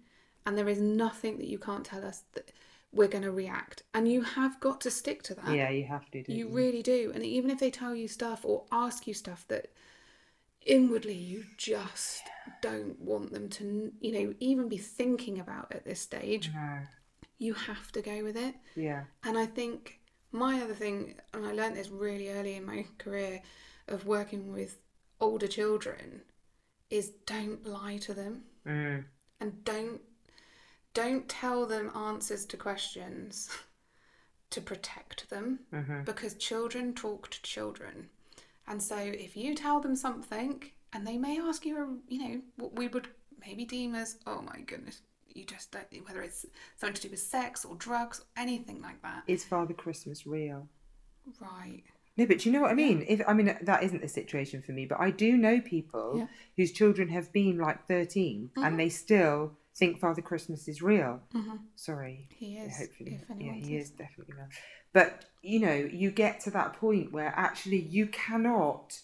And 0.44 0.58
there 0.58 0.68
is 0.68 0.82
nothing 0.82 1.38
that 1.38 1.46
you 1.46 1.60
can't 1.60 1.86
tell 1.86 2.04
us 2.04 2.24
that 2.34 2.52
we're 2.96 3.08
going 3.08 3.24
to 3.24 3.32
react. 3.32 3.84
And 3.94 4.12
you 4.12 4.22
have 4.22 4.60
got 4.60 4.82
to 4.82 4.92
stick 4.92 5.22
to 5.24 5.36
that. 5.36 5.54
yeah 5.54 5.70
you 5.70 5.86
have 5.86 6.10
to 6.12 6.24
do 6.24 6.34
You 6.34 6.50
really 6.50 6.82
do. 6.82 7.12
And 7.14 7.24
even 7.24 7.52
if 7.52 7.60
they 7.60 7.70
tell 7.70 7.94
you 7.94 8.08
stuff 8.08 8.44
or 8.44 8.66
ask 8.72 9.06
you 9.06 9.14
stuff 9.14 9.46
that 9.50 9.72
inwardly 10.66 11.14
you 11.14 11.44
just 11.58 12.24
don't 12.62 13.00
want 13.00 13.32
them 13.32 13.50
to, 13.50 13.92
you 14.00 14.12
know, 14.12 14.34
even 14.40 14.68
be 14.68 14.78
thinking 14.78 15.40
about 15.40 15.72
at 15.72 15.86
this 15.86 16.00
stage, 16.00 16.50
no 16.54 16.80
you 17.38 17.54
have 17.54 17.92
to 17.92 18.02
go 18.02 18.24
with 18.24 18.38
it. 18.38 18.56
yeah 18.76 19.04
And 19.24 19.38
I 19.38 19.46
think 19.46 20.00
my 20.32 20.62
other 20.62 20.74
thing, 20.74 21.16
and 21.34 21.46
I 21.46 21.52
learned 21.52 21.76
this 21.76 21.90
really 21.90 22.30
early 22.30 22.56
in 22.56 22.66
my 22.66 22.86
career 22.98 23.42
of 23.88 24.06
working 24.06 24.54
with 24.54 24.78
older 25.20 25.48
children, 25.48 26.22
is 26.90 27.12
don't 27.26 27.66
lie 27.66 27.98
to 27.98 28.14
them 28.14 28.44
mm. 28.66 29.04
and 29.40 29.64
don't 29.64 30.02
don't 30.96 31.30
tell 31.30 31.68
them 31.68 31.92
answers 31.96 32.46
to 32.48 32.58
questions 32.58 33.50
to 34.50 34.62
protect 34.62 35.30
them 35.30 35.60
hmm 35.72 36.02
because 36.04 36.34
children 36.36 36.94
talk 36.94 37.30
to 37.32 37.42
children. 37.42 38.10
And 38.68 38.82
so 38.82 38.96
if 38.98 39.36
you 39.36 39.54
tell 39.56 39.80
them 39.80 39.96
something 39.96 40.64
and 40.94 41.06
they 41.06 41.18
may 41.18 41.40
ask 41.40 41.66
you, 41.66 41.78
a, 41.78 42.14
you 42.14 42.20
know, 42.24 42.42
what 42.58 42.76
we 42.76 42.88
would 42.88 43.08
maybe 43.46 43.66
deem 43.66 43.96
as, 43.96 44.18
oh 44.28 44.42
my 44.42 44.60
goodness, 44.62 45.02
you 45.28 45.46
just 45.46 45.72
don't, 45.72 46.06
whether 46.08 46.22
it's 46.22 46.46
something 46.78 46.94
to 46.96 47.02
do 47.04 47.10
with 47.10 47.20
sex 47.20 47.66
or 47.66 47.76
drugs, 47.76 48.20
or 48.20 48.26
anything 48.38 48.82
like 48.82 49.02
that. 49.02 49.24
is 49.28 49.44
father 49.44 49.74
christmas 49.74 50.26
real 50.26 50.68
Right. 51.42 51.84
No, 52.18 52.26
but 52.28 52.46
you 52.46 52.52
know 52.52 52.62
what 52.62 52.72
I 52.72 52.76
mean? 52.76 53.04
If 53.08 53.22
I 53.28 53.34
mean 53.34 53.58
that 53.62 53.84
isn't 53.84 54.02
the 54.02 54.08
situation 54.08 54.62
for 54.62 54.72
me, 54.74 54.86
but 54.86 55.00
I 55.02 55.10
do 55.10 55.36
know 55.38 55.60
people 55.60 56.18
Yeah. 56.20 56.28
whose 56.56 56.72
children 56.72 57.10
have 57.10 57.32
been 57.34 57.58
like 57.58 57.88
13 57.88 58.52
Mhm. 58.56 58.66
and 58.66 58.80
they 58.80 58.90
still 58.90 59.58
think 59.78 60.00
Father 60.00 60.22
Christmas 60.22 60.68
is 60.68 60.82
real. 60.82 61.22
Mhm. 61.34 61.60
Sorry. 61.76 62.28
He 62.36 62.58
is. 62.58 62.78
Hopefully. 62.78 63.20
if 63.30 63.42
Yeah, 63.42 63.54
he 63.54 63.76
is 63.78 63.90
definitely 63.92 64.36
real. 64.36 64.48
But, 64.94 65.26
you 65.42 65.60
know, 65.60 65.74
you 65.76 66.12
get 66.12 66.40
to 66.42 66.52
that 66.52 66.74
point 66.74 67.12
where 67.12 67.34
actually 67.36 67.80
you 67.82 68.08
cannot 68.08 69.02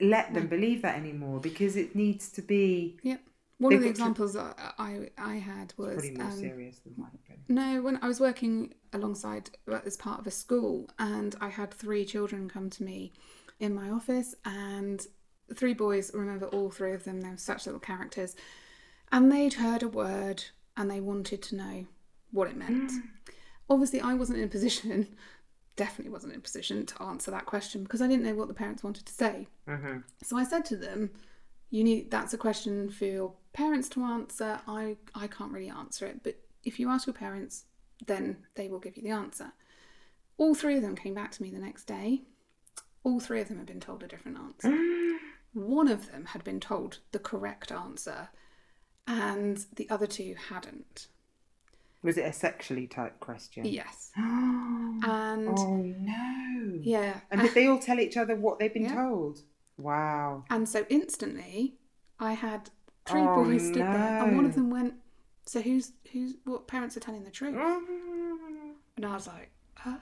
let 0.00 0.34
them 0.34 0.48
believe 0.48 0.82
that 0.82 0.96
anymore 0.96 1.40
because 1.40 1.76
it 1.76 1.94
needs 1.94 2.30
to 2.32 2.42
be 2.42 2.98
Yep. 3.02 3.20
One 3.58 3.72
of 3.74 3.80
the 3.80 3.86
got 3.86 3.94
to- 3.94 4.00
examples 4.00 4.36
I 4.36 5.10
I 5.16 5.34
had 5.36 5.72
was 5.76 5.94
Probably 5.94 6.10
more 6.16 6.26
um, 6.26 6.38
serious 6.38 6.80
than 6.80 6.94
mine. 6.96 7.18
No, 7.48 7.80
when 7.82 7.96
I 8.02 8.08
was 8.08 8.18
working 8.18 8.74
alongside 8.92 9.50
as 9.68 9.96
part 9.96 10.18
of 10.18 10.26
a 10.26 10.30
school, 10.32 10.90
and 10.98 11.34
I 11.40 11.48
had 11.48 11.72
three 11.72 12.04
children 12.04 12.48
come 12.48 12.68
to 12.70 12.82
me 12.82 13.12
in 13.60 13.72
my 13.74 13.88
office, 13.90 14.34
and 14.44 15.06
three 15.54 15.74
boys. 15.74 16.12
Remember 16.12 16.46
all 16.48 16.70
three 16.70 16.92
of 16.92 17.04
them? 17.04 17.20
They 17.20 17.28
were 17.30 17.36
such 17.36 17.66
little 17.66 17.80
characters, 17.80 18.34
and 19.12 19.30
they'd 19.30 19.54
heard 19.54 19.82
a 19.82 19.88
word 19.88 20.44
and 20.76 20.90
they 20.90 21.00
wanted 21.00 21.42
to 21.42 21.56
know 21.56 21.86
what 22.30 22.48
it 22.48 22.56
meant. 22.56 22.90
Obviously, 23.68 24.00
I 24.00 24.14
wasn't 24.14 24.38
in 24.38 24.44
a 24.44 24.48
position. 24.48 25.06
Definitely 25.76 26.12
wasn't 26.12 26.32
in 26.34 26.38
a 26.38 26.42
position 26.42 26.84
to 26.86 27.02
answer 27.02 27.30
that 27.30 27.46
question 27.46 27.82
because 27.82 28.02
I 28.02 28.06
didn't 28.08 28.24
know 28.24 28.34
what 28.34 28.48
the 28.48 28.54
parents 28.54 28.82
wanted 28.82 29.06
to 29.06 29.12
say. 29.12 29.48
Mhm. 29.66 30.04
So 30.22 30.36
I 30.36 30.44
said 30.44 30.64
to 30.66 30.76
them, 30.76 31.10
"You 31.70 31.82
need 31.84 32.10
that's 32.10 32.34
a 32.34 32.38
question 32.38 32.90
for 32.90 33.06
your 33.06 33.34
parents 33.54 33.88
to 33.90 34.02
answer. 34.04 34.60
I 34.66 34.96
I 35.14 35.28
can't 35.28 35.52
really 35.52 35.70
answer 35.70 36.06
it, 36.06 36.22
but 36.22 36.36
if 36.64 36.78
you 36.78 36.90
ask 36.90 37.06
your 37.06 37.14
parents, 37.14 37.64
then 38.06 38.44
they 38.54 38.68
will 38.68 38.80
give 38.80 38.96
you 38.98 39.02
the 39.02 39.10
answer." 39.10 39.52
All 40.36 40.54
three 40.54 40.76
of 40.76 40.82
them 40.82 40.94
came 40.96 41.14
back 41.14 41.30
to 41.32 41.42
me 41.42 41.50
the 41.50 41.58
next 41.58 41.84
day. 41.84 42.22
All 43.02 43.18
three 43.20 43.40
of 43.40 43.48
them 43.48 43.58
had 43.58 43.66
been 43.66 43.80
told 43.80 44.02
a 44.02 44.08
different 44.08 44.38
answer. 44.38 44.70
One 45.54 45.88
of 45.88 46.10
them 46.10 46.26
had 46.26 46.44
been 46.44 46.60
told 46.60 46.98
the 47.12 47.18
correct 47.18 47.72
answer, 47.72 48.28
and 49.06 49.64
the 49.76 49.88
other 49.90 50.06
two 50.06 50.34
hadn't. 50.48 51.08
Was 52.02 52.18
it 52.18 52.22
a 52.24 52.32
sexually 52.32 52.86
type 52.86 53.20
question? 53.20 53.64
Yes, 53.64 54.10
oh 54.18 55.00
and 55.04 55.58
no. 56.04 56.80
yeah, 56.82 57.20
And 57.30 57.40
did 57.42 57.54
they 57.54 57.66
all 57.66 57.78
tell 57.78 58.00
each 58.00 58.16
other 58.16 58.34
what 58.34 58.58
they've 58.58 58.72
been 58.74 58.84
Yeah. 58.84 58.94
told? 58.94 59.40
Wow. 59.78 60.44
And 60.50 60.68
so 60.68 60.84
instantly, 60.90 61.76
I 62.18 62.32
had 62.34 62.70
three 63.06 63.20
Oh, 63.22 63.44
boys 63.44 63.66
stood 63.68 63.82
there, 63.82 64.18
and 64.20 64.36
one 64.36 64.44
of 64.46 64.54
them 64.54 64.70
went, 64.70 64.94
"So 65.46 65.60
who's 65.60 65.92
who's 66.12 66.34
what 66.44 66.66
parents 66.68 66.96
are 66.96 67.00
telling 67.00 67.24
the 67.24 67.30
truth?" 67.30 67.54
Mm. 67.54 68.74
And 68.96 69.06
I 69.06 69.14
was 69.14 69.26
like, 69.26 69.50
uh, 69.86 69.96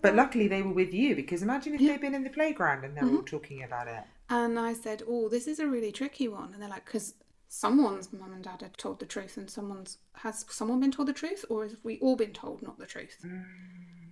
But 0.00 0.14
luckily 0.14 0.48
they 0.48 0.62
were 0.62 0.72
with 0.72 0.94
you 0.94 1.16
because 1.16 1.42
imagine 1.42 1.74
if 1.74 1.80
Yeah. 1.80 1.92
they'd 1.92 2.00
been 2.00 2.14
in 2.14 2.24
the 2.24 2.30
playground 2.30 2.84
and 2.84 2.96
they're 2.96 3.08
all 3.08 3.22
talking 3.22 3.62
about 3.64 3.88
it. 3.88 4.04
and 4.30 4.58
I 4.58 4.74
said, 4.74 5.02
"Oh, 5.08 5.28
this 5.30 5.46
is 5.48 5.58
a 5.58 5.66
really 5.66 5.92
tricky 5.92 6.28
one." 6.28 6.52
And 6.52 6.62
they're 6.62 6.68
like, 6.68 6.84
"Because 6.84 7.14
someone's 7.48 8.12
mum 8.12 8.32
and 8.32 8.44
dad 8.44 8.62
had 8.62 8.76
told 8.78 9.00
the 9.00 9.06
truth, 9.06 9.36
and 9.36 9.50
someone's 9.50 9.98
has 10.14 10.44
someone 10.50 10.80
been 10.80 10.92
told 10.92 11.08
the 11.08 11.12
truth, 11.12 11.44
or 11.48 11.64
have 11.64 11.76
we 11.82 11.98
all 12.00 12.16
been 12.16 12.32
told 12.32 12.62
not 12.62 12.78
the 12.78 12.86
truth?" 12.86 13.18
Mm. 13.24 13.44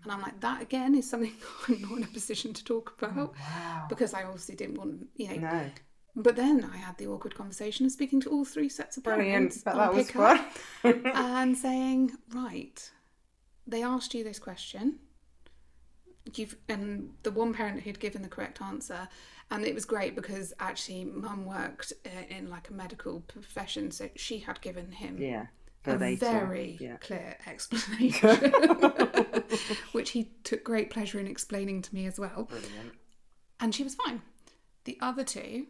And 0.03 0.12
I'm 0.12 0.22
like, 0.22 0.41
"That 0.41 0.62
again 0.62 0.95
is 0.95 1.09
something 1.09 1.32
I'm 1.68 1.82
not 1.82 1.99
in 1.99 2.05
a 2.05 2.09
position 2.09 2.53
to 2.55 2.64
talk 2.64 2.95
about 2.99 3.16
oh, 3.16 3.32
Wow. 3.39 3.87
because 3.89 4.14
I 4.14 4.24
obviously 4.24 4.55
didn't 4.57 4.78
want, 4.78 5.07
you 5.16 5.28
know." 5.28 5.37
No. 5.51 5.70
But 6.18 6.34
then 6.34 6.64
I 6.64 6.78
had 6.78 6.97
the 6.97 7.09
awkward 7.09 7.34
conversation 7.34 7.84
of 7.84 7.93
speaking 7.93 8.20
to 8.22 8.30
all 8.30 8.47
three 8.47 8.70
sets 8.70 8.97
of 8.97 9.05
parents 9.05 9.62
that 9.64 9.93
was 9.93 10.11
fun. 10.11 10.41
and 10.82 11.57
saying, 11.59 12.12
right, 12.32 12.91
they 13.66 13.82
asked 13.82 14.14
you 14.14 14.24
this 14.24 14.39
question. 14.39 14.99
You've 16.35 16.57
and 16.68 17.11
the 17.22 17.31
one 17.31 17.55
parent 17.55 17.83
who'd 17.83 18.01
given 18.01 18.22
the 18.22 18.29
correct 18.29 18.61
answer, 18.61 19.09
and 19.51 19.64
it 19.64 19.74
was 19.74 19.85
great 19.85 20.14
because 20.16 20.53
actually, 20.59 21.05
mum 21.05 21.45
worked 21.47 21.93
uh, 22.05 22.09
in 22.29 22.51
like 22.51 22.68
a 22.68 22.72
medical 22.72 23.20
profession, 23.20 23.91
so 23.91 24.09
she 24.16 24.39
had 24.41 24.61
given 24.61 24.91
him 24.91 25.18
yeah. 25.18 25.47
a 25.85 25.97
very 25.97 26.77
Yeah. 26.81 26.97
clear 26.97 27.37
explanation, 27.47 28.53
which 29.93 30.11
he 30.11 30.31
took 30.43 30.64
great 30.64 30.91
pleasure 30.91 31.20
in 31.20 31.27
explaining 31.29 31.83
to 31.83 31.95
me 31.95 32.07
as 32.07 32.18
well 32.18 32.45
Brilliant. 32.45 32.93
and 33.61 33.74
she 33.74 33.85
was 33.85 33.95
fine. 33.95 34.22
The 34.85 34.99
other 35.01 35.24
two, 35.24 35.66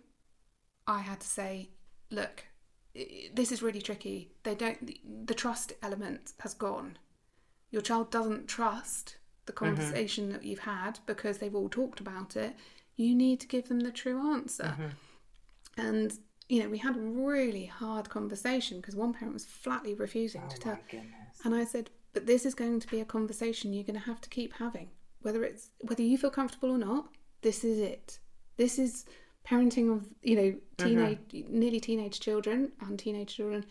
I 0.87 1.01
had 1.01 1.21
to 1.21 1.27
say, 1.27 1.71
look, 2.11 2.45
this 3.35 3.53
is 3.53 3.63
really 3.63 3.83
tricky. 3.83 4.33
They 4.43 4.55
don't. 4.55 4.87
The, 4.87 5.01
the 5.27 5.35
trust 5.35 5.73
element 5.83 6.33
has 6.41 6.55
gone. 6.55 6.97
Your 7.71 7.83
child 7.83 8.11
doesn't 8.11 8.47
trust 8.49 9.17
the 9.47 9.53
mm-hmm. 9.53 9.65
conversation 9.65 10.31
that 10.33 10.45
you've 10.45 10.61
had 10.61 10.99
because 11.07 11.39
they've 11.39 11.55
all 11.55 11.69
talked 11.69 12.01
about 12.01 12.37
it. 12.37 12.55
You 12.97 13.15
need 13.15 13.41
to 13.41 13.47
give 13.47 13.69
them 13.69 13.81
the 13.81 13.93
true 13.93 14.33
answer. 14.33 14.65
Mm-hmm. 14.65 15.87
And 15.87 16.19
you 16.49 16.63
know, 16.63 16.69
we 16.69 16.79
had 16.79 16.97
a 16.97 17.01
really 17.01 17.67
hard 17.67 18.09
conversation 18.09 18.81
because 18.81 18.95
one 18.95 19.13
parent 19.13 19.35
was 19.35 19.45
flatly 19.45 19.95
refusing 19.95 20.43
Oh 20.45 20.49
to 20.49 20.59
tell. 20.59 20.79
goodness. 20.89 21.41
And 21.45 21.55
I 21.55 21.65
said, 21.65 21.91
but 22.13 22.27
this 22.27 22.47
is 22.47 22.55
going 22.55 22.81
to 22.81 22.87
be 22.87 23.01
a 23.01 23.05
conversation 23.05 23.73
you're 23.73 23.85
going 23.85 23.99
to 23.99 24.07
have 24.07 24.21
to 24.23 24.29
keep 24.31 24.55
having. 24.55 24.89
Whether 25.23 25.45
it's 25.45 25.71
whether 25.81 26.03
you 26.03 26.17
feel 26.17 26.31
comfortable 26.31 26.71
or 26.71 26.79
not, 26.79 27.09
this 27.43 27.65
is 27.65 27.79
it. 27.79 28.19
This 28.57 28.79
is 28.79 29.05
parenting 29.47 29.93
of 29.95 30.09
you 30.23 30.37
know 30.37 30.55
mm-hmm. 30.79 30.87
teenage, 30.87 31.47
nearly 31.49 31.81
teenage 31.81 32.21
children 32.21 32.73
and 32.81 32.99
teenage 32.99 33.37
children. 33.37 33.67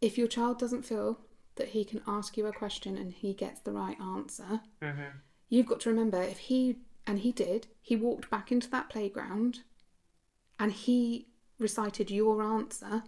If 0.00 0.16
your 0.16 0.26
child 0.26 0.58
doesn't 0.58 0.84
feel 0.84 1.18
that 1.60 1.68
he 1.68 1.84
can 1.84 2.00
ask 2.06 2.36
you 2.38 2.46
a 2.46 2.52
question 2.52 2.96
and 2.96 3.12
he 3.12 3.34
gets 3.34 3.60
the 3.60 3.72
right 3.72 4.00
answer, 4.00 4.62
Mhm. 4.82 5.12
you've 5.50 5.66
got 5.66 5.80
to 5.80 5.90
remember 5.90 6.20
if 6.22 6.38
he 6.38 6.78
and 7.06 7.18
he 7.20 7.32
did, 7.32 7.66
he 7.82 7.94
walked 7.96 8.30
back 8.30 8.50
into 8.50 8.68
that 8.70 8.88
playground 8.88 9.60
and 10.58 10.72
he 10.72 11.28
recited 11.58 12.10
your 12.10 12.42
answer 12.42 13.02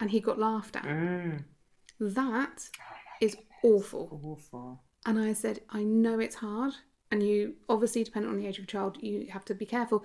and 0.00 0.10
he 0.10 0.20
got 0.20 0.38
laughed 0.38 0.76
at. 0.76 0.84
Mm. 0.84 1.44
That 2.00 2.70
is 3.20 3.36
awful. 3.62 4.20
Awful. 4.24 4.82
And 5.06 5.18
I 5.18 5.32
said, 5.34 5.60
I 5.68 5.82
know 5.82 6.18
it's 6.20 6.36
hard, 6.36 6.74
and 7.10 7.22
you 7.22 7.56
obviously, 7.68 8.02
depending 8.04 8.30
on 8.30 8.38
the 8.38 8.46
age 8.46 8.58
of 8.58 8.66
child, 8.66 9.02
you 9.02 9.26
have 9.30 9.44
to 9.46 9.54
be 9.54 9.66
careful. 9.66 10.04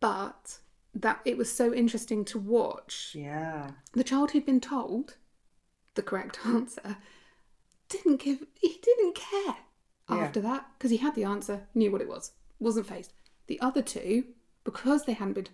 But 0.00 0.60
that 0.94 1.20
it 1.24 1.36
was 1.36 1.52
so 1.52 1.74
interesting 1.74 2.24
to 2.26 2.38
watch 2.38 3.14
Yeah. 3.14 3.72
the 3.92 4.04
child 4.04 4.30
who'd 4.30 4.46
been 4.46 4.60
told 4.60 5.16
the 5.94 6.02
correct 6.02 6.38
answer 6.44 6.96
didn't 7.88 8.20
give, 8.20 8.44
he 8.54 8.78
didn't 8.82 9.14
care 9.14 9.56
Yeah. 10.10 10.16
after 10.18 10.40
that 10.40 10.66
because 10.76 10.90
he 10.90 10.98
had 10.98 11.14
the 11.14 11.24
answer, 11.24 11.66
knew 11.74 11.90
what 11.90 12.00
it 12.02 12.08
was, 12.08 12.32
wasn't 12.58 12.86
phased. 12.86 13.12
The 13.46 13.60
other 13.60 13.82
two, 13.82 14.24
because 14.64 15.04
they 15.04 15.14
hadn't 15.14 15.34
been 15.34 15.48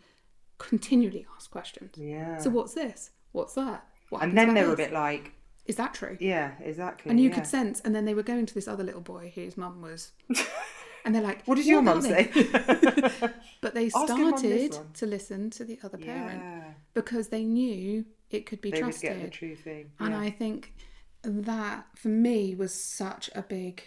continually 0.58 1.26
asked 1.36 1.50
questions. 1.50 1.96
Yeah. 1.96 2.38
So 2.38 2.50
what's 2.50 2.74
this? 2.74 3.10
What's 3.32 3.54
that? 3.54 3.86
What 4.10 4.22
and 4.22 4.36
then 4.36 4.54
they 4.54 4.64
were 4.64 4.74
a 4.74 4.76
bit 4.76 4.92
like, 4.92 5.32
Is 5.66 5.76
that 5.76 5.94
true? 5.94 6.16
yeah, 6.20 6.52
exactly. 6.60 7.10
And 7.10 7.20
you 7.20 7.28
yeah. 7.28 7.36
could 7.36 7.46
sense, 7.46 7.80
and 7.80 7.94
then 7.94 8.04
they 8.04 8.14
were 8.14 8.22
going 8.22 8.46
to 8.46 8.54
this 8.54 8.68
other 8.68 8.84
little 8.84 9.00
boy 9.00 9.32
whose 9.34 9.56
mum 9.56 9.80
was, 9.80 10.12
and 11.04 11.14
they're 11.14 11.22
like, 11.22 11.44
What 11.46 11.56
did 11.56 11.66
your 11.66 11.82
mum 11.82 12.02
say? 12.02 12.30
But 13.60 13.74
they 13.74 13.88
started 13.88 14.78
to 14.94 15.06
listen 15.06 15.48
to 15.50 15.64
the 15.64 15.78
other 15.82 15.96
parent 15.96 16.42
yeah. 16.42 16.64
because 16.92 17.28
they 17.28 17.44
knew 17.44 18.04
it 18.34 18.46
could 18.46 18.60
be 18.60 18.70
They 18.70 18.78
would 18.82 18.90
trusted. 18.92 19.10
get 19.10 19.22
the 19.22 19.30
true 19.30 19.56
thing. 19.56 19.90
And. 19.98 20.14
I 20.14 20.30
think 20.30 20.74
that 21.22 21.86
for 21.96 22.08
me 22.08 22.54
was 22.54 22.74
such 22.74 23.30
a 23.34 23.42
big 23.42 23.82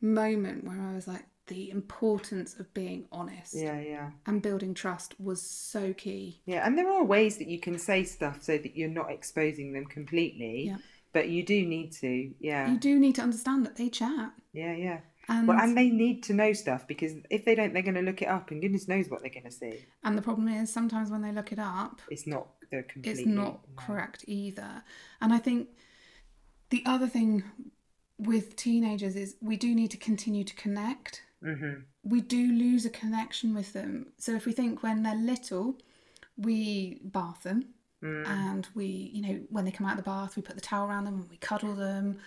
moment 0.00 0.64
where 0.64 0.80
I 0.80 0.94
was 0.94 1.08
like, 1.08 1.24
the 1.46 1.70
importance 1.70 2.58
of 2.58 2.74
being 2.74 3.06
honest 3.12 3.54
Yeah, 3.54 3.80
yeah. 3.80 4.10
and 4.26 4.42
building 4.42 4.74
trust 4.74 5.14
was 5.20 5.40
so 5.40 5.92
key. 5.92 6.40
Yeah, 6.44 6.66
and 6.66 6.76
there 6.76 6.90
are 6.90 7.04
ways 7.04 7.38
that 7.38 7.46
you 7.46 7.60
can 7.60 7.78
say 7.78 8.02
stuff 8.02 8.42
so 8.42 8.58
that 8.58 8.76
you're 8.76 8.88
not 8.88 9.12
exposing 9.12 9.72
them 9.72 9.84
completely. 9.86 10.64
Yeah. 10.66 10.78
But 11.12 11.28
you 11.28 11.44
do 11.44 11.64
need 11.64 11.92
to, 12.00 12.32
yeah, 12.40 12.68
You 12.70 12.76
do 12.78 12.98
need 12.98 13.14
to 13.14 13.22
understand 13.22 13.64
that 13.64 13.76
they 13.76 13.88
chat. 13.88 14.32
yeah, 14.52 14.74
yeah. 14.74 14.98
And, 15.28 15.48
Well, 15.48 15.58
and 15.60 15.76
they 15.76 15.90
need 15.90 16.22
to 16.24 16.34
know 16.34 16.52
stuff 16.52 16.86
because 16.86 17.14
if 17.30 17.44
they 17.44 17.54
don't, 17.56 17.72
they're 17.72 17.82
going 17.82 17.94
to 17.96 18.00
look 18.02 18.22
it 18.22 18.28
up, 18.28 18.50
and 18.50 18.60
goodness 18.62 18.86
knows 18.86 19.08
what 19.08 19.22
they're 19.22 19.30
going 19.30 19.44
to 19.44 19.50
see. 19.50 19.84
and 20.04 20.16
the 20.16 20.22
problem 20.22 20.46
is 20.48 20.72
sometimes 20.72 21.10
when 21.10 21.22
they 21.22 21.32
look 21.32 21.50
it 21.52 21.58
up, 21.58 22.00
It's 22.10 22.26
not 22.26 22.48
it's 22.70 23.26
not 23.26 23.36
no. 23.36 23.60
correct 23.76 24.24
either. 24.28 24.82
And 25.20 25.32
I 25.32 25.38
think 25.38 25.68
the 26.70 26.82
other 26.86 27.06
thing 27.08 27.44
with 28.18 28.56
teenagers 28.56 29.14
is 29.16 29.36
we 29.40 29.56
do 29.56 29.74
need 29.74 29.90
to 29.92 29.96
continue 29.96 30.42
to 30.44 30.54
connect. 30.54 31.22
Mhm. 31.42 31.82
We 32.02 32.20
do 32.20 32.52
lose 32.52 32.84
a 32.86 32.90
connection 32.90 33.54
with 33.54 33.72
them. 33.72 34.12
So 34.18 34.32
if 34.34 34.46
we 34.46 34.52
think 34.52 34.82
when 34.82 35.02
they're 35.02 35.14
little, 35.14 35.78
we 36.36 37.00
bath 37.04 37.42
them 37.42 37.66
Mm. 38.02 38.26
and 38.26 38.68
we, 38.74 38.86
you 38.86 39.22
know, 39.22 39.40
when 39.50 39.64
they 39.64 39.70
come 39.70 39.86
out 39.86 39.92
of 39.98 40.04
the 40.04 40.10
bath, 40.10 40.36
we 40.36 40.42
put 40.42 40.54
the 40.54 40.60
towel 40.60 40.88
around 40.88 41.04
them 41.04 41.14
and 41.20 41.30
we 41.30 41.36
cuddle 41.38 41.74
them 41.74 42.18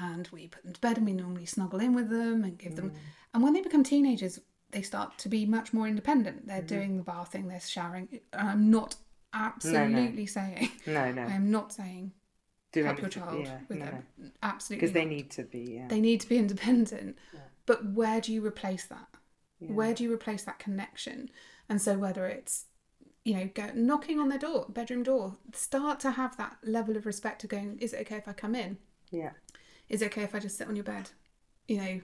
and 0.00 0.28
we 0.32 0.48
put 0.48 0.62
them 0.64 0.72
to 0.72 0.80
bed 0.80 0.96
and 0.96 1.06
we 1.06 1.12
normally 1.12 1.46
snuggle 1.46 1.80
in 1.80 1.94
with 1.94 2.08
them 2.10 2.44
and 2.44 2.56
give 2.58 2.72
Mm. 2.72 2.76
them. 2.76 2.92
And 3.34 3.42
when 3.42 3.52
they 3.52 3.60
become 3.60 3.82
teenagers, 3.84 4.38
they 4.70 4.82
start 4.82 5.18
to 5.18 5.28
be 5.28 5.46
much 5.46 5.72
more 5.72 5.86
independent. 5.88 6.46
They're 6.46 6.58
Mm-hmm. 6.58 6.66
doing 6.66 6.96
the 6.98 7.02
bathing, 7.02 7.48
they're 7.48 7.60
showering. 7.60 8.20
I'm 8.32 8.70
not 8.70 8.96
absolutely 9.32 10.26
saying, 10.26 10.70
No, 10.86 11.12
no. 11.12 11.22
I 11.22 11.32
am 11.32 11.50
not 11.50 11.72
saying 11.72 12.12
Do 12.72 12.84
help 12.84 13.00
your 13.00 13.08
child 13.10 13.44
yeah, 13.46 13.58
with 13.68 13.78
no, 13.78 13.84
them. 13.86 14.06
Absolutely. 14.42 14.80
Because 14.80 14.92
they 14.94 15.04
need 15.04 15.30
to 15.32 15.42
be, 15.44 15.74
yeah. 15.76 15.88
They 15.88 16.00
need 16.00 16.20
to 16.20 16.28
be 16.28 16.36
independent. 16.38 17.16
But 17.66 17.84
where 17.92 18.20
do 18.20 18.32
you 18.32 18.44
replace 18.44 18.84
that? 18.86 19.08
Yeah. 19.60 19.72
Where 19.72 19.94
do 19.94 20.04
you 20.04 20.12
replace 20.12 20.42
that 20.44 20.58
connection? 20.58 21.30
And 21.68 21.80
so 21.82 21.96
whether 21.98 22.26
it's 22.26 22.66
you 23.24 23.34
know, 23.34 23.50
go 23.52 23.70
knocking 23.74 24.18
on 24.18 24.30
their 24.30 24.38
door, 24.38 24.64
bedroom 24.70 25.02
door, 25.02 25.36
start 25.52 26.00
to 26.00 26.12
have 26.12 26.34
that 26.38 26.56
level 26.62 26.96
of 26.96 27.04
respect 27.04 27.44
of 27.44 27.50
going, 27.50 27.78
is 27.78 27.92
it 27.92 28.00
okay 28.00 28.16
if 28.16 28.26
I 28.26 28.32
come 28.32 28.54
in? 28.54 28.78
Yeah. 29.10 29.30
Is 29.88 30.02
it 30.02 30.06
okay 30.06 30.22
if 30.22 30.34
I 30.34 30.38
just 30.38 30.58
sit 30.58 30.68
on 30.68 30.76
your 30.76 30.84
bed? 30.84 31.10
You 31.66 31.76
know, 31.78 32.00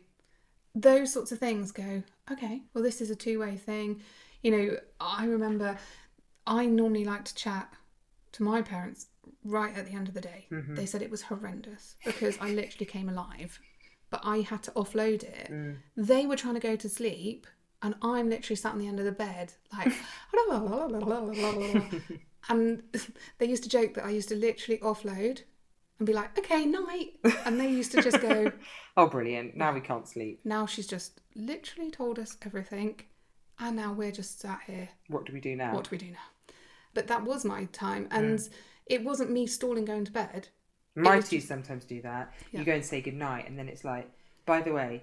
those 0.75 1.13
sorts 1.13 1.33
of 1.33 1.39
things 1.39 1.73
go, 1.73 2.03
okay, 2.31 2.63
well, 2.73 2.85
this 2.85 3.01
is 3.01 3.11
a 3.11 3.17
two 3.17 3.41
way 3.41 3.57
thing. 3.57 4.01
You 4.43 4.51
know, 4.51 4.77
I 5.01 5.27
remember 5.27 5.79
I 6.47 6.67
normally 6.67 7.05
like 7.05 7.25
to 7.25 7.35
chat 7.35 7.73
to 8.33 8.43
my 8.43 8.63
parents 8.63 9.07
right 9.45 9.77
at 9.77 9.87
the 9.87 9.93
end 9.93 10.09
of 10.09 10.15
the 10.15 10.21
day. 10.21 10.47
Mm-hmm. 10.51 10.75
They 10.75 10.87
said 10.87 11.03
it 11.03 11.11
was 11.11 11.23
horrendous 11.23 11.97
because 12.05 12.37
I 12.41 12.51
literally 12.51 12.87
came 12.87 13.09
alive, 13.09 13.59
but 14.11 14.21
I 14.25 14.39
had 14.39 14.63
to 14.65 14.71
offload 14.73 15.23
it. 15.23 15.51
Mm. 15.51 15.77
They 15.97 16.27
were 16.27 16.37
trying 16.37 16.55
to 16.55 16.61
go 16.61 16.77
to 16.77 16.89
sleep, 16.89 17.47
and 17.83 17.95
I'm 18.03 18.29
literally 18.29 18.57
sat 18.57 18.73
on 18.73 18.79
the 18.79 18.89
end 18.89 18.99
of 18.99 19.07
the 19.07 19.13
bed, 19.13 19.53
like, 19.73 19.93
and 22.49 22.83
they 23.39 23.47
used 23.47 23.63
to 23.63 23.69
joke 23.69 23.95
that 23.95 24.05
I 24.05 24.11
used 24.11 24.29
to 24.31 24.37
literally 24.37 24.79
offload 24.81 25.43
and 25.99 26.07
be 26.07 26.13
like, 26.13 26.37
okay, 26.39 26.67
night. 26.67 27.15
And 27.47 27.61
they 27.61 27.69
used 27.69 27.93
to 27.93 28.03
just 28.03 28.21
go, 28.21 28.51
Oh, 28.97 29.07
brilliant! 29.07 29.57
Now 29.57 29.73
we 29.73 29.81
can't 29.81 30.09
sleep. 30.09 30.41
now 30.45 30.67
she's 30.67 30.87
just 30.87 31.21
literally 31.35 31.91
told 31.91 32.19
us 32.19 32.37
everything, 32.43 33.01
and 33.59 33.77
now 33.77 33.93
we're 33.93 34.13
just 34.13 34.41
sat 34.41 34.61
here 34.67 34.89
What 35.09 35.27
do 35.27 35.33
we 35.33 35.41
do 35.41 35.57
now? 35.57 35.75
what 35.75 35.85
do 35.85 35.91
we 35.91 35.99
do 35.99 36.11
now? 36.11 36.55
But 36.95 37.09
that 37.09 37.25
was 37.25 37.45
my 37.45 37.65
time, 37.67 38.09
and 38.11 38.39
mm. 38.39 38.51
it 38.87 39.03
wasn't 39.03 39.31
me 39.31 39.47
stalling 39.47 39.85
going 39.85 40.05
to 40.05 40.13
bed. 40.13 40.49
My 40.95 41.21
two 41.21 41.41
sometimes 41.41 41.85
do 41.85 42.01
that. 42.03 42.33
Yeah. 42.53 42.61
You 42.61 42.67
go 42.67 42.73
and 42.73 42.85
say 42.85 43.01
goodnight, 43.01 43.49
and 43.49 43.59
then 43.59 43.69
it's 43.69 43.85
like, 43.85 44.09
by 44.47 44.61
the 44.61 44.73
way, 44.73 45.03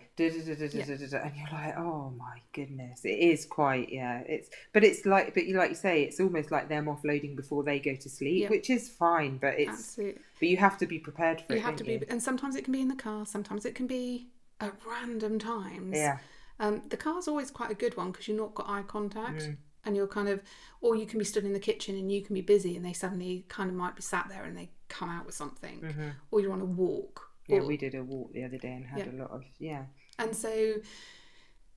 and 1.23 1.35
you're 1.35 1.49
like, 1.51 1.75
oh 1.77 2.13
my 2.17 2.41
goodness, 2.53 3.03
it 3.05 3.17
is 3.17 3.45
quite, 3.45 3.91
yeah. 3.91 4.19
It's 4.27 4.49
but 4.71 4.83
it's 4.83 5.05
like, 5.05 5.33
but 5.33 5.45
you 5.45 5.57
like 5.57 5.69
you 5.69 5.75
say, 5.75 6.03
it's 6.03 6.19
almost 6.19 6.51
like 6.51 6.69
them 6.69 6.85
offloading 6.85 7.35
before 7.35 7.63
they 7.63 7.79
go 7.79 7.95
to 7.95 8.09
sleep, 8.09 8.43
yeah. 8.43 8.49
which 8.49 8.69
is 8.69 8.89
fine, 8.89 9.37
but 9.37 9.59
it's 9.59 9.71
Absolutely. 9.71 10.21
but 10.39 10.49
you 10.49 10.57
have 10.57 10.77
to 10.77 10.85
be 10.85 10.99
prepared 10.99 11.41
for 11.41 11.53
you 11.53 11.59
it. 11.59 11.63
Have 11.63 11.75
to 11.77 11.91
you? 11.91 12.05
and 12.09 12.21
sometimes 12.21 12.55
it 12.55 12.63
can 12.63 12.71
be 12.71 12.81
in 12.81 12.87
the 12.87 12.95
car, 12.95 13.25
sometimes 13.25 13.65
it 13.65 13.73
can 13.73 13.87
be 13.87 14.27
at 14.59 14.73
random 14.87 15.39
times. 15.39 15.97
Yeah, 15.97 16.19
um, 16.59 16.83
the 16.89 16.97
car's 16.97 17.27
always 17.27 17.49
quite 17.49 17.71
a 17.71 17.75
good 17.75 17.97
one 17.97 18.11
because 18.11 18.27
you're 18.27 18.37
not 18.37 18.53
got 18.53 18.69
eye 18.69 18.83
contact. 18.83 19.41
Mm. 19.41 19.57
And 19.83 19.95
you're 19.95 20.05
kind 20.05 20.29
of, 20.29 20.43
or 20.81 20.95
you 20.95 21.07
can 21.07 21.17
be 21.17 21.25
stood 21.25 21.43
in 21.43 21.53
the 21.53 21.59
kitchen 21.59 21.95
and 21.95 22.11
you 22.11 22.21
can 22.21 22.35
be 22.35 22.41
busy, 22.41 22.75
and 22.75 22.85
they 22.85 22.93
suddenly 22.93 23.45
kind 23.49 23.67
of 23.67 23.75
might 23.75 23.95
be 23.95 24.03
sat 24.03 24.27
there 24.29 24.43
and 24.43 24.55
they 24.55 24.69
come 24.89 25.09
out 25.09 25.25
with 25.25 25.33
something, 25.33 25.81
mm-hmm. 25.81 26.09
or 26.29 26.39
you're 26.39 26.53
on 26.53 26.61
a 26.61 26.65
walk, 26.65 27.30
yeah, 27.55 27.63
we 27.67 27.77
did 27.77 27.95
a 27.95 28.03
walk 28.03 28.33
the 28.33 28.43
other 28.43 28.57
day 28.57 28.73
and 28.73 28.85
had 28.85 28.99
Yeah. 28.99 29.11
a 29.11 29.17
lot 29.21 29.31
of, 29.31 29.43
yeah. 29.59 29.85
And 30.19 30.35
so, 30.35 30.75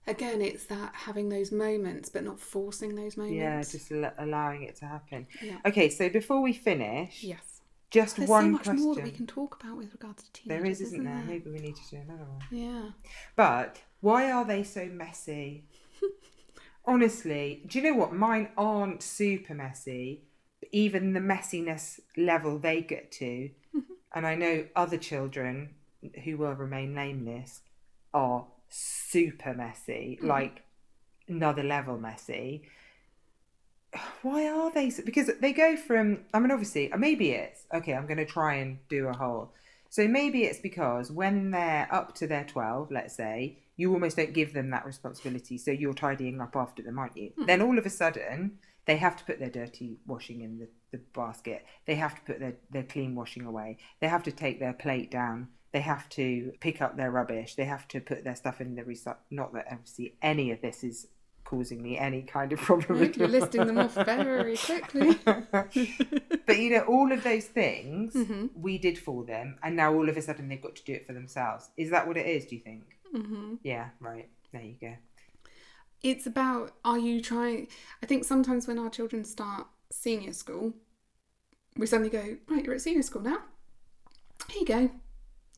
again, 0.07 0.41
it's 0.43 0.65
that 0.67 0.95
having 0.95 1.29
those 1.29 1.51
moments, 1.53 2.09
but 2.09 2.25
not 2.25 2.39
forcing 2.41 2.95
those 2.95 3.17
moments. 3.17 3.37
Yeah, 3.37 3.61
just 3.63 3.91
al- 3.93 4.15
allowing 4.19 4.63
it 4.63 4.77
to 4.77 4.87
happen. 4.87 5.27
Yeah. 5.43 5.59
Okay, 5.67 5.89
so 5.91 6.09
before 6.09 6.41
we 6.43 6.53
finish, 6.53 7.23
yes. 7.23 7.61
just 7.91 8.17
There's 8.17 8.29
one 8.29 8.45
so 8.45 8.51
much 8.51 8.65
question. 8.65 8.85
more 8.85 8.95
that 8.97 9.05
we 9.05 9.11
can 9.11 9.27
talk 9.27 9.63
about 9.63 9.77
with 9.77 9.93
regards 9.93 10.23
to 10.25 10.33
teenagers. 10.33 10.63
there 10.63 10.71
is, 10.71 10.81
isn't 10.81 10.95
isn't 11.01 11.05
there? 11.05 11.15
there? 11.15 11.25
Maybe 11.27 11.51
we 11.51 11.59
need 11.61 11.77
to 11.77 11.91
do 11.91 11.97
another 11.97 12.25
one. 12.25 12.41
Yeah. 12.51 12.91
But 13.37 13.81
why 14.01 14.31
are 14.33 14.45
they 14.45 14.63
so 14.63 14.87
messy? 14.87 15.65
Honestly, 16.87 17.63
do 17.67 17.79
you 17.79 17.85
know 17.93 17.97
what? 17.99 18.13
Mine 18.13 18.49
aren't 18.59 19.03
super 19.03 19.55
messy. 19.55 20.25
but 20.61 20.69
Even 20.73 21.13
the 21.15 21.21
messiness 21.21 21.99
level 22.17 22.59
they 22.59 22.83
get 22.83 23.11
to, 23.13 23.51
and 24.15 24.27
I 24.27 24.35
know 24.37 24.65
other 24.77 24.97
children 24.97 25.71
who 26.25 26.37
will 26.37 26.53
remain 26.53 26.95
nameless 26.95 27.61
are 28.13 28.47
super 28.69 29.55
messy, 29.55 30.19
mm. 30.23 30.27
like 30.27 30.63
another 31.29 31.63
level 31.63 31.99
messy. 31.99 32.63
Why 34.23 34.49
are 34.49 34.73
they? 34.73 34.91
So, 34.91 35.03
because 35.05 35.31
they 35.41 35.53
go 35.53 35.77
from. 35.77 36.21
I 36.33 36.39
mean, 36.41 36.51
obviously, 36.51 36.91
uh, 36.93 36.97
maybe 36.97 37.31
it's 37.31 37.65
okay. 37.73 37.95
I'm 37.95 38.07
going 38.07 38.19
to 38.19 38.27
try 38.27 38.55
and 38.57 38.79
do 38.89 39.09
a 39.09 39.13
whole. 39.13 39.53
So 39.95 40.09
maybe 40.09 40.43
it's 40.43 40.59
because 40.59 41.13
when 41.13 41.53
they're 41.53 41.87
up 41.93 42.17
to 42.17 42.27
their 42.27 42.43
12, 42.43 42.91
let's 42.91 43.15
say, 43.15 43.59
you 43.77 43.93
almost 43.93 44.17
don't 44.17 44.33
give 44.33 44.53
them 44.53 44.71
that 44.71 44.85
responsibility. 44.85 45.57
So 45.57 45.71
you're 45.71 45.95
tidying 45.95 46.41
up 46.41 46.57
after 46.57 46.83
them, 46.83 46.99
aren't 46.99 47.17
you? 47.17 47.31
Hmm. 47.39 47.47
Then 47.47 47.63
all 47.63 47.79
of 47.79 47.87
a 47.87 47.91
sudden, 47.91 48.59
they 48.87 48.97
have 48.97 49.17
to 49.17 49.25
put 49.25 49.39
their 49.39 49.51
dirty 49.51 49.99
washing 50.05 50.41
in 50.41 50.59
the, 50.59 50.69
the 50.97 51.03
basket. 51.13 51.65
They 51.87 51.95
have 51.97 52.15
to 52.15 52.21
put 52.23 52.41
their, 52.41 52.55
their 52.71 52.83
clean 52.85 53.15
washing 53.15 53.45
away. 53.45 53.79
They 54.01 54.09
have 54.09 54.23
to 54.25 54.33
take 54.33 54.61
their 54.61 54.73
plate 54.73 55.11
down. 55.11 55.49
They 55.73 55.81
have 55.81 56.09
to 56.11 56.53
pick 56.61 56.81
up 56.81 56.97
their 56.97 57.11
rubbish. 57.11 57.55
They 57.57 57.65
have 57.65 57.89
to 57.89 58.01
put 58.01 58.25
their 58.25 58.37
stuff 58.37 58.61
in 58.61 58.75
the 58.77 58.83
recycle. 58.83 59.17
Not 59.31 59.53
that 59.55 59.67
obviously 59.71 60.15
any 60.23 60.51
of 60.53 60.61
this 60.61 60.85
is 60.85 61.09
causing 61.45 61.83
me 61.83 61.99
any 61.99 62.23
kind 62.23 62.53
of 62.53 62.59
problem. 62.61 63.03
at 63.03 63.17
You're 63.17 63.27
all. 63.27 63.33
listing 63.33 63.67
them 63.67 63.79
off 63.79 63.95
very 63.95 64.57
quickly. 64.69 65.19
but 65.25 66.59
you 66.59 66.71
know, 66.71 66.85
all 66.89 67.13
of 67.13 67.23
those 67.25 67.45
things 67.47 68.15
Mm-hmm. 68.15 68.47
we 68.55 68.79
did 68.79 68.99
for 68.99 69.25
them, 69.25 69.59
and 69.63 69.77
now 69.77 69.93
all 69.93 70.09
of 70.09 70.17
a 70.17 70.23
sudden 70.23 70.49
they've 70.49 70.63
got 70.63 70.77
to 70.77 70.85
do 70.85 70.93
it 70.93 71.07
for 71.07 71.13
themselves. 71.13 71.69
Is 71.77 71.91
that 71.91 72.07
what 72.07 72.17
it 72.17 72.27
is? 72.27 72.47
Do 72.47 72.55
you 72.57 72.63
think? 72.63 72.85
hmm 73.13 73.55
Yeah, 73.63 73.89
right. 74.01 74.29
There 74.53 74.63
you 74.63 74.77
go. 74.81 74.95
It's 76.03 76.27
about 76.27 76.73
are 76.85 76.99
you 76.99 77.21
trying? 77.21 77.69
I 78.03 78.07
think 78.07 78.25
sometimes 78.25 78.67
when 78.69 78.79
our 78.79 78.91
children 78.91 79.25
start 79.25 79.67
senior 79.91 80.33
school, 80.33 80.73
we 81.77 81.87
suddenly 81.87 82.11
go, 82.11 82.37
right, 82.49 82.65
you're 82.65 82.75
at 82.75 82.81
senior 82.81 83.03
school 83.03 83.23
now. 83.23 83.39
Here 84.49 84.61
you 84.61 84.67
go. 84.67 84.91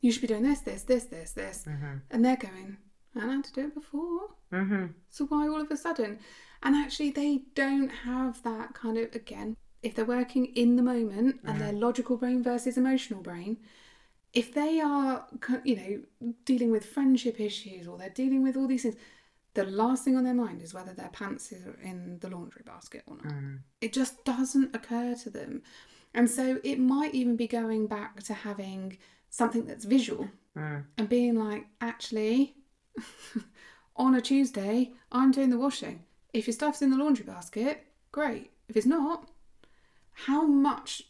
You 0.01 0.11
should 0.11 0.21
be 0.21 0.27
doing 0.27 0.43
this, 0.43 0.59
this, 0.61 0.83
this, 0.83 1.05
this, 1.05 1.31
this. 1.31 1.65
Mhm. 1.67 2.01
And 2.11 2.23
they're 2.25 2.37
going, 2.37 2.77
I 3.15 3.19
had 3.25 3.43
to 3.45 3.53
do 3.53 3.61
it 3.67 3.73
before. 3.73 4.29
Mhm. 4.51 4.93
So 5.09 5.25
why 5.25 5.47
all 5.47 5.61
of 5.61 5.71
a 5.71 5.77
sudden? 5.77 6.19
And 6.63 6.75
actually, 6.75 7.11
they 7.11 7.43
don't 7.55 7.89
have 7.89 8.41
that 8.43 8.73
kind 8.73 8.97
of, 8.97 9.13
again, 9.15 9.55
if 9.83 9.95
they're 9.95 10.05
working 10.05 10.45
in 10.47 10.75
the 10.75 10.83
moment 10.83 11.39
and 11.43 11.61
their 11.61 11.71
logical 11.73 12.17
brain 12.17 12.41
versus 12.41 12.77
emotional 12.77 13.21
brain, 13.21 13.57
if 14.33 14.53
they 14.53 14.79
are, 14.81 15.27
you 15.63 15.75
know, 15.75 16.33
dealing 16.45 16.71
with 16.71 16.85
friendship 16.85 17.39
issues 17.39 17.87
or 17.87 17.97
they're 17.97 18.09
dealing 18.09 18.43
with 18.43 18.57
all 18.57 18.67
these 18.67 18.83
things, 18.83 18.95
the 19.53 19.63
last 19.65 20.03
thing 20.03 20.15
on 20.15 20.23
their 20.23 20.33
mind 20.33 20.61
is 20.61 20.73
whether 20.73 20.93
their 20.93 21.09
pants 21.09 21.51
are 21.51 21.77
in 21.81 22.19
the 22.19 22.29
laundry 22.29 22.63
basket 22.65 23.03
or 23.07 23.17
not. 23.23 23.33
It 23.81 23.93
just 23.93 24.23
doesn't 24.25 24.75
occur 24.75 25.15
to 25.15 25.29
them. 25.29 25.61
And 26.17 26.29
so 26.29 26.59
it 26.63 26.79
might 26.79 27.13
even 27.13 27.35
be 27.37 27.47
going 27.47 27.87
back 27.87 28.23
to 28.23 28.33
having 28.33 28.97
something 29.29 29.65
that's 29.65 29.85
visual 29.85 30.27
Mm. 30.55 30.85
and 30.97 31.07
being 31.07 31.35
like, 31.35 31.67
actually, 31.81 32.55
on 33.95 34.15
a 34.15 34.21
Tuesday, 34.21 34.91
I'm 35.11 35.31
doing 35.31 35.51
the 35.51 35.57
washing. 35.59 36.03
If 36.33 36.47
your 36.47 36.53
stuff's 36.53 36.81
in 36.81 36.89
the 36.89 36.97
laundry 36.97 37.25
basket, 37.25 37.85
great. 38.11 38.49
If 38.67 38.75
it's 38.75 38.85
not, 38.87 39.29
how 40.13 40.45
much? 40.47 41.03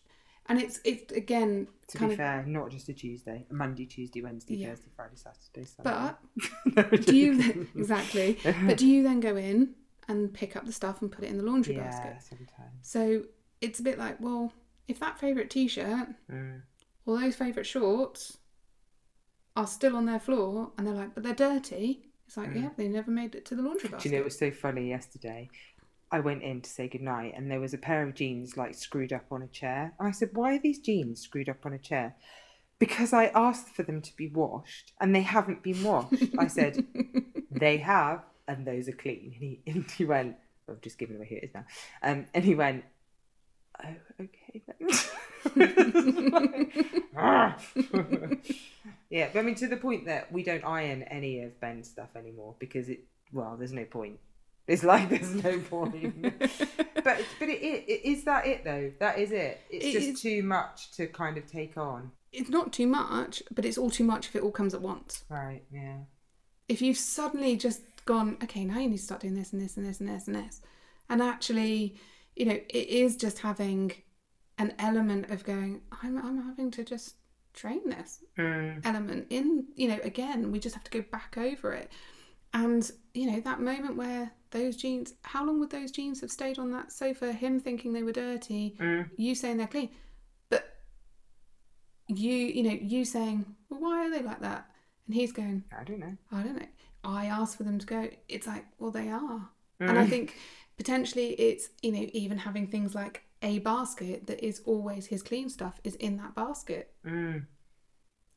And 0.48 0.62
it's 0.62 0.80
it's 0.84 1.12
again 1.14 1.68
To 1.90 1.98
be 2.00 2.06
of. 2.06 2.16
fair, 2.16 2.44
not 2.46 2.70
just 2.72 2.90
a 2.90 2.94
Tuesday, 2.94 3.46
a 3.50 3.54
Monday, 3.54 3.86
Tuesday, 3.86 4.22
Wednesday, 4.22 4.56
Yeah. 4.56 4.70
Thursday, 4.70 4.90
Friday, 4.96 5.16
Saturday, 5.16 5.66
Sunday. 5.66 6.16
But 6.76 7.02
do 7.06 7.16
you 7.16 7.68
exactly? 7.76 8.38
But 8.66 8.78
do 8.78 8.86
you 8.86 9.02
then 9.04 9.22
go 9.22 9.36
in 9.38 9.76
and 10.10 10.34
pick 10.34 10.56
up 10.58 10.66
the 10.66 10.74
stuff 10.74 11.02
and 11.02 11.10
put 11.12 11.24
it 11.24 11.30
in 11.30 11.38
the 11.38 11.44
laundry 11.44 11.76
yeah, 11.76 11.84
basket? 11.90 12.18
sometimes. 12.22 12.74
So 12.82 13.24
it's 13.62 13.80
a 13.80 13.84
bit 13.84 13.98
like, 13.98 14.20
well, 14.22 14.54
if 14.88 15.00
that 15.00 15.20
favourite 15.20 15.50
T-shirt 15.50 16.10
Mm. 16.32 16.62
or 17.06 17.20
those 17.20 17.36
favourite 17.36 17.66
shorts 17.68 18.38
are 19.56 19.68
still 19.68 19.96
on 19.96 20.06
their 20.06 20.20
floor 20.20 20.72
and 20.78 20.86
they're 20.86 20.94
like, 20.94 21.14
but 21.16 21.24
they're 21.24 21.34
dirty. 21.34 22.10
It's 22.28 22.38
like, 22.38 22.54
yeah, 22.54 22.70
they 22.78 22.88
never 22.88 23.10
made 23.10 23.36
it 23.36 23.46
to 23.46 23.56
the 23.56 23.62
laundry 23.62 23.90
basket. 23.90 24.04
Do 24.04 24.10
you 24.10 24.16
know 24.16 24.22
it 24.22 24.26
was 24.26 24.38
so 24.38 24.52
funny 24.52 24.90
yesterday? 24.90 25.50
I 26.12 26.20
went 26.20 26.44
in 26.44 26.62
to 26.62 26.70
say 26.70 26.88
goodnight 26.88 27.34
and 27.36 27.50
there 27.50 27.60
was 27.60 27.74
a 27.74 27.78
pair 27.78 28.04
of 28.04 28.14
jeans 28.16 28.56
like 28.56 28.76
screwed 28.76 29.12
up 29.14 29.26
on 29.32 29.42
a 29.42 29.48
chair. 29.48 29.94
And 30.00 30.08
I 30.08 30.12
said, 30.12 30.30
Why 30.34 30.56
are 30.56 30.60
these 30.60 30.80
jeans 30.80 31.22
screwed 31.22 31.50
up 31.50 31.66
on 31.66 31.74
a 31.74 31.78
chair? 31.80 32.16
Because 32.80 33.12
I 33.14 33.26
asked 33.28 33.70
for 33.70 33.84
them 33.84 34.02
to 34.02 34.16
be 34.16 34.28
washed 34.28 34.94
and 35.02 35.16
they 35.16 35.22
haven't 35.22 35.64
been 35.64 35.84
washed. 35.84 36.24
I 36.38 36.48
said, 36.48 36.86
They 37.52 37.78
have, 37.78 38.24
and 38.48 38.68
those 38.68 38.88
are 38.88 38.94
clean. 38.94 39.32
And 39.34 39.34
he, 39.34 39.62
and 39.68 39.90
he 39.92 40.06
went, 40.06 40.36
I've 40.70 40.82
just 40.82 40.98
given 41.00 41.16
away 41.16 41.28
who 41.30 41.36
it 41.38 41.44
is 41.46 41.54
now. 41.56 41.66
Um, 42.04 42.26
and 42.34 42.44
he 42.44 42.56
went, 42.56 42.84
Oh, 43.84 43.96
okay 44.22 44.47
"Ah." 47.16 47.58
yeah, 49.10 49.30
but 49.34 49.40
I 49.40 49.42
mean, 49.42 49.56
to 49.56 49.68
the 49.68 49.78
point 49.78 50.06
that 50.06 50.32
we 50.32 50.44
don't 50.44 50.64
iron 50.64 51.04
any 51.04 51.42
of 51.44 51.60
Ben's 51.60 51.90
stuff 51.90 52.10
anymore 52.16 52.56
because 52.60 52.90
it, 52.90 53.06
well, 53.32 53.56
there's 53.58 53.74
no 53.74 53.86
point. 53.86 54.20
It's 54.68 54.84
like 54.84 55.10
there's 55.10 55.34
no 55.34 55.60
point. 55.60 56.22
but 56.42 57.06
but 57.40 57.50
it, 57.50 57.62
it, 57.62 57.86
it 57.88 58.06
is 58.06 58.24
that 58.26 58.46
it 58.46 58.64
though. 58.66 58.92
That 59.00 59.18
is 59.20 59.32
it. 59.32 59.62
It's 59.70 59.86
It 59.86 59.94
just 59.94 60.08
is- 60.10 60.22
too 60.22 60.44
much 60.44 60.92
to 60.94 61.08
kind 61.08 61.38
of 61.38 61.48
take 61.50 61.78
on. 61.78 62.12
it's 62.34 62.50
not 62.50 62.74
too 62.74 62.88
much, 62.88 63.42
but 63.52 63.64
it's 63.66 63.78
all 63.78 63.90
too 63.90 64.04
much 64.04 64.28
if 64.28 64.36
it 64.36 64.44
all 64.44 64.52
comes 64.52 64.74
at 64.74 64.82
once. 64.82 65.24
Right. 65.30 65.64
Yeah. 65.72 66.00
If 66.68 66.82
you've 66.82 66.98
suddenly 66.98 67.56
just 67.56 67.82
gone, 68.06 68.38
okay, 68.44 68.66
now 68.66 68.80
you 68.80 68.90
need 68.90 68.98
to 68.98 69.04
start 69.04 69.22
doing 69.22 69.36
this 69.36 69.54
and 69.54 69.62
this 69.62 69.78
and 69.78 69.86
this 69.86 70.02
and 70.02 70.10
this 70.10 70.28
and 70.28 70.36
this, 70.36 70.62
and 71.10 71.22
actually, 71.22 71.96
you 72.36 72.46
know, 72.46 72.60
it 72.70 72.88
is 72.90 73.16
just 73.16 73.40
having 73.40 73.94
an 74.58 74.74
element 74.80 75.30
of 75.30 75.44
going, 75.44 75.82
I'm, 76.04 76.18
I'm 76.18 76.44
having 76.44 76.72
to 76.72 76.84
just 76.84 77.16
train 77.54 77.82
this 77.90 78.20
Mm. 78.38 78.86
element 78.86 79.26
in, 79.32 79.66
you 79.76 79.88
know, 79.88 80.00
again, 80.04 80.52
we 80.52 80.60
just 80.60 80.76
have 80.76 80.84
to 80.84 80.92
go 80.92 81.02
back 81.12 81.36
over 81.38 81.74
it. 81.74 81.92
And, 82.54 82.90
you 83.14 83.30
know, 83.32 83.40
that 83.42 83.60
moment 83.60 83.98
where 83.98 84.32
those 84.52 84.76
jeans, 84.76 85.14
how 85.24 85.46
long 85.46 85.60
would 85.60 85.70
those 85.72 85.92
jeans 85.92 86.22
have 86.22 86.32
stayed 86.32 86.60
on 86.60 86.72
that 86.72 86.92
sofa? 86.92 87.34
Him 87.34 87.60
thinking 87.60 87.94
they 87.94 88.04
were 88.04 88.12
dirty, 88.12 88.76
Mm. 88.80 89.10
you 89.18 89.36
saying 89.36 89.58
they're 89.58 89.68
clean. 89.68 89.90
But 90.50 90.66
you, 92.08 92.34
you 92.34 92.64
know, 92.64 92.78
you 92.80 93.06
saying, 93.06 93.46
well, 93.70 93.82
why 93.82 94.08
are 94.08 94.12
they 94.12 94.22
like 94.22 94.40
that? 94.42 94.70
And 95.08 95.16
he's 95.16 95.32
going, 95.32 95.64
I 95.78 95.84
don't 95.84 96.00
know. 96.00 96.16
I 96.32 96.44
don't 96.44 96.56
know. 96.60 96.68
I 97.04 97.26
asked 97.26 97.58
for 97.58 97.64
them 97.64 97.80
to 97.80 97.86
go. 97.86 98.10
It's 98.28 98.48
like, 98.48 98.66
well, 98.80 98.92
they 98.92 99.10
are. 99.10 99.50
And 99.80 99.98
I 99.98 100.06
Mm. 100.06 100.10
think 100.10 100.36
potentially 100.78 101.34
it's, 101.34 101.70
you 101.82 101.92
know, 101.92 102.06
even 102.14 102.38
having 102.38 102.68
things 102.68 102.96
like 102.96 103.24
a 103.42 103.60
basket 103.60 104.28
that 104.28 104.44
is 104.46 104.62
always 104.66 105.08
his 105.08 105.22
clean 105.22 105.50
stuff 105.50 105.80
is 105.84 105.96
in 105.96 106.18
that 106.18 106.36
basket. 106.36 106.94
Mm. 107.06 107.46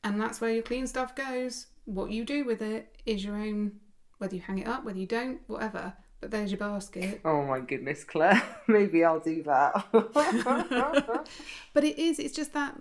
And 0.05 0.21
that's 0.21 0.41
where 0.41 0.53
your 0.53 0.63
clean 0.63 0.87
stuff 0.87 1.15
goes. 1.15 1.67
What 1.85 2.11
you 2.11 2.25
do 2.25 2.45
with 2.45 2.63
it 2.63 2.97
is 3.07 3.25
your 3.25 3.37
own, 3.37 3.73
whether 4.19 4.35
you 4.35 4.41
hang 4.41 4.59
it 4.59 4.67
up, 4.69 4.85
whether 4.85 4.99
you 4.99 5.07
don't, 5.07 5.41
whatever. 5.47 5.95
But 6.21 6.31
there's 6.31 6.51
your 6.51 6.59
basket. 6.59 7.21
Oh 7.25 7.45
my 7.45 7.61
goodness, 7.61 8.05
Claire. 8.05 8.43
Maybe 8.69 9.05
I'll 9.05 9.21
do 9.21 9.43
that. 9.45 9.85
But 11.73 11.85
it 11.85 11.99
is, 11.99 12.19
it's 12.19 12.35
just 12.35 12.53
that, 12.53 12.77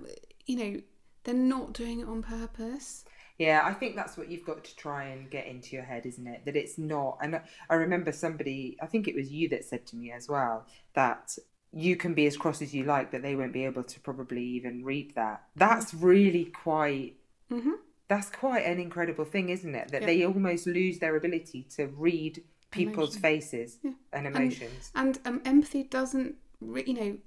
you 0.45 0.55
know, 0.57 0.81
they're 1.23 1.33
not 1.33 1.73
doing 1.73 2.01
it 2.01 2.07
on 2.07 2.21
purpose. 2.21 3.05
Yeah, 3.37 3.61
I 3.63 3.73
think 3.73 3.95
that's 3.95 4.17
what 4.17 4.29
you've 4.29 4.45
got 4.45 4.65
to 4.65 4.75
try 4.75 5.05
and 5.05 5.29
get 5.29 5.47
into 5.47 5.73
your 5.73 5.85
head, 5.85 6.05
isn't 6.05 6.27
it? 6.27 6.43
That 6.43 6.57
it's 6.57 6.77
not. 6.77 7.19
And 7.21 7.39
I 7.69 7.75
remember 7.75 8.11
somebody, 8.11 8.77
I 8.81 8.85
think 8.85 9.07
it 9.07 9.15
was 9.15 9.31
you 9.31 9.47
that 9.49 9.63
said 9.63 9.85
to 9.87 9.95
me 9.95 10.11
as 10.11 10.27
well, 10.27 10.65
that 10.93 11.37
you 11.71 11.95
can 11.95 12.13
be 12.13 12.25
as 12.25 12.35
cross 12.37 12.61
as 12.61 12.73
you 12.73 12.83
like, 12.83 13.11
but 13.11 13.21
they 13.21 13.35
won't 13.35 13.53
be 13.53 13.65
able 13.65 13.83
to 13.83 13.99
probably 13.99 14.43
even 14.43 14.83
read 14.83 15.13
that. 15.15 15.43
That's 15.55 15.93
really 15.93 16.45
quite. 16.45 17.15
hmm 17.49 17.73
That's 18.07 18.29
quite 18.29 18.65
an 18.65 18.79
incredible 18.79 19.25
thing, 19.25 19.49
isn't 19.49 19.75
it? 19.75 19.89
That 19.89 20.01
Yeah. 20.01 20.07
they 20.07 20.23
almost 20.25 20.65
lose 20.65 20.97
their 20.99 21.15
ability 21.15 21.63
to 21.75 21.87
read 21.87 22.43
people's 22.71 23.15
Emotion. 23.15 23.21
faces 23.21 23.77
Yeah. 23.83 23.91
and 24.13 24.27
emotions. 24.27 24.91
And 24.95 25.19
um, 25.25 25.41
empathy 25.45 25.83
doesn't, 25.83 26.35
re- 26.61 26.83
you 26.85 26.93
know, 26.93 27.17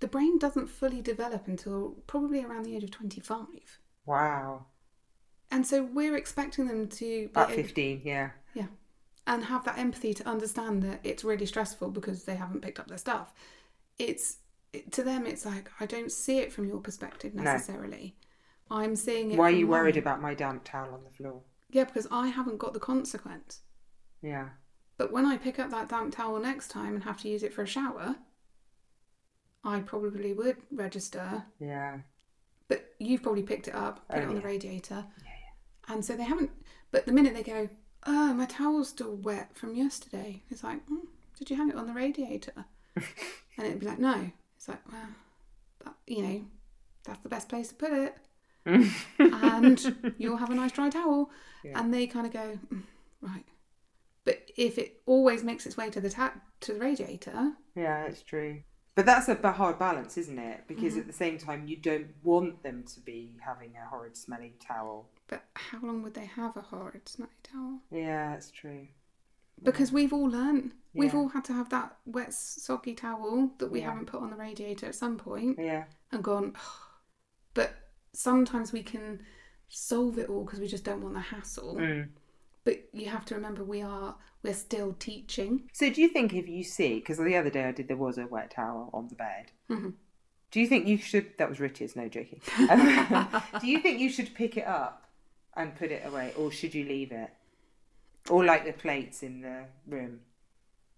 the 0.00 0.06
brain 0.08 0.38
doesn't 0.38 0.68
fully 0.68 1.00
develop 1.00 1.46
until 1.48 1.96
probably 2.06 2.44
around 2.44 2.64
the 2.64 2.74
age 2.76 2.84
of 2.84 2.90
25. 2.90 3.46
wow. 4.06 4.66
And 5.50 5.66
so 5.66 5.82
we're 5.82 6.14
expecting 6.16 6.66
them 6.66 6.88
to 6.88 7.28
be 7.28 7.30
At 7.34 7.50
able- 7.50 7.62
15, 7.62 8.02
yeah. 8.04 8.30
Yeah. 8.54 8.66
And 9.26 9.44
have 9.44 9.64
that 9.64 9.78
empathy 9.78 10.12
to 10.14 10.28
understand 10.28 10.82
that 10.82 11.00
it's 11.04 11.24
really 11.24 11.46
stressful 11.46 11.90
because 11.90 12.24
they 12.24 12.34
haven't 12.36 12.60
picked 12.60 12.78
up 12.78 12.86
their 12.88 12.98
stuff. 12.98 13.32
It's 13.98 14.38
to 14.90 15.02
them 15.02 15.26
it's 15.26 15.44
like 15.46 15.70
I 15.80 15.86
don't 15.86 16.12
see 16.12 16.38
it 16.38 16.52
from 16.52 16.66
your 16.68 16.78
perspective 16.80 17.34
No. 17.34 17.42
necessarily. 17.42 18.16
I'm 18.70 18.96
seeing 18.96 19.30
it 19.32 19.38
Why 19.38 19.46
are 19.48 19.50
you 19.50 19.66
worried 19.66 19.94
mine. 19.94 20.02
about 20.02 20.20
my 20.22 20.34
damp 20.34 20.62
towel 20.64 20.92
on 20.94 21.02
the 21.04 21.10
floor? 21.10 21.40
Yeah, 21.70 21.84
because 21.84 22.06
I 22.10 22.28
haven't 22.28 22.58
got 22.58 22.74
the 22.74 22.80
consequence. 22.80 23.60
Yeah. 24.22 24.50
But 24.98 25.12
when 25.12 25.24
I 25.24 25.36
pick 25.38 25.58
up 25.58 25.70
that 25.70 25.88
damp 25.88 26.14
towel 26.14 26.38
next 26.38 26.68
time 26.68 26.94
and 26.94 27.04
have 27.04 27.20
to 27.22 27.28
use 27.28 27.42
it 27.42 27.52
for 27.54 27.62
a 27.62 27.66
shower, 27.66 28.16
I 29.64 29.80
probably 29.80 30.32
would 30.32 30.56
register. 30.70 31.44
Yeah. 31.58 31.98
But 32.68 32.94
you've 32.98 33.22
probably 33.22 33.42
picked 33.42 33.68
it 33.68 33.74
up, 33.74 34.06
put 34.08 34.18
Oh, 34.18 34.22
it 34.22 34.28
on 34.28 34.34
the 34.34 34.40
radiator. 34.40 34.94
yeah. 35.18 35.24
radiator. 35.24 35.88
And 35.88 36.04
so 36.04 36.16
they 36.16 36.24
haven't. 36.24 36.50
But 36.90 37.06
the 37.06 37.12
minute 37.12 37.34
they 37.34 37.42
go, 37.42 37.68
oh, 38.06 38.34
my 38.34 38.46
towel's 38.46 38.88
still 38.90 39.16
wet 39.16 39.56
from 39.56 39.74
yesterday, 39.74 40.42
it's 40.50 40.62
like, 40.64 40.84
mm, 40.86 41.06
did 41.38 41.48
you 41.50 41.56
hang 41.56 41.70
it 41.70 41.76
on 41.76 41.86
the 41.86 41.92
radiator? 41.94 42.66
And 43.56 43.66
it'd 43.66 43.80
be 43.80 43.86
like, 43.86 43.98
no. 43.98 44.30
It's 44.56 44.68
like, 44.68 44.80
well, 44.92 45.08
that, 45.84 45.94
you 46.06 46.22
know, 46.22 46.44
that's 47.04 47.20
the 47.20 47.28
best 47.28 47.48
place 47.48 47.68
to 47.68 47.74
put 47.74 47.92
it. 47.92 48.16
and 49.18 50.14
you'll 50.18 50.36
have 50.36 50.50
a 50.50 50.54
nice 50.54 50.72
dry 50.72 50.90
towel. 50.90 51.30
Yeah. 51.64 51.78
And 51.80 51.92
they 51.92 52.06
kind 52.06 52.26
of 52.26 52.32
go, 52.32 52.58
"Mm, 52.72 52.82
right. 53.20 53.44
But 54.24 54.50
if 54.56 54.78
it 54.78 55.00
always 55.06 55.42
makes 55.42 55.64
its 55.66 55.76
way 55.76 55.90
to 55.90 56.00
the 56.00 56.10
tap 56.10 56.42
to 56.60 56.74
the 56.74 56.80
radiator, 56.80 57.52
Yeah, 57.74 58.04
it's 58.04 58.22
true. 58.22 58.62
But 58.94 59.06
that's 59.06 59.28
a 59.28 59.52
hard 59.52 59.78
balance, 59.78 60.18
isn't 60.18 60.38
it? 60.38 60.64
Because 60.66 60.92
Mm-hmm. 60.94 61.00
at 61.00 61.06
the 61.06 61.12
same 61.12 61.38
time, 61.38 61.68
you 61.68 61.76
don't 61.76 62.08
want 62.24 62.62
them 62.64 62.82
to 62.94 63.00
be 63.00 63.36
having 63.40 63.70
a 63.76 63.88
horrid, 63.88 64.16
smelly 64.16 64.54
towel. 64.60 65.08
but 65.28 65.44
how 65.54 65.78
long 65.80 66.02
would 66.02 66.14
they 66.14 66.26
have 66.26 66.56
a 66.56 66.60
horrid 66.62 67.08
smelly 67.08 67.30
towel? 67.44 67.78
Yeah, 67.92 68.34
it's 68.34 68.50
true. 68.50 68.88
Because 69.62 69.92
we've 69.92 70.12
all 70.12 70.28
learned, 70.28 70.72
we've 70.94 71.14
all 71.14 71.28
had 71.28 71.44
to 71.46 71.52
have 71.52 71.68
that 71.70 71.96
wet, 72.06 72.32
soggy 72.34 72.94
towel 72.94 73.52
that 73.58 73.70
we 73.70 73.80
Yeah. 73.80 73.90
haven't 73.90 74.06
put 74.06 74.20
on 74.22 74.30
the 74.30 74.36
radiator 74.36 74.86
at 74.86 74.94
some 74.94 75.16
point 75.16 75.58
Yeah, 75.58 75.84
and 76.12 76.22
gone. 76.24 76.54
But 77.54 77.74
sometimes 78.12 78.72
we 78.72 78.82
can 78.82 79.22
solve 79.68 80.18
it 80.18 80.28
all 80.28 80.44
because 80.44 80.60
we 80.60 80.66
just 80.68 80.84
don't 80.84 81.02
want 81.02 81.14
the 81.14 81.20
hassle. 81.20 81.76
Mm. 81.76 82.08
But 82.64 82.88
you 82.92 83.06
have 83.06 83.24
to 83.26 83.34
remember, 83.34 83.64
we 83.64 83.82
are 83.82 84.16
we're 84.42 84.54
still 84.54 84.92
teaching. 84.94 85.68
So, 85.72 85.90
do 85.90 86.00
you 86.00 86.08
think 86.08 86.32
if 86.32 86.46
you 86.48 86.62
see, 86.62 86.94
because 87.00 87.18
the 87.18 87.36
other 87.36 87.50
day 87.50 87.64
I 87.64 87.72
did, 87.72 87.88
there 87.88 87.96
was 87.96 88.18
a 88.18 88.26
wet 88.26 88.52
towel 88.52 88.88
on 88.94 89.08
the 89.08 89.16
bed. 89.16 89.50
Mhm. 89.68 89.94
Do 90.52 90.60
you 90.60 90.66
think 90.68 90.86
you 90.86 90.96
should? 90.96 91.36
That 91.38 91.48
was 91.48 91.58
Richard's, 91.60 91.96
no 91.96 92.08
joking. 92.08 92.40
do 93.60 93.66
you 93.66 93.80
think 93.80 93.98
you 93.98 94.08
should 94.08 94.32
pick 94.34 94.56
it 94.56 94.66
up 94.66 95.10
and 95.56 95.74
put 95.74 95.90
it 95.90 96.06
away, 96.06 96.32
or 96.36 96.52
should 96.52 96.72
you 96.74 96.84
leave 96.84 97.10
it, 97.10 97.30
or 98.30 98.44
like 98.44 98.64
the 98.64 98.72
plates 98.72 99.22
in 99.22 99.40
the 99.40 99.64
room? 99.86 100.20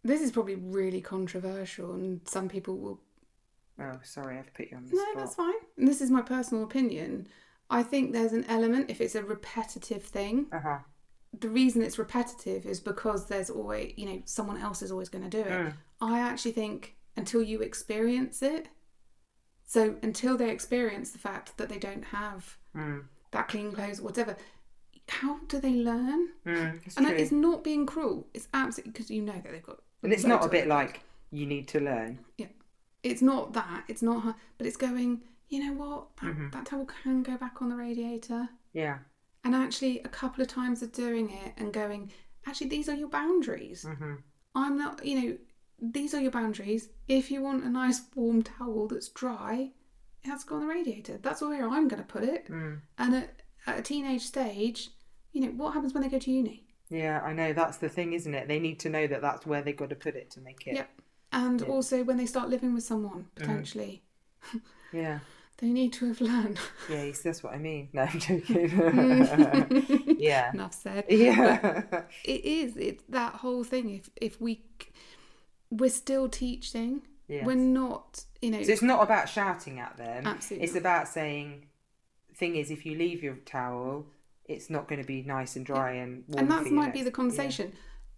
This 0.02 0.20
is 0.22 0.32
probably 0.32 0.54
really 0.56 1.00
controversial, 1.00 1.92
and 1.92 2.20
some 2.26 2.48
people 2.48 2.78
will 2.78 3.00
Oh, 3.78 3.98
sorry, 4.02 4.38
I've 4.38 4.52
put 4.52 4.70
you 4.70 4.76
on 4.76 4.84
the 4.86 4.94
No, 4.94 5.00
spot. 5.02 5.14
No, 5.14 5.20
that's 5.20 5.34
fine. 5.34 5.54
And 5.78 5.88
this 5.88 6.00
is 6.02 6.10
my 6.10 6.20
personal 6.20 6.64
opinion. 6.64 7.26
I 7.70 7.82
think 7.82 8.12
there's 8.12 8.32
an 8.34 8.44
element, 8.44 8.90
if 8.90 9.00
it's 9.00 9.14
a 9.14 9.22
repetitive 9.22 10.02
thing, 10.02 10.46
Uh 10.52 10.60
huh. 10.60 10.78
the 11.38 11.48
reason 11.48 11.82
it's 11.82 11.98
repetitive 11.98 12.66
is 12.66 12.78
because 12.80 13.26
there's 13.26 13.48
always, 13.48 13.94
you 13.96 14.04
know, 14.06 14.22
someone 14.26 14.58
else 14.60 14.82
is 14.82 14.90
always 14.92 15.08
going 15.08 15.24
to 15.24 15.30
do 15.30 15.40
it. 15.48 15.50
Mm. 15.60 15.72
I 16.00 16.18
actually 16.20 16.52
think 16.52 16.96
until 17.16 17.42
you 17.42 17.60
experience 17.62 18.42
it, 18.42 18.68
so 19.64 19.96
until 20.02 20.36
they 20.36 20.50
experience 20.50 21.10
the 21.12 21.18
fact 21.18 21.56
that 21.58 21.68
they 21.68 21.78
don't 21.78 22.04
have 22.06 22.56
Mm. 22.76 23.04
that 23.30 23.48
clean 23.48 23.72
clothes, 23.72 24.00
whatever, 24.00 24.36
how 25.10 25.38
do 25.48 25.60
they 25.60 25.74
learn? 25.74 26.28
Mm, 26.46 26.80
and 26.96 27.06
true. 27.06 27.16
it's 27.16 27.32
not 27.32 27.62
being 27.64 27.84
cruel. 27.86 28.26
It's 28.34 28.48
absolutely 28.54 28.92
because 28.92 29.10
you 29.10 29.22
know 29.22 29.32
that 29.42 29.50
they've 29.52 29.62
got. 29.62 29.78
and 30.02 30.12
it's 30.12 30.24
not 30.24 30.44
a 30.44 30.48
bit 30.48 30.66
like 30.68 31.02
you 31.30 31.46
need 31.46 31.68
to 31.68 31.80
learn. 31.80 32.18
Yeah, 32.38 32.46
it's 33.02 33.22
not 33.22 33.52
that 33.54 33.84
it's 33.88 34.02
not 34.02 34.22
her 34.24 34.34
but 34.58 34.66
it's 34.66 34.76
going 34.76 35.20
you 35.48 35.58
know 35.64 35.72
what 35.72 36.16
that, 36.22 36.36
Mhm. 36.36 36.52
that 36.52 36.66
towel 36.66 36.86
can 36.86 37.22
go 37.22 37.36
back 37.36 37.60
on 37.62 37.68
the 37.70 37.76
radiator 37.76 38.48
Yeah. 38.72 38.98
and 39.44 39.54
actually 39.54 40.00
a 40.00 40.08
couple 40.08 40.42
of 40.42 40.48
times 40.48 40.82
of 40.82 40.92
doing 40.92 41.30
it 41.30 41.54
and 41.56 41.72
going 41.72 42.12
actually 42.46 42.68
these 42.68 42.88
are 42.88 42.94
your 42.94 43.08
boundaries 43.08 43.84
hmm 43.84 44.14
i'm 44.54 44.76
not 44.76 45.04
you 45.04 45.20
know 45.20 45.38
these 45.80 46.12
are 46.14 46.20
your 46.20 46.30
boundaries 46.30 46.88
if 47.08 47.30
you 47.30 47.40
want 47.42 47.64
a 47.64 47.68
nice 47.70 48.02
warm 48.14 48.42
towel 48.42 48.86
that's 48.88 49.08
dry 49.08 49.70
it 50.22 50.28
has 50.28 50.42
to 50.42 50.48
go 50.48 50.56
on 50.56 50.60
the 50.62 50.66
radiator 50.66 51.16
that's 51.18 51.40
where 51.40 51.68
i'm 51.68 51.88
going 51.88 52.02
to 52.02 52.08
put 52.16 52.22
it 52.22 52.46
Mm. 52.48 52.80
and 52.98 53.14
at, 53.14 53.42
at 53.66 53.78
a 53.78 53.82
teenage 53.82 54.22
stage 54.22 54.90
you 55.32 55.40
know 55.42 55.48
what 55.50 55.72
happens 55.74 55.92
when 55.94 56.02
they 56.02 56.08
go 56.08 56.18
to 56.18 56.30
uni 56.30 56.64
Yeah, 56.88 57.20
I 57.22 57.32
know. 57.32 57.52
That's 57.52 57.76
the 57.78 57.88
thing, 57.88 58.12
isn't 58.14 58.34
it? 58.34 58.48
They 58.48 58.58
need 58.58 58.80
to 58.80 58.88
know 58.90 59.06
that 59.06 59.20
that's 59.22 59.46
where 59.46 59.62
they've 59.62 59.76
got 59.76 59.90
to 59.90 59.96
put 59.96 60.16
it 60.16 60.30
to 60.32 60.40
make 60.40 60.66
it. 60.66 60.74
Yep. 60.74 60.90
and 61.32 61.60
Yeah. 61.60 61.66
also 61.68 62.02
when 62.02 62.16
they 62.16 62.26
start 62.26 62.48
living 62.50 62.74
with 62.74 62.82
someone 62.84 63.20
mm-hmm. 63.22 63.34
potentially 63.40 64.02
Yeah. 64.92 65.20
they 65.58 65.68
need 65.68 65.92
to 65.94 66.06
have 66.08 66.20
learned 66.20 66.58
Yeah, 66.88 67.04
you 67.04 67.12
see, 67.12 67.28
that's 67.28 67.42
what 67.44 67.54
I 67.54 67.58
mean. 67.58 67.88
No, 67.92 68.02
I'm 68.02 68.08
mm. 68.08 68.20
joking. 68.26 70.16
yeah. 70.30 70.52
enough 70.52 70.74
said 70.74 71.04
Yeah. 71.08 71.82
it 72.24 72.44
is 72.44 72.76
it's 72.76 73.04
that 73.08 73.34
whole 73.36 73.62
thing 73.64 73.90
if 73.90 74.10
if 74.16 74.40
we 74.40 74.62
we're 75.70 75.90
still 75.90 76.28
teaching 76.28 77.02
Yes. 77.28 77.46
we're 77.46 77.54
not 77.54 78.24
you 78.42 78.50
know 78.50 78.62
So 78.64 78.72
it's 78.72 78.82
not 78.82 79.00
about 79.04 79.28
shouting 79.28 79.78
at 79.78 79.96
them. 79.96 80.26
Absolutely 80.26 80.64
It's 80.64 80.74
not. 80.74 80.80
about 80.80 81.06
saying, 81.08 81.66
thing 82.34 82.56
is, 82.56 82.72
if 82.72 82.84
you 82.84 82.96
leave 82.98 83.22
your 83.22 83.36
towel, 83.46 84.06
it's 84.50 84.68
not 84.68 84.88
going 84.88 85.00
to 85.00 85.06
be 85.06 85.22
nice 85.22 85.56
and 85.56 85.64
dry 85.64 85.92
and 85.92 86.24
warm. 86.28 86.38
and 86.40 86.50
that 86.50 86.70
might 86.72 86.92
be 86.92 87.02
the 87.02 87.10
conversation 87.10 87.72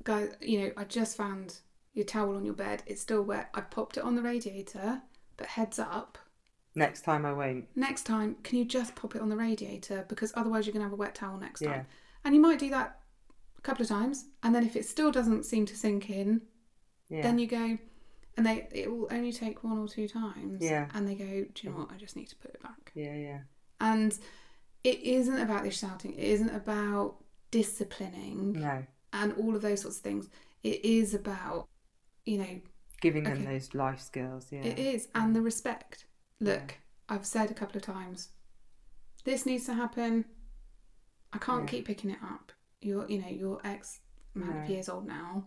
guys 0.04 0.30
you 0.40 0.60
know 0.60 0.70
i 0.76 0.84
just 0.84 1.16
found 1.16 1.58
your 1.94 2.04
towel 2.04 2.34
on 2.34 2.44
your 2.44 2.54
bed 2.54 2.82
it's 2.86 3.00
still 3.00 3.22
wet 3.22 3.50
i 3.54 3.60
popped 3.60 3.96
it 3.98 4.02
on 4.02 4.14
the 4.16 4.22
radiator 4.22 5.00
but 5.36 5.46
heads 5.46 5.78
up 5.78 6.18
Next 6.74 7.02
time 7.02 7.26
I 7.26 7.34
won't. 7.34 7.66
next 7.76 8.04
time 8.04 8.36
can 8.42 8.58
you 8.58 8.64
just 8.64 8.94
pop 8.94 9.14
it 9.14 9.20
on 9.20 9.28
the 9.28 9.36
radiator 9.36 10.06
because 10.08 10.32
otherwise 10.34 10.66
you're 10.66 10.72
going 10.72 10.80
to 10.80 10.86
have 10.90 10.92
a 10.94 10.96
wet 10.96 11.14
towel 11.14 11.36
next 11.38 11.60
Yeah. 11.60 11.72
time 11.74 11.86
and 12.24 12.34
you 12.34 12.40
might 12.40 12.58
do 12.58 12.70
that 12.70 12.98
a 13.58 13.60
couple 13.60 13.82
of 13.82 13.88
times 13.90 14.24
and 14.42 14.54
then 14.54 14.64
if 14.64 14.74
it 14.74 14.86
still 14.86 15.12
doesn't 15.12 15.44
seem 15.44 15.66
to 15.66 15.76
sink 15.76 16.08
in 16.08 16.40
Yeah. 17.10 17.22
then 17.22 17.38
you 17.38 17.46
go 17.46 17.76
and 18.38 18.46
they 18.46 18.66
it 18.72 18.90
will 18.90 19.06
only 19.10 19.32
take 19.32 19.62
one 19.62 19.76
or 19.78 19.86
two 19.86 20.08
times 20.08 20.62
Yeah. 20.62 20.88
and 20.94 21.06
they 21.06 21.14
go 21.14 21.26
do 21.26 21.60
you 21.62 21.70
know 21.70 21.76
what 21.80 21.92
i 21.92 21.96
just 21.98 22.16
need 22.16 22.28
to 22.28 22.36
put 22.36 22.52
it 22.54 22.62
back 22.62 22.90
yeah, 22.94 23.14
yeah. 23.16 23.40
And 23.80 24.18
it 24.84 25.00
isn't 25.00 25.38
about 25.40 25.64
this 25.64 25.78
shouting, 25.78 26.12
it 26.14 26.24
isn't 26.24 26.54
about 26.54 27.16
disciplining 27.50 28.52
No. 28.54 28.84
and 29.12 29.32
all 29.34 29.54
of 29.54 29.62
those 29.62 29.82
sorts 29.82 29.98
of 29.98 30.02
things. 30.02 30.28
It 30.62 30.84
is 30.84 31.14
about, 31.14 31.68
you 32.24 32.38
know, 32.38 32.60
Giving 33.00 33.24
them 33.24 33.44
those 33.44 33.74
life 33.74 34.00
skills. 34.00 34.46
Yeah. 34.50 34.60
it 34.62 34.78
is, 34.78 35.08
and 35.14 35.34
the 35.34 35.42
respect. 35.42 36.06
Look, 36.40 36.76
I've 37.08 37.26
said 37.26 37.50
a 37.50 37.54
couple 37.54 37.76
of 37.76 37.82
times, 37.82 38.28
this 39.24 39.44
needs 39.44 39.66
to 39.66 39.74
happen. 39.74 40.24
I 41.32 41.38
can't 41.38 41.62
Yeah. 41.64 41.68
keep 41.70 41.86
picking 41.86 42.10
it 42.10 42.18
up. 42.22 42.52
You're, 42.80 43.08
you 43.10 43.20
know, 43.20 43.28
you're 43.28 43.60
X 43.64 44.00
amount 44.36 44.64
of 44.64 44.70
years 44.70 44.88
old 44.88 45.06
now. 45.06 45.46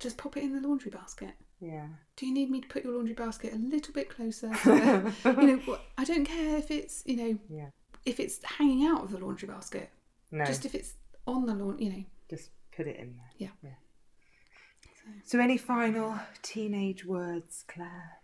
Just 0.00 0.16
pop 0.16 0.36
it 0.36 0.42
in 0.42 0.52
the 0.60 0.66
laundry 0.66 0.90
basket. 0.90 1.34
Yeah. 1.60 1.86
Do 2.16 2.26
you 2.26 2.34
need 2.34 2.50
me 2.50 2.60
to 2.60 2.68
put 2.68 2.84
your 2.84 2.94
laundry 2.94 3.14
basket 3.14 3.52
a 3.54 3.56
little 3.56 3.92
bit 3.94 4.10
closer? 4.10 4.50
You 5.24 5.42
know, 5.64 5.78
I 5.96 6.04
don't 6.04 6.24
care 6.24 6.56
if 6.58 6.70
it's, 6.70 7.02
you 7.06 7.16
know, 7.16 7.38
Yeah. 7.48 7.68
If 8.06 8.18
it's 8.20 8.42
hanging 8.44 8.86
out 8.86 9.02
of 9.04 9.10
the 9.10 9.18
laundry 9.18 9.48
basket. 9.48 9.90
No. 10.30 10.44
Just 10.44 10.64
if 10.64 10.74
it's 10.74 10.94
on 11.26 11.44
the 11.46 11.54
lawn, 11.54 11.78
you 11.78 11.90
know. 11.90 12.04
Just 12.30 12.50
put 12.74 12.86
it 12.86 12.96
in 12.96 13.16
there. 13.16 13.50
Yeah. 13.64 13.70
So, 15.24 15.38
any 15.38 15.56
final 15.56 16.18
teenage 16.42 17.04
words, 17.04 17.64
Claire? 17.68 18.20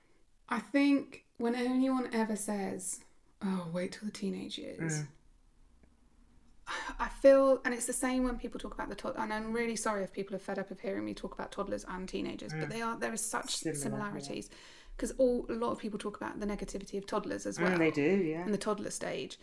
I 0.49 0.59
think 0.59 1.25
when 1.39 1.55
anyone 1.55 2.09
ever 2.13 2.35
says, 2.37 3.01
"Oh, 3.41 3.69
wait 3.73 3.93
till 3.93 4.07
the 4.07 4.13
teenage 4.13 4.59
years," 4.59 5.03
Mm. 5.03 5.07
I 6.99 7.09
feel, 7.09 7.61
and 7.65 7.75
it's 7.75 7.87
the 7.87 7.93
same 7.93 8.25
when 8.25 8.39
people 8.39 8.59
talk 8.59 8.73
about 8.75 8.89
the 8.89 8.95
toddler. 8.95 9.21
And 9.23 9.33
I'm 9.33 9.53
really 9.53 9.77
sorry 9.77 10.03
if 10.05 10.13
people 10.13 10.35
are 10.35 10.41
fed 10.41 10.59
up 10.59 10.71
of 10.71 10.81
hearing 10.81 11.05
me 11.05 11.15
talk 11.15 11.35
about 11.35 11.53
toddlers 11.53 11.85
and 11.89 12.09
teenagers, 12.09 12.53
but 12.53 12.69
they 12.71 12.81
are 12.83 12.97
there 12.99 13.13
is 13.13 13.25
such 13.25 13.47
Mm. 13.47 13.77
Similar, 13.77 13.79
similarities 13.79 14.49
because 14.97 15.13
all 15.13 15.47
a 15.49 15.53
lot 15.55 15.73
of 15.73 15.79
people 15.79 15.99
talk 15.99 16.17
about 16.17 16.39
the 16.41 16.47
negativity 16.47 16.99
of 16.99 17.07
toddlers 17.07 17.47
as 17.47 17.59
well 17.59 17.73
Mm, 17.73 17.79
they 17.79 17.91
do, 17.91 18.03
yeah. 18.03 18.45
in 18.45 18.53
the 18.53 18.59
toddler 18.59 18.91
stage. 18.91 19.39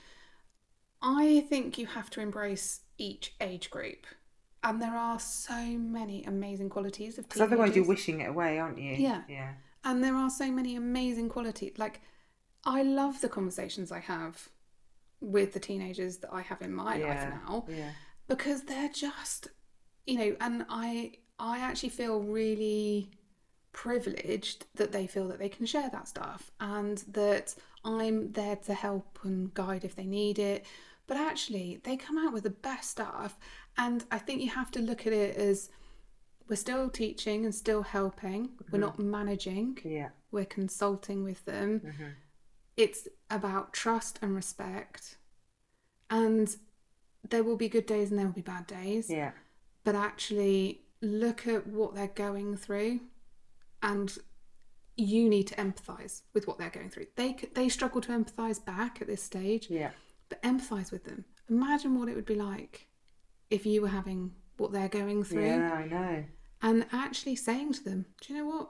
I 1.02 1.46
think 1.50 1.78
you 1.78 1.86
have 1.88 2.10
to 2.12 2.22
embrace 2.22 2.82
each 2.98 3.34
age 3.40 3.70
group, 3.70 4.06
and 4.64 4.82
there 4.82 4.96
are 4.96 5.20
so 5.20 5.60
many 5.78 6.24
amazing 6.26 6.70
qualities 6.70 7.18
of 7.18 7.28
Because 7.28 7.42
otherwise 7.42 7.76
you're 7.76 7.88
wishing 7.88 8.22
it 8.22 8.30
away, 8.30 8.60
aren't 8.60 8.78
you? 8.80 8.94
Yeah. 8.94 9.22
Yeah. 9.30 9.54
And 9.84 10.04
there 10.04 10.16
are 10.16 10.30
so 10.30 10.52
many 10.52 10.76
amazing 10.76 11.30
qualities. 11.30 11.78
Like, 11.78 12.02
I 12.66 12.84
love 12.84 13.22
the 13.22 13.30
conversations 13.30 13.92
I 13.92 14.00
have 14.00 14.50
with 15.22 15.54
the 15.54 15.60
teenagers 15.60 16.18
that 16.18 16.34
I 16.34 16.42
have 16.42 16.62
in 16.62 16.74
my 16.74 16.98
yeah. 16.98 17.08
life 17.08 17.30
now 17.30 17.66
Yeah. 17.70 17.92
because 18.28 18.64
they're 18.64 18.90
just, 18.90 19.48
you 20.06 20.18
know, 20.18 20.36
and 20.42 20.66
I 20.70 21.14
I 21.40 21.60
actually 21.60 21.90
feel 21.90 22.20
really 22.22 23.12
privileged 23.72 24.66
that 24.76 24.92
they 24.92 25.08
feel 25.08 25.28
that 25.30 25.40
they 25.40 25.50
can 25.50 25.66
share 25.66 25.90
that 25.90 26.08
stuff 26.08 26.52
and 26.60 26.98
that 27.10 27.56
I'm 27.86 28.32
there 28.34 28.58
to 28.58 28.74
help 28.74 29.20
and 29.24 29.54
guide 29.54 29.86
if 29.86 29.96
they 29.96 30.06
need 30.06 30.40
it. 30.40 30.66
But 31.10 31.18
actually, 31.18 31.82
they 31.84 31.98
come 31.98 32.18
out 32.20 32.32
with 32.34 32.44
the 32.44 32.52
best 32.52 32.92
stuff, 32.92 33.38
and 33.78 34.06
I 34.12 34.20
think 34.20 34.42
you 34.42 34.50
have 34.52 34.70
to 34.72 34.80
look 34.80 35.06
at 35.08 35.12
it 35.12 35.36
as 35.36 35.70
we're 36.48 36.56
still 36.56 36.88
teaching 36.90 37.46
and 37.46 37.54
still 37.54 37.82
helping. 37.82 38.52
We're 38.72 38.78
not 38.80 39.00
managing 39.00 39.80
Yeah. 39.84 40.10
we're 40.32 40.46
consulting 40.46 41.24
with 41.24 41.44
them. 41.46 41.80
Mm-hmm. 41.82 42.10
It's 42.78 43.08
about 43.30 43.74
trust 43.74 44.20
and 44.22 44.36
respect. 44.36 45.18
And 46.12 46.56
there 47.28 47.44
will 47.44 47.58
be 47.58 47.70
good 47.70 47.86
days 47.88 48.10
and 48.12 48.18
there 48.20 48.26
will 48.28 48.34
be 48.34 48.42
bad 48.42 48.68
days. 48.68 49.10
Yeah. 49.10 49.32
But 49.84 49.96
actually, 49.96 50.82
look 51.02 51.48
at 51.48 51.66
what 51.68 51.96
they're 51.96 52.08
going 52.08 52.56
through 52.56 53.00
and 53.82 54.16
you 54.96 55.28
need 55.30 55.48
to 55.48 55.56
empathize 55.56 56.22
with 56.34 56.48
what 56.48 56.58
they're 56.60 56.70
going 56.70 56.90
through. 56.90 57.08
They 57.16 57.34
they 57.56 57.68
struggle 57.70 58.02
to 58.02 58.12
empathize 58.12 58.64
back 58.64 59.02
at 59.02 59.08
this 59.08 59.24
stage, 59.24 59.70
Yeah. 59.70 59.92
But 60.30 60.42
empathize 60.44 60.92
with 60.92 61.04
them. 61.06 61.26
Imagine 61.50 62.00
what 62.00 62.08
it 62.10 62.16
would 62.16 62.26
be 62.26 62.36
like 62.36 62.88
if 63.50 63.66
you 63.66 63.82
were 63.82 63.88
having 63.88 64.32
what 64.58 64.72
they're 64.72 64.88
going 64.90 65.24
through 65.24 65.46
Yeah, 65.46 65.74
I 65.74 65.86
know. 65.88 66.24
and 66.62 66.86
actually 66.92 67.36
saying 67.36 67.74
to 67.74 67.84
them, 67.84 68.06
Do 68.22 68.34
you 68.34 68.40
know 68.40 68.46
what? 68.50 68.70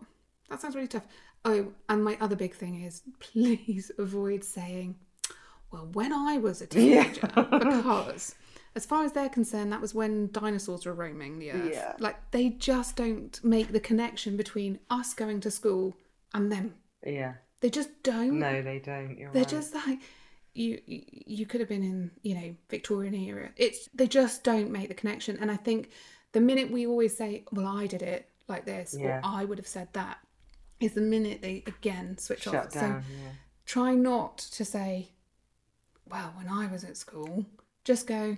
That 0.50 0.62
sounds 0.62 0.76
really 0.76 0.88
tough. 0.88 1.08
Oh, 1.46 1.72
and 1.88 2.04
my 2.04 2.18
other 2.22 2.36
big 2.36 2.54
thing 2.56 2.82
is 2.84 3.02
please 3.20 3.92
avoid 3.98 4.44
saying, 4.44 4.96
Well, 5.72 5.90
when 5.94 6.14
I 6.14 6.38
was 6.38 6.62
a 6.62 6.68
teenager, 6.68 7.28
because 7.36 8.36
as 8.76 8.86
far 8.86 9.04
as 9.04 9.12
they're 9.12 9.30
concerned, 9.30 9.72
that 9.74 9.82
was 9.82 9.94
when 9.96 10.32
dinosaurs 10.32 10.86
were 10.86 10.94
roaming 10.94 11.40
the 11.40 11.52
earth. 11.52 11.72
Yeah. 11.74 11.94
Like 12.00 12.32
they 12.32 12.50
just 12.52 12.96
don't 12.96 13.40
make 13.44 13.72
the 13.72 13.80
connection 13.80 14.38
between 14.38 14.80
us 14.90 15.14
going 15.14 15.40
to 15.42 15.52
school 15.52 15.96
and 16.34 16.52
them. 16.52 16.76
Yeah. 17.06 17.34
They 17.62 17.70
just 17.70 17.90
don't. 18.04 18.40
No, 18.40 18.62
they 18.62 18.80
don't. 18.80 19.18
You're 19.18 19.32
They're 19.32 19.42
right. 19.44 19.50
just 19.50 19.74
like 19.76 20.00
you. 20.60 20.82
you- 20.86 21.46
could 21.46 21.62
have 21.62 21.70
been 21.70 21.84
in, 21.84 22.12
you 22.22 22.36
know, 22.36 22.56
Victorian 22.70 23.16
era. 23.16 23.50
It's 23.56 23.90
they 23.94 24.08
just 24.08 24.44
don't 24.44 24.70
make 24.72 24.88
the 24.90 24.94
connection. 24.94 25.38
And 25.42 25.50
I 25.50 25.56
think 25.56 25.90
the 26.34 26.42
minute 26.42 26.70
we 26.72 26.86
always 26.86 27.16
say, 27.16 27.44
"Well, 27.52 27.68
I 27.68 27.88
did 27.88 28.02
it 28.02 28.30
like 28.48 28.66
this," 28.66 28.96
Yeah. 29.00 29.20
or 29.20 29.22
"I 29.40 29.46
would 29.46 29.58
have 29.58 29.68
said 29.68 29.88
that," 29.94 30.18
is 30.80 30.94
the 30.94 31.02
minute 31.02 31.42
they 31.42 31.64
again 31.66 32.18
switch 32.18 32.44
shut 32.44 32.56
off. 32.56 32.72
down. 32.74 33.04
So 33.04 33.08
yeah. 33.18 33.32
try 33.66 33.96
not 33.96 34.38
to 34.58 34.66
say, 34.66 35.10
"Well, 36.08 36.34
when 36.38 36.48
I 36.50 36.68
was 36.68 36.84
at 36.84 36.98
school," 36.98 37.46
just 37.84 38.06
go, 38.08 38.38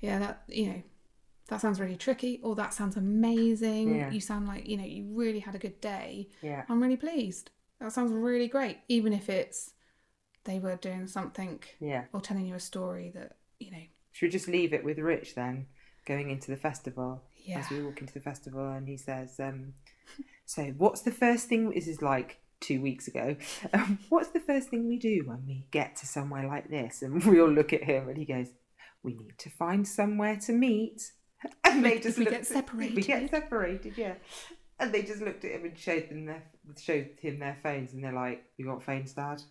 "Yeah, 0.00 0.18
that 0.18 0.42
you 0.48 0.66
know." 0.68 0.82
That 1.48 1.60
sounds 1.60 1.78
really 1.78 1.96
tricky, 1.96 2.40
or 2.42 2.56
that 2.56 2.74
sounds 2.74 2.96
amazing. 2.96 3.94
Yeah. 3.94 4.10
You 4.10 4.20
sound 4.20 4.48
like 4.48 4.66
you 4.68 4.76
know 4.76 4.84
you 4.84 5.04
really 5.14 5.38
had 5.40 5.54
a 5.54 5.58
good 5.58 5.80
day. 5.80 6.28
Yeah. 6.42 6.64
I'm 6.68 6.82
really 6.82 6.96
pleased. 6.96 7.50
That 7.80 7.92
sounds 7.92 8.10
really 8.12 8.48
great, 8.48 8.78
even 8.88 9.12
if 9.12 9.28
it's 9.28 9.72
they 10.46 10.58
were 10.58 10.76
doing 10.76 11.06
something 11.06 11.60
Yeah. 11.80 12.04
or 12.14 12.20
telling 12.22 12.46
you 12.46 12.54
a 12.54 12.60
story 12.60 13.10
that 13.14 13.36
you 13.58 13.70
know. 13.70 13.82
Should 14.12 14.26
we 14.26 14.30
just 14.30 14.48
leave 14.48 14.72
it 14.72 14.82
with 14.84 14.98
Rich 14.98 15.34
then, 15.34 15.66
going 16.06 16.30
into 16.30 16.50
the 16.50 16.56
festival? 16.56 17.22
Yeah. 17.44 17.58
As 17.58 17.70
we 17.70 17.82
walk 17.82 18.00
into 18.00 18.14
the 18.14 18.20
festival, 18.20 18.66
and 18.72 18.88
he 18.88 18.96
says, 18.96 19.38
um, 19.38 19.74
"So, 20.46 20.64
what's 20.78 21.02
the 21.02 21.10
first 21.12 21.48
thing?" 21.48 21.70
This 21.70 21.86
is 21.86 22.00
like 22.02 22.38
two 22.60 22.80
weeks 22.80 23.06
ago. 23.08 23.36
Um, 23.74 23.98
what's 24.08 24.30
the 24.30 24.40
first 24.40 24.68
thing 24.70 24.88
we 24.88 24.98
do 24.98 25.22
when 25.26 25.44
we 25.46 25.66
get 25.70 25.96
to 25.96 26.06
somewhere 26.06 26.46
like 26.48 26.70
this? 26.70 27.02
And 27.02 27.22
we 27.30 27.40
all 27.40 27.50
look 27.50 27.72
at 27.74 27.84
him, 27.84 28.08
and 28.08 28.16
he 28.16 28.24
goes, 28.24 28.48
"We 29.02 29.14
need 29.14 29.36
to 29.38 29.50
find 29.50 29.86
somewhere 29.86 30.36
to 30.46 30.52
meet." 30.52 31.12
And 31.64 31.84
they 31.84 31.98
just 32.00 32.16
we 32.18 32.24
looked 32.24 32.32
get 32.36 32.40
at- 32.40 32.46
separated. 32.46 32.96
We 32.96 33.02
get 33.02 33.30
separated, 33.30 33.92
yeah. 33.98 34.14
And 34.80 34.92
they 34.92 35.02
just 35.02 35.20
looked 35.20 35.44
at 35.44 35.52
him 35.52 35.64
and 35.66 35.78
showed 35.78 36.08
them 36.08 36.24
their 36.26 36.42
showed 36.80 37.10
him 37.20 37.38
their 37.38 37.58
phones, 37.62 37.92
and 37.92 38.02
they're 38.02 38.12
like, 38.24 38.42
"You 38.56 38.64
got 38.66 38.82
phones, 38.82 39.12
Dad?" 39.12 39.42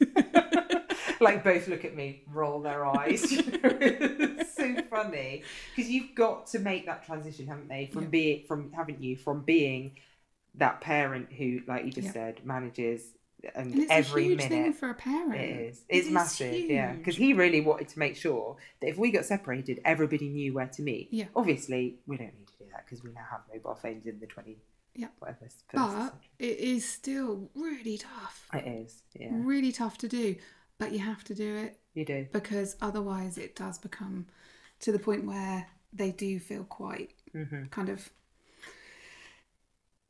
like 1.20 1.42
both 1.44 1.68
look 1.68 1.84
at 1.84 1.94
me, 1.96 2.22
roll 2.32 2.60
their 2.60 2.84
eyes. 2.86 3.22
it's 3.30 4.54
so 4.56 4.76
funny 4.90 5.42
because 5.74 5.90
you've 5.90 6.14
got 6.14 6.46
to 6.48 6.58
make 6.58 6.86
that 6.86 7.04
transition, 7.06 7.46
haven't 7.46 7.68
they? 7.68 7.86
From 7.92 8.04
Yeah. 8.04 8.08
being 8.08 8.44
from 8.46 8.72
haven't 8.72 9.02
you 9.02 9.16
from 9.16 9.42
being 9.42 9.96
that 10.56 10.80
parent 10.80 11.32
who, 11.32 11.60
like 11.66 11.84
you 11.84 11.90
just 11.90 12.06
Yeah. 12.08 12.12
said, 12.12 12.44
manages 12.44 13.12
and, 13.54 13.72
And 13.74 13.82
it's 13.82 13.92
every 13.92 14.22
a 14.24 14.28
huge 14.28 14.38
minute. 14.38 14.48
thing 14.50 14.72
for 14.72 14.88
a 14.90 14.94
parent. 14.94 15.34
It 15.40 15.60
is. 15.68 15.84
It 15.88 15.96
It's 15.98 16.10
massive, 16.10 16.54
yeah. 16.54 16.92
Because 16.94 17.16
he 17.16 17.32
really 17.34 17.60
wanted 17.60 17.88
to 17.88 17.98
make 17.98 18.16
sure 18.16 18.56
that 18.80 18.88
if 18.88 18.96
we 18.96 19.10
got 19.10 19.24
separated, 19.26 19.80
everybody 19.84 20.28
knew 20.30 20.54
where 20.54 20.66
to 20.68 20.82
meet. 20.82 21.08
Yeah. 21.12 21.26
Obviously, 21.36 21.98
we 22.06 22.16
don't 22.16 22.34
need 22.34 22.46
to 22.48 22.56
do 22.58 22.64
that 22.72 22.86
because 22.86 23.04
we 23.04 23.10
now 23.12 23.26
have 23.30 23.40
mobile 23.52 23.74
phones 23.74 24.06
in 24.06 24.18
the 24.18 24.26
twenty. 24.26 24.56
Yeah. 24.96 25.08
Whatever. 25.18 25.48
But 25.72 26.14
it 26.38 26.58
is 26.58 26.88
still 26.88 27.50
really 27.54 27.98
tough. 27.98 28.48
it 28.54 28.66
is. 28.66 29.02
Yeah. 29.14 29.28
Really 29.32 29.72
tough 29.72 29.98
to 29.98 30.08
do. 30.08 30.36
But 30.78 30.92
you 30.92 30.98
have 30.98 31.24
to 31.24 31.34
do 31.34 31.56
it 31.56 31.78
You 31.94 32.04
do. 32.04 32.26
because 32.32 32.76
otherwise 32.82 33.38
it 33.38 33.54
does 33.56 33.78
become 33.78 34.26
to 34.80 34.92
the 34.92 34.98
point 34.98 35.24
where 35.24 35.66
they 35.92 36.10
do 36.10 36.38
feel 36.38 36.64
quite 36.64 37.10
Mm-hmm. 37.34 37.66
kind 37.66 37.88
of 37.90 38.08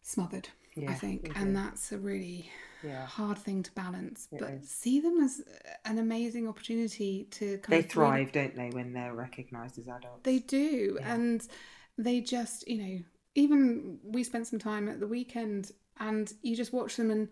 smothered. 0.03 0.49
Yeah. 0.77 0.91
I 0.91 0.95
think, 0.95 1.33
and 1.37 1.57
that's 1.57 1.91
a 1.93 1.99
really 1.99 2.51
Yeah. 2.85 3.07
hard 3.07 3.39
thing 3.39 3.63
to 3.63 3.73
balance. 3.73 4.29
It 4.31 4.41
but 4.41 4.51
is. 4.51 4.69
see 4.71 5.01
them 5.01 5.21
as 5.21 5.43
an 5.85 5.99
amazing 5.99 6.47
opportunity 6.47 7.25
to 7.33 7.59
kind 7.59 7.83
They 7.83 7.89
thrive, 7.89 8.31
don't 8.33 8.55
they, 8.55 8.71
when 8.71 8.93
they're 8.93 9.15
recognised 9.15 9.79
as 9.79 9.89
adults? 9.89 10.21
They 10.23 10.39
do, 10.39 10.99
Yeah. 11.01 11.15
and 11.15 11.49
they 11.97 12.21
just, 12.21 12.69
you 12.69 12.77
know, 12.83 13.05
even 13.37 13.99
we 14.05 14.25
spent 14.25 14.47
some 14.49 14.59
time 14.59 14.89
at 14.89 14.99
the 14.99 15.07
weekend, 15.07 15.71
and 16.01 16.33
you 16.43 16.57
just 16.57 16.73
watch 16.73 16.97
them, 16.97 17.11
and 17.11 17.29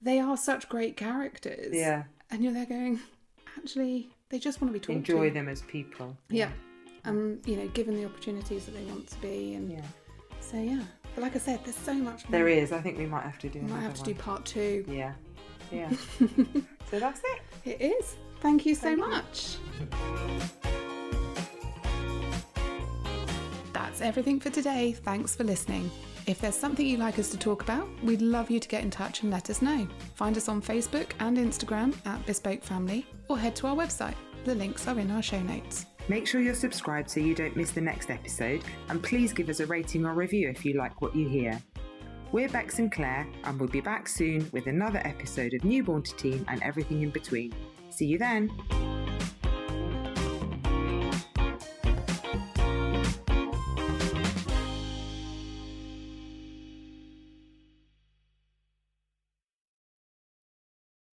they 0.00 0.20
are 0.20 0.36
such 0.36 0.68
great 0.68 0.96
characters. 0.96 1.74
Yeah. 1.74 2.04
and 2.30 2.44
you're 2.44 2.52
there 2.52 2.66
going, 2.66 3.00
actually, 3.58 4.08
they 4.28 4.38
just 4.38 4.60
want 4.60 4.72
to 4.72 4.78
be 4.78 4.80
talked 4.80 4.96
Enjoy 4.96 5.28
to. 5.28 5.34
them 5.34 5.48
as 5.48 5.62
people. 5.62 6.16
Yeah, 6.28 6.50
um, 7.04 7.40
you 7.46 7.56
know, 7.56 7.66
given 7.68 7.96
the 7.96 8.04
opportunities 8.04 8.66
that 8.66 8.72
they 8.72 8.84
want 8.84 9.08
to 9.08 9.18
be, 9.20 9.54
and 9.54 9.70
Yeah. 9.72 9.82
so 10.40 10.58
yeah. 10.58 10.82
But 11.14 11.22
like 11.22 11.34
I 11.34 11.38
said, 11.38 11.60
there's 11.64 11.76
so 11.76 11.94
much. 11.94 12.24
There 12.28 12.40
more. 12.40 12.48
is. 12.48 12.72
I 12.72 12.80
think 12.80 12.98
we 12.98 13.06
might 13.06 13.22
have 13.24 13.38
to 13.40 13.48
do. 13.48 13.60
We 13.60 13.66
might 13.72 13.80
have 13.80 13.94
to 13.94 14.02
do 14.04 14.14
part 14.14 14.44
two. 14.44 14.84
Yeah. 14.88 15.14
Yeah. 15.72 15.90
so 16.90 17.00
that's 17.00 17.20
it. 17.24 17.40
It 17.64 17.80
is. 17.80 18.16
Thank 18.40 18.66
you 18.66 18.74
so 18.74 18.94
Thank 18.94 20.60
you. 20.70 20.75
That's 23.96 24.08
everything 24.08 24.40
for 24.40 24.50
today. 24.50 24.92
Thanks 24.92 25.34
for 25.34 25.44
listening. 25.44 25.90
If 26.26 26.38
there's 26.38 26.54
something 26.54 26.86
you'd 26.86 27.00
like 27.00 27.18
us 27.18 27.30
to 27.30 27.38
talk 27.38 27.62
about, 27.62 27.88
we'd 28.02 28.20
love 28.20 28.50
you 28.50 28.60
to 28.60 28.68
get 28.68 28.84
in 28.84 28.90
touch 28.90 29.22
and 29.22 29.32
let 29.32 29.48
us 29.48 29.62
know. 29.62 29.88
Find 30.16 30.36
us 30.36 30.50
on 30.50 30.60
Facebook 30.60 31.12
and 31.20 31.38
Instagram 31.38 31.96
at 32.04 32.26
Bespoke 32.26 32.62
Family 32.62 33.06
or 33.30 33.38
head 33.38 33.56
to 33.56 33.68
our 33.68 33.74
website. 33.74 34.14
The 34.44 34.54
links 34.54 34.86
are 34.86 34.98
in 34.98 35.10
our 35.10 35.22
show 35.22 35.40
notes. 35.40 35.86
Make 36.08 36.26
sure 36.26 36.42
you're 36.42 36.52
subscribed 36.52 37.08
so 37.08 37.20
you 37.20 37.34
don't 37.34 37.56
miss 37.56 37.70
the 37.70 37.80
next 37.80 38.10
episode, 38.10 38.62
and 38.90 39.02
please 39.02 39.32
give 39.32 39.48
us 39.48 39.60
a 39.60 39.66
rating 39.66 40.04
or 40.04 40.12
review 40.12 40.50
if 40.50 40.62
you 40.62 40.74
like 40.74 41.00
what 41.00 41.16
you 41.16 41.26
hear. 41.26 41.58
We're 42.32 42.50
Becks 42.50 42.78
and 42.80 42.92
Claire, 42.92 43.26
and 43.44 43.58
we'll 43.58 43.70
be 43.70 43.80
back 43.80 44.08
soon 44.08 44.46
with 44.52 44.66
another 44.66 45.00
episode 45.06 45.54
of 45.54 45.64
Newborn 45.64 46.02
to 46.02 46.14
Teen 46.16 46.44
and 46.48 46.62
everything 46.62 47.00
in 47.00 47.08
between. 47.08 47.54
See 47.88 48.04
you 48.04 48.18
then. 48.18 48.50